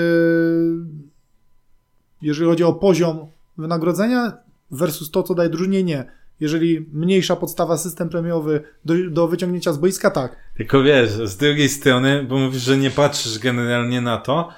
[2.22, 3.26] jeżeli chodzi o poziom
[3.59, 4.32] wynagrodzenia
[4.70, 6.05] versus to, co daje drużynie, nie.
[6.41, 10.37] Jeżeli mniejsza podstawa, system premiowy do, do wyciągnięcia z boiska, tak.
[10.57, 14.49] Tylko wiesz, z drugiej strony, bo mówisz, że nie patrzysz generalnie na to,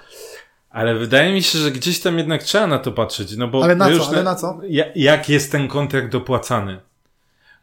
[0.71, 3.65] ale wydaje mi się, że gdzieś tam jednak trzeba na to patrzeć, no bo...
[3.65, 4.09] Ale na już co?
[4.09, 4.61] Ale na co?
[4.69, 6.81] Ja, jak jest ten kontrakt dopłacany?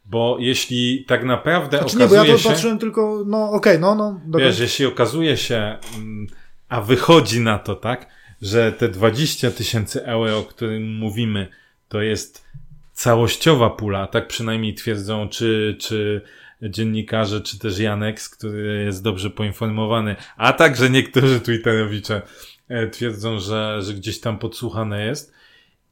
[0.05, 2.49] Bo jeśli tak naprawdę Znaczy nie, bo okazuje ja to się...
[2.49, 4.45] patrzyłem tylko, no okej, no, no, dobra.
[4.47, 6.27] Wiesz, jeśli okazuje się, mm,
[6.69, 8.07] a wychodzi na to, tak,
[8.41, 11.47] że te 20 tysięcy euro, o którym mówimy,
[11.89, 12.45] to jest
[12.93, 16.21] całościowa pula, tak przynajmniej twierdzą czy, czy
[16.61, 22.21] dziennikarze, czy też Janek, który jest dobrze poinformowany, a także niektórzy twitterowicze
[22.67, 25.35] e, twierdzą, że, że gdzieś tam podsłuchane jest.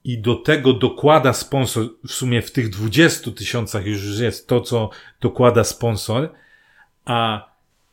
[0.05, 4.89] I do tego dokłada sponsor, w sumie w tych 20 tysiącach już jest to, co
[5.21, 6.30] dokłada sponsor,
[7.05, 7.49] a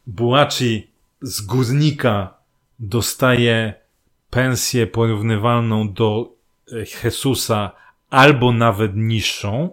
[0.07, 0.91] Buaci
[1.23, 2.40] z górnika
[2.81, 3.75] dostaje
[4.31, 6.33] pensję porównywalną do
[6.73, 7.71] e, Jesusa
[8.11, 9.71] albo nawet niższą,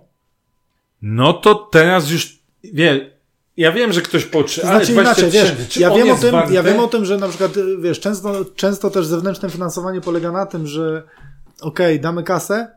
[1.01, 3.17] no to teraz już wie,
[3.57, 6.31] ja wiem, że ktoś poczy, To ale znaczy 20 inaczej, wiesz, ja wiem, o tym,
[6.31, 6.53] warte?
[6.53, 10.31] ja wiem o tym, że na przykład, y, wiesz, często, często też zewnętrzne finansowanie polega
[10.31, 11.03] na tym, że
[11.61, 12.67] okej, damy kasę,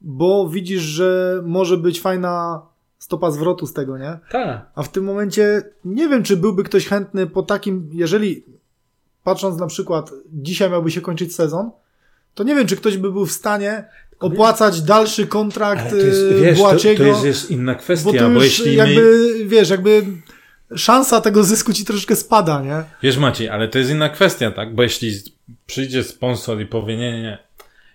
[0.00, 2.62] bo widzisz, że może być fajna
[2.98, 4.18] stopa zwrotu z tego, nie?
[4.30, 4.66] Tak.
[4.74, 8.44] A w tym momencie nie wiem, czy byłby ktoś chętny po takim, jeżeli
[9.24, 11.70] patrząc na przykład, dzisiaj miałby się kończyć sezon,
[12.34, 13.84] to nie wiem, czy ktoś by był w stanie
[14.20, 18.28] opłacać dalszy kontrakt Ale to jest, wiesz, to, Błaciego, to jest, jest inna bo kwestia,
[18.28, 19.44] bo, już jeśli jakby, my...
[19.44, 20.04] wiesz, jakby
[20.76, 22.84] szansa tego zysku ci troszeczkę spada, nie?
[23.02, 24.74] Wiesz Maciej, ale to jest inna kwestia, tak?
[24.74, 25.12] Bo jeśli
[25.66, 27.38] przyjdzie sponsor i powie, nie, nie, nie,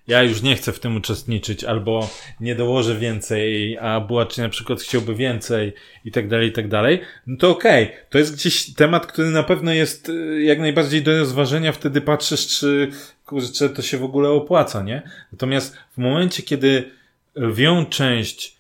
[0.08, 2.10] ja już nie chcę w tym uczestniczyć, albo
[2.40, 5.74] nie dołożę więcej, a Bułaczy na przykład chciałby więcej
[6.06, 7.92] i tak dalej, i tak dalej, no to okej.
[8.10, 12.48] To jest gdzieś temat, który na pewno jest y, jak najbardziej do rozważenia, wtedy patrzysz,
[12.48, 12.92] czy
[13.26, 15.02] kurczę, to się w ogóle opłaca, nie?
[15.32, 16.92] Natomiast w momencie, kiedy
[17.36, 18.58] lwią część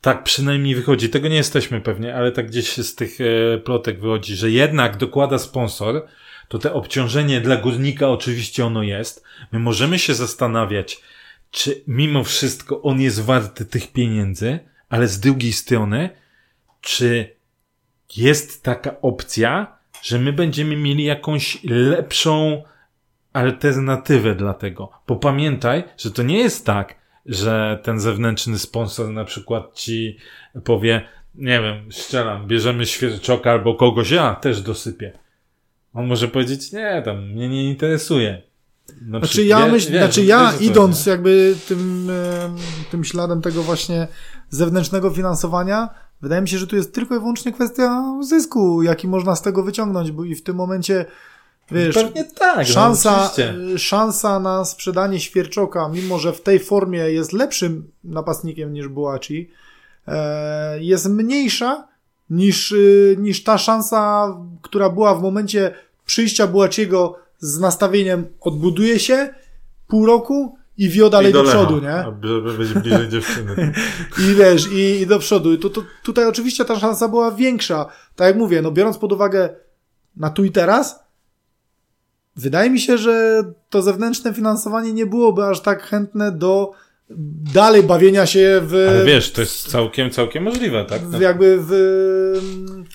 [0.00, 1.08] tak przynajmniej wychodzi.
[1.08, 5.38] Tego nie jesteśmy pewnie, ale tak gdzieś z tych e, plotek wychodzi, że jednak dokłada
[5.38, 6.06] sponsor,
[6.50, 9.24] to te obciążenie dla górnika oczywiście ono jest.
[9.52, 11.00] My możemy się zastanawiać,
[11.50, 14.58] czy mimo wszystko on jest warty tych pieniędzy,
[14.88, 16.10] ale z drugiej strony,
[16.80, 17.36] czy
[18.16, 22.62] jest taka opcja, że my będziemy mieli jakąś lepszą
[23.32, 24.90] alternatywę dla tego.
[25.06, 26.94] Bo pamiętaj, że to nie jest tak,
[27.26, 30.16] że ten zewnętrzny sponsor na przykład ci
[30.64, 35.19] powie, nie wiem, strzelam, bierzemy świerczoka albo kogoś, ja też dosypię.
[35.94, 38.42] On może powiedzieć, nie, tam mnie nie interesuje.
[39.02, 41.10] Na Znaczy ja wie- myślę, wiesz, znaczy wiesz, ja idąc chodzi.
[41.10, 42.10] jakby tym,
[42.90, 44.08] tym śladem tego właśnie
[44.50, 45.88] zewnętrznego finansowania,
[46.22, 49.62] wydaje mi się, że tu jest tylko i wyłącznie kwestia zysku, jaki można z tego
[49.62, 51.04] wyciągnąć, bo i w tym momencie
[51.70, 53.54] wiesz, Pewnie tak, szansa, no, oczywiście.
[53.74, 59.50] y, szansa na sprzedanie Świerczoka, mimo że w tej formie jest lepszym napastnikiem niż Buaci,
[60.08, 61.88] e, jest mniejsza
[62.30, 65.74] niż, y, niż ta szansa, która była w momencie
[66.06, 69.34] przyjścia Buaciego z nastawieniem odbuduje się
[69.88, 72.04] pół roku i wio dalej I do, Lecha, przodu, nie?
[72.22, 73.72] Żeby być bliżej dziewczyny.
[74.18, 75.52] I wiesz, i, i do przodu.
[75.52, 77.86] I to, to, tutaj oczywiście ta szansa była większa.
[78.16, 79.48] Tak jak mówię, no biorąc pod uwagę
[80.16, 81.04] na tu i teraz,
[82.36, 86.72] wydaje mi się, że to zewnętrzne finansowanie nie byłoby aż tak chętne do
[87.54, 91.02] dalej bawienia się w, Ale wiesz, to jest całkiem, całkiem możliwe, tak?
[91.02, 91.72] w jakby w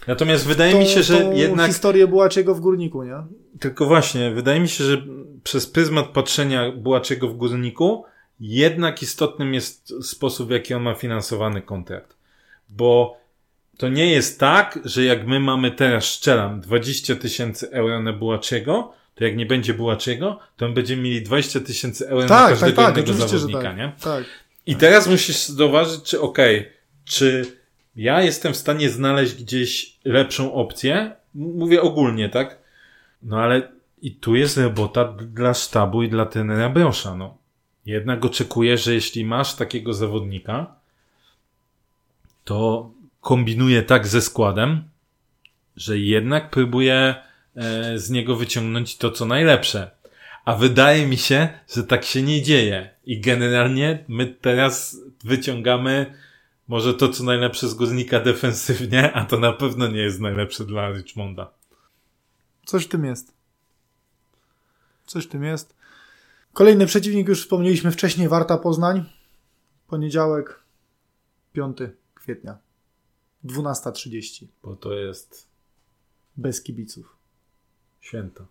[0.07, 3.15] Natomiast wydaje tą, mi się, że jednak historię Bułaczego w Górniku, nie?
[3.59, 4.97] Tylko właśnie, wydaje mi się, że
[5.43, 8.05] przez pryzmat patrzenia Bułaczego w górniku,
[8.39, 12.15] jednak istotnym jest sposób, w jaki on ma finansowany kontrakt.
[12.69, 13.17] Bo
[13.77, 18.93] to nie jest tak, że jak my mamy teraz, szczelam, 20 tysięcy euro na Bułaczego,
[19.15, 22.59] to jak nie będzie Bułaczego, to my będziemy mieli 20 tysięcy euro na Tak, tak,
[22.59, 23.77] każdego tak, oczywiście, że zawodnika, tak.
[23.77, 23.91] nie?
[24.03, 24.23] tak.
[24.65, 26.69] I teraz musisz zauważyć, czy okej,
[27.05, 27.45] czy
[27.95, 31.11] ja jestem w stanie znaleźć gdzieś lepszą opcję?
[31.33, 32.57] Mówię ogólnie, tak?
[33.23, 33.71] No ale
[34.01, 37.37] i tu jest robota dla sztabu i dla trenera Brosza, no.
[37.85, 40.75] Jednak oczekuję, że jeśli masz takiego zawodnika,
[42.43, 44.83] to kombinuje tak ze składem,
[45.75, 47.15] że jednak próbuje
[47.95, 49.91] z niego wyciągnąć to, co najlepsze.
[50.45, 52.89] A wydaje mi się, że tak się nie dzieje.
[53.05, 56.13] I generalnie my teraz wyciągamy
[56.67, 60.91] może to, co najlepsze z Guznika defensywnie, a to na pewno nie jest najlepsze dla
[60.91, 61.51] Richmonda.
[62.65, 63.33] Coś w tym jest.
[65.05, 65.75] Coś w tym jest.
[66.53, 69.05] Kolejny przeciwnik, już wspomnieliśmy wcześniej, Warta Poznań.
[69.87, 70.59] Poniedziałek,
[71.53, 71.77] 5
[72.15, 72.57] kwietnia.
[73.45, 74.47] 12.30.
[74.63, 75.47] Bo to jest
[76.37, 77.14] Bez kibiców.
[78.05, 78.45] Święto.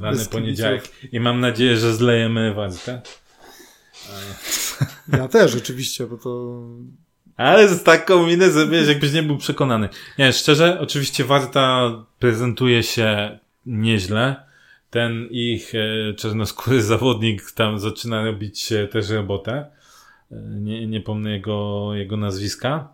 [0.00, 0.88] Bez poniedziałek.
[1.12, 3.02] I mam nadzieję, że zlejemy Wartę.
[5.12, 6.60] Ja też oczywiście, bo to...
[7.36, 9.88] Ale z taką minę zrobiłeś, jakbyś nie był przekonany.
[10.18, 14.36] Nie, szczerze, oczywiście Warta prezentuje się nieźle.
[14.90, 19.70] Ten ich e, czarnoskóry zawodnik tam zaczyna robić e, też robotę.
[20.32, 22.88] E, nie, nie pomnę jego, jego nazwiska.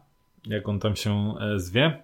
[0.46, 2.02] Jak on tam się zwie.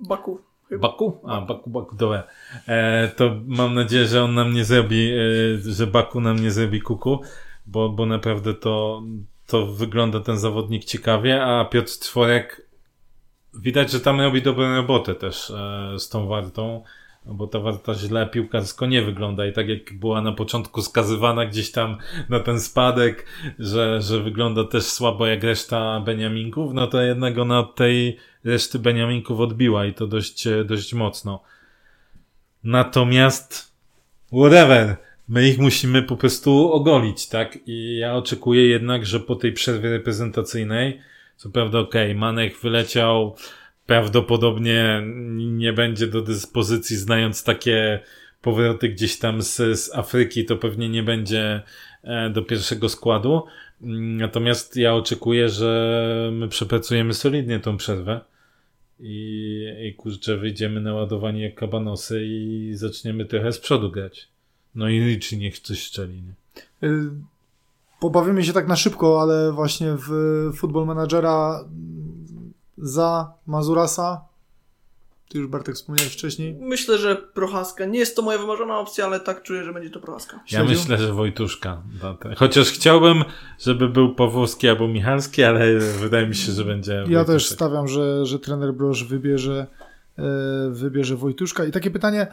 [0.00, 0.45] Baku.
[0.70, 1.20] Baku?
[1.26, 2.22] A, Baku, Baku, dobra.
[2.68, 6.80] E, to mam nadzieję, że on nam nie zrobi, e, że Baku nam nie zrobi
[6.80, 7.20] kuku,
[7.66, 9.02] bo, bo naprawdę to,
[9.46, 12.66] to wygląda ten zawodnik ciekawie, a Piotr Tworek
[13.54, 16.82] widać, że tam robi dobrą robotę też e, z tą wartą,
[17.26, 21.72] bo ta warta źle piłkarsko nie wygląda i tak jak była na początku skazywana gdzieś
[21.72, 21.96] tam
[22.28, 23.26] na ten spadek,
[23.58, 28.16] że, że wygląda też słabo jak reszta Beniaminków, no to jednak ona od tej
[28.46, 31.42] reszty Beniaminków odbiła i to dość, e, dość mocno.
[32.64, 33.72] Natomiast
[34.32, 34.96] whatever,
[35.28, 37.58] my ich musimy po prostu ogolić, tak?
[37.66, 41.00] I ja oczekuję jednak, że po tej przerwie reprezentacyjnej,
[41.36, 43.36] co prawda okej, Manek wyleciał,
[43.86, 45.02] prawdopodobnie
[45.36, 48.00] nie będzie do dyspozycji, znając takie
[48.42, 51.62] powroty gdzieś tam z, z Afryki, to pewnie nie będzie
[52.04, 53.42] e, do pierwszego składu.
[53.82, 58.20] Mm, Natomiast ja oczekuję, że my przepracujemy solidnie tą przerwę
[59.00, 64.28] i, i kurczę, wyjdziemy na ładowanie jak kabanosy i zaczniemy trochę z przodu grać.
[64.74, 66.22] No i liczy niech coś strzeli.
[66.22, 66.88] Nie?
[66.88, 67.10] Y,
[68.00, 70.10] Pobawimy się tak na szybko, ale właśnie w
[70.56, 71.64] Football Managera
[72.78, 74.24] za Mazurasa,
[75.28, 77.84] ty już Bartek wspomniałeś wcześniej, Myślę, że Prochaska.
[77.84, 80.36] Nie jest to moja wymarzona opcja, ale tak czuję, że będzie to Prochaska.
[80.36, 80.68] Ja Śledził?
[80.78, 81.82] myślę, że Wojtuszka.
[82.02, 83.24] da te- Chociaż chciałbym,
[83.60, 87.26] żeby był Pawłowski albo Michalski, ale wydaje mi się, że będzie Ja Wojtuszek.
[87.26, 89.66] też stawiam, że, że trener Broż wybierze,
[90.18, 90.22] e,
[90.70, 91.64] wybierze Wojtuszka.
[91.64, 92.26] I takie pytanie,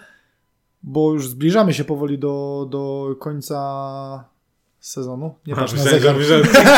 [0.84, 4.34] bo już zbliżamy się powoli do, do końca
[4.80, 5.36] sezonu.
[5.48, 6.16] Nie patrz na zegar.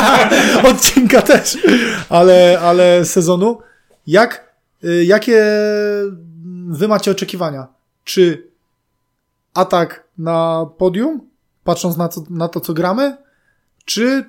[0.71, 1.57] Odcinka też,
[2.09, 3.59] ale, ale sezonu.
[4.07, 4.54] Jak,
[5.03, 5.45] jakie
[6.67, 7.67] wy macie oczekiwania?
[8.03, 8.47] Czy
[9.53, 11.29] atak na podium,
[11.63, 13.17] patrząc na, co, na to, co gramy,
[13.85, 14.25] czy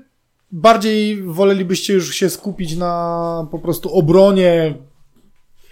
[0.53, 4.75] bardziej wolelibyście już się skupić na po prostu obronie,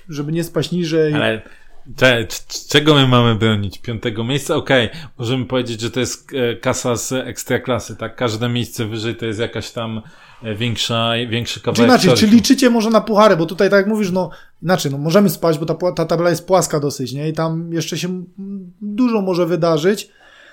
[0.09, 1.15] żeby nie spaść niżej?
[1.15, 1.43] Ale
[1.97, 2.27] Cze,
[2.69, 3.79] czego my mamy bronić?
[3.79, 4.57] Piątego miejsca?
[4.57, 8.17] Okej, możemy powiedzieć, że to jest e, kasa z ekstraklasy, tak?
[8.17, 10.03] Każde miejsce wyżej to jest jakaś tam
[10.43, 13.87] e, większa, większy Czy kawałek inaczej, czy liczycie może na puchary, bo tutaj tak jak
[13.87, 14.31] mówisz, no
[14.65, 17.29] inaczej, no możemy spać, bo ta, ta tabela jest płaska dosyć, nie?
[17.29, 18.25] I tam jeszcze się
[18.83, 20.09] dużo może wydarzyć.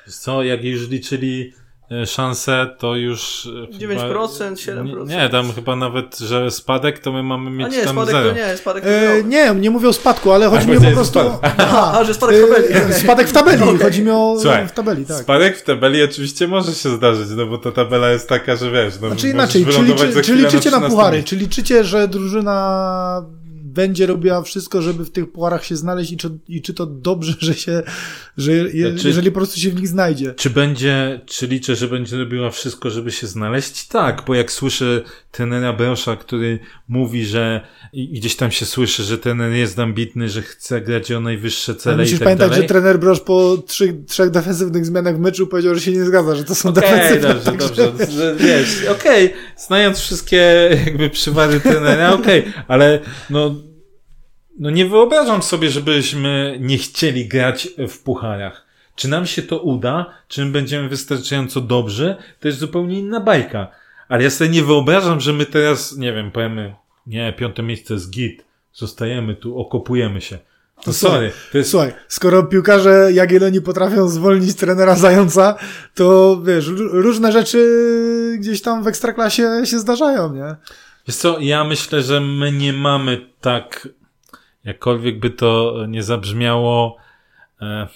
[0.07, 1.53] Co, jak już liczyli
[1.91, 3.49] e, szanse, to już...
[3.73, 5.07] e, 9%, 7%.
[5.07, 8.29] Nie, tam chyba nawet, że spadek, to my mamy A mieć nie, tam spadek zero.
[8.29, 9.29] to nie, spadek to E, nie.
[9.29, 11.19] nie, nie mówię o spadku, ale chodzi A, mi o po prostu...
[11.19, 11.39] spadek.
[11.57, 12.73] Aha, A, że spadek w tabeli.
[12.73, 13.77] e, Spadek w tabeli, Okej.
[13.77, 15.17] chodzi mi o Słuchaj, w tabeli, tak.
[15.17, 18.93] Spadek w tabeli oczywiście może się zdarzyć, no bo ta tabela jest taka, że wiesz,
[19.01, 21.23] no Znaczy inaczej, czy, liczy, czy liczycie na 13 puchary?
[21.23, 23.25] Czy liczycie, że drużyna
[23.73, 27.33] będzie robiła wszystko, żeby w tych pucharach się znaleźć i czy, i czy to dobrze,
[27.39, 27.83] że się,
[28.37, 30.33] że je, Znaczy- jeżeli po prostu się w nich znajdzie?
[30.37, 33.87] Czy będzie, czy liczę, że będzie robiła wszystko, żeby się znaleźć?
[33.87, 37.61] Tak, bo jak słyszę trenera Brosza, który mówi, że
[37.93, 41.97] i gdzieś tam się słyszy, że trener jest ambitny, że chce grać o najwyższe cele
[41.97, 42.63] Musisz i tak pamiętać, dalej.
[42.63, 46.35] że trener Broż po trzy, trzech defensywnych zmianach w meczu powiedział, że się nie zgadza,
[46.35, 47.33] że to są Okej, defensywne.
[47.35, 48.11] dobrze, dobrze.
[48.11, 52.99] Że, wiesz, okej, znając wszystkie jakby przywady trenera, okej, ale
[53.29, 53.55] no,
[54.61, 58.65] no nie wyobrażam sobie, żebyśmy nie chcieli grać w pucharach.
[58.95, 60.05] Czy nam się to uda?
[60.27, 62.15] Czy my będziemy wystarczająco dobrzy?
[62.39, 63.67] To jest zupełnie inna bajka.
[64.09, 66.75] Ale ja sobie nie wyobrażam, że my teraz, nie wiem, powiemy,
[67.07, 70.39] nie, piąte miejsce jest git, zostajemy tu, okopujemy się.
[70.87, 75.55] No sorry, to jest Słuchaj, skoro piłkarze Jagiellonii potrafią zwolnić trenera Zająca,
[75.95, 80.55] to wiesz, różne rzeczy gdzieś tam w ekstraklasie się zdarzają, nie?
[81.07, 83.87] Wiesz co, ja myślę, że my nie mamy tak,
[84.63, 86.97] jakkolwiek by to nie zabrzmiało,
[87.61, 87.87] e,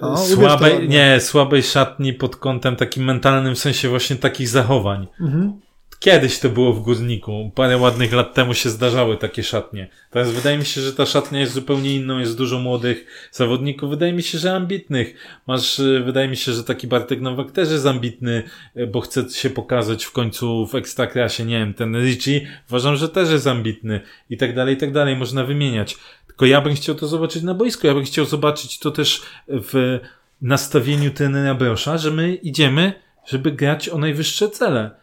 [0.00, 0.88] O, to słabej, ładnie.
[0.88, 5.06] nie, słabej szatni pod kątem takim mentalnym, w sensie właśnie takich zachowań.
[5.20, 5.60] Mhm.
[6.02, 7.50] Kiedyś to było w Górniku.
[7.54, 9.88] Parę ładnych lat temu się zdarzały takie szatnie.
[10.10, 13.90] Teraz wydaje mi się, że ta szatnia jest zupełnie inną, jest dużo młodych zawodników.
[13.90, 15.14] Wydaje mi się, że ambitnych.
[15.46, 18.42] Masz, y, wydaje mi się, że taki Bartek Nowak też jest ambitny,
[18.76, 21.44] y, bo chce się pokazać w końcu w ekstraklasie.
[21.44, 24.00] Nie wiem, ten Richie uważam, że też jest ambitny
[24.30, 25.16] i tak dalej, i tak dalej.
[25.16, 25.96] Można wymieniać.
[26.26, 27.86] Tylko ja bym chciał to zobaczyć na boisku.
[27.86, 29.98] Ja bym chciał zobaczyć to też w
[30.40, 32.92] nastawieniu trenera Brosza, że my idziemy,
[33.26, 35.01] żeby grać o najwyższe cele.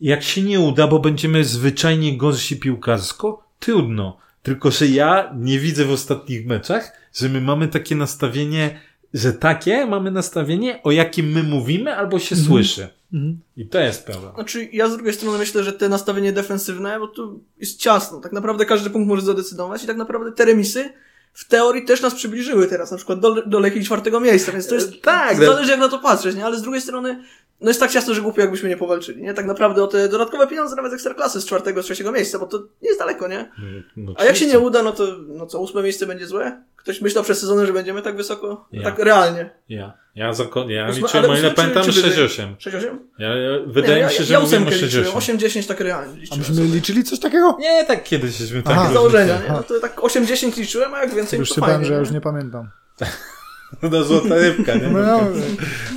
[0.00, 4.18] Jak się nie uda, bo będziemy zwyczajnie gorsi piłkarsko, trudno.
[4.42, 8.80] Tylko, że ja nie widzę w ostatnich meczach, że my mamy takie nastawienie,
[9.14, 12.88] że takie mamy nastawienie, o jakim my mówimy albo się słyszy.
[13.12, 13.40] Mhm.
[13.56, 14.32] I to jest prawda.
[14.34, 18.20] Znaczy, ja z drugiej strony myślę, że te nastawienie defensywne, bo tu jest ciasno.
[18.20, 20.92] Tak naprawdę każdy punkt może zadecydować i tak naprawdę te remisy
[21.32, 24.74] w teorii też nas przybliżyły teraz, na przykład do, do Lechii czwartego miejsca, więc to
[24.74, 26.44] jest, Tak, zależy jak na to patrzeć, nie?
[26.44, 27.24] Ale z drugiej strony,
[27.60, 29.34] no jest tak ciasno, że głupio jakbyśmy nie powalczyli, nie?
[29.34, 32.46] Tak naprawdę o te dodatkowe pieniądze nawet z ekstraklasy z czwartego, z trzeciego miejsca, bo
[32.46, 33.50] to nie jest daleko, nie?
[33.96, 36.62] No, A jak się nie uda, no to, no co, ósme miejsce będzie złe?
[36.76, 38.68] Ktoś myślał przez sezon, że będziemy tak wysoko?
[38.72, 38.82] Ja.
[38.82, 39.50] Tak realnie.
[39.68, 42.28] Ja, ja, zako- ja Ósme- liczyłem, o ile pamiętam, czy wyżej?
[42.28, 42.56] 6-8.
[42.58, 42.98] 6-8?
[43.18, 45.36] Ja, ja, wydaje nie, mi się, ja, że ja mówimy o ósemkę liczyłem, 6-8.
[45.38, 46.40] 8-10 tak realnie A liczyłem.
[46.40, 47.56] myśmy liczyli coś takiego?
[47.60, 48.92] Nie, tak kiedyś żeśmy tak Aha.
[48.92, 49.48] Założenia, nie?
[49.48, 51.72] No to tak 8-10 liczyłem, a jak więcej, Już to się fajnie.
[51.72, 52.68] bałem, że ja już nie pamiętam.
[53.92, 54.88] No złota rybka, nie?
[54.88, 55.20] No,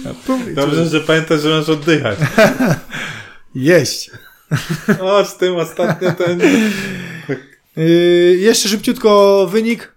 [0.03, 2.19] no, Dobrze, że pamiętasz, że masz oddychać.
[3.55, 4.11] Jeść.
[5.01, 6.41] O, z tym ostatnio ten...
[7.75, 9.95] Yy, jeszcze szybciutko wynik.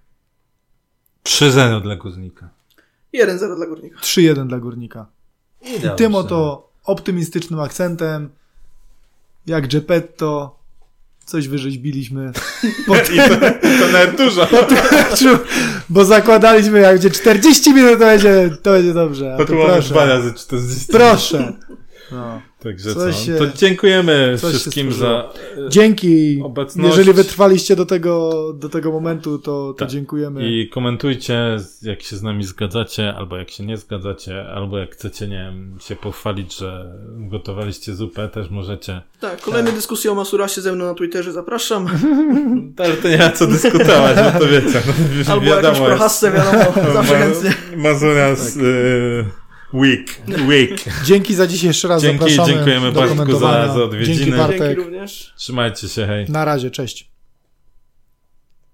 [1.25, 2.49] 3-0 dla Górnika.
[3.15, 4.01] 1-0 dla Górnika.
[4.01, 5.07] 3-1 dla Górnika.
[5.63, 5.97] I Dobrze.
[5.97, 8.31] tym oto optymistycznym akcentem,
[9.47, 10.59] jak Geppetto,
[11.25, 12.33] coś wyrzeźbiliśmy.
[12.87, 14.49] Po I to, to nawet dużo.
[15.11, 15.39] meczu,
[15.89, 19.35] bo zakładaliśmy, jak będzie 40 minut, to będzie, to będzie dobrze.
[19.35, 20.07] A To tu mamy dwa proszę.
[20.07, 20.87] razy 40.
[20.93, 21.53] Proszę.
[22.13, 22.41] No.
[22.63, 23.13] Także co?
[23.13, 25.33] się- to dziękujemy wszystkim za...
[25.69, 26.41] Dzięki.
[26.45, 26.89] Obecność.
[26.89, 29.89] Jeżeli wytrwaliście do tego, do tego momentu, to, to Tak.
[29.89, 30.49] dziękujemy.
[30.51, 35.29] I komentujcie, jak się z nami zgadzacie, albo jak się nie zgadzacie, albo jak chcecie,
[35.29, 39.03] nie wiem, się pochwalić, że gotowaliście zupę, też możecie.
[39.21, 41.87] Tak, kolejne dyskusje o Masurasie ze mną na Twitterze zapraszam.
[42.85, 44.83] Ale to nie ma co dyskutować, no to wiecie.
[45.27, 46.65] No, Albo jakąś prochasce, wiadomo,
[46.95, 47.55] zawsze chętnie.
[47.77, 49.25] Mazuras y,
[49.75, 50.85] week, week.
[51.05, 54.17] Dzięki za dzisiaj jeszcze raz Dzięki, zapraszamy dziękujemy do Bartku za- za odwiedziny.
[54.17, 54.77] Dzięki Dzięki Bartek.
[54.79, 55.33] również.
[55.37, 56.27] Trzymajcie się, hej.
[56.29, 57.14] Na razie, cześć.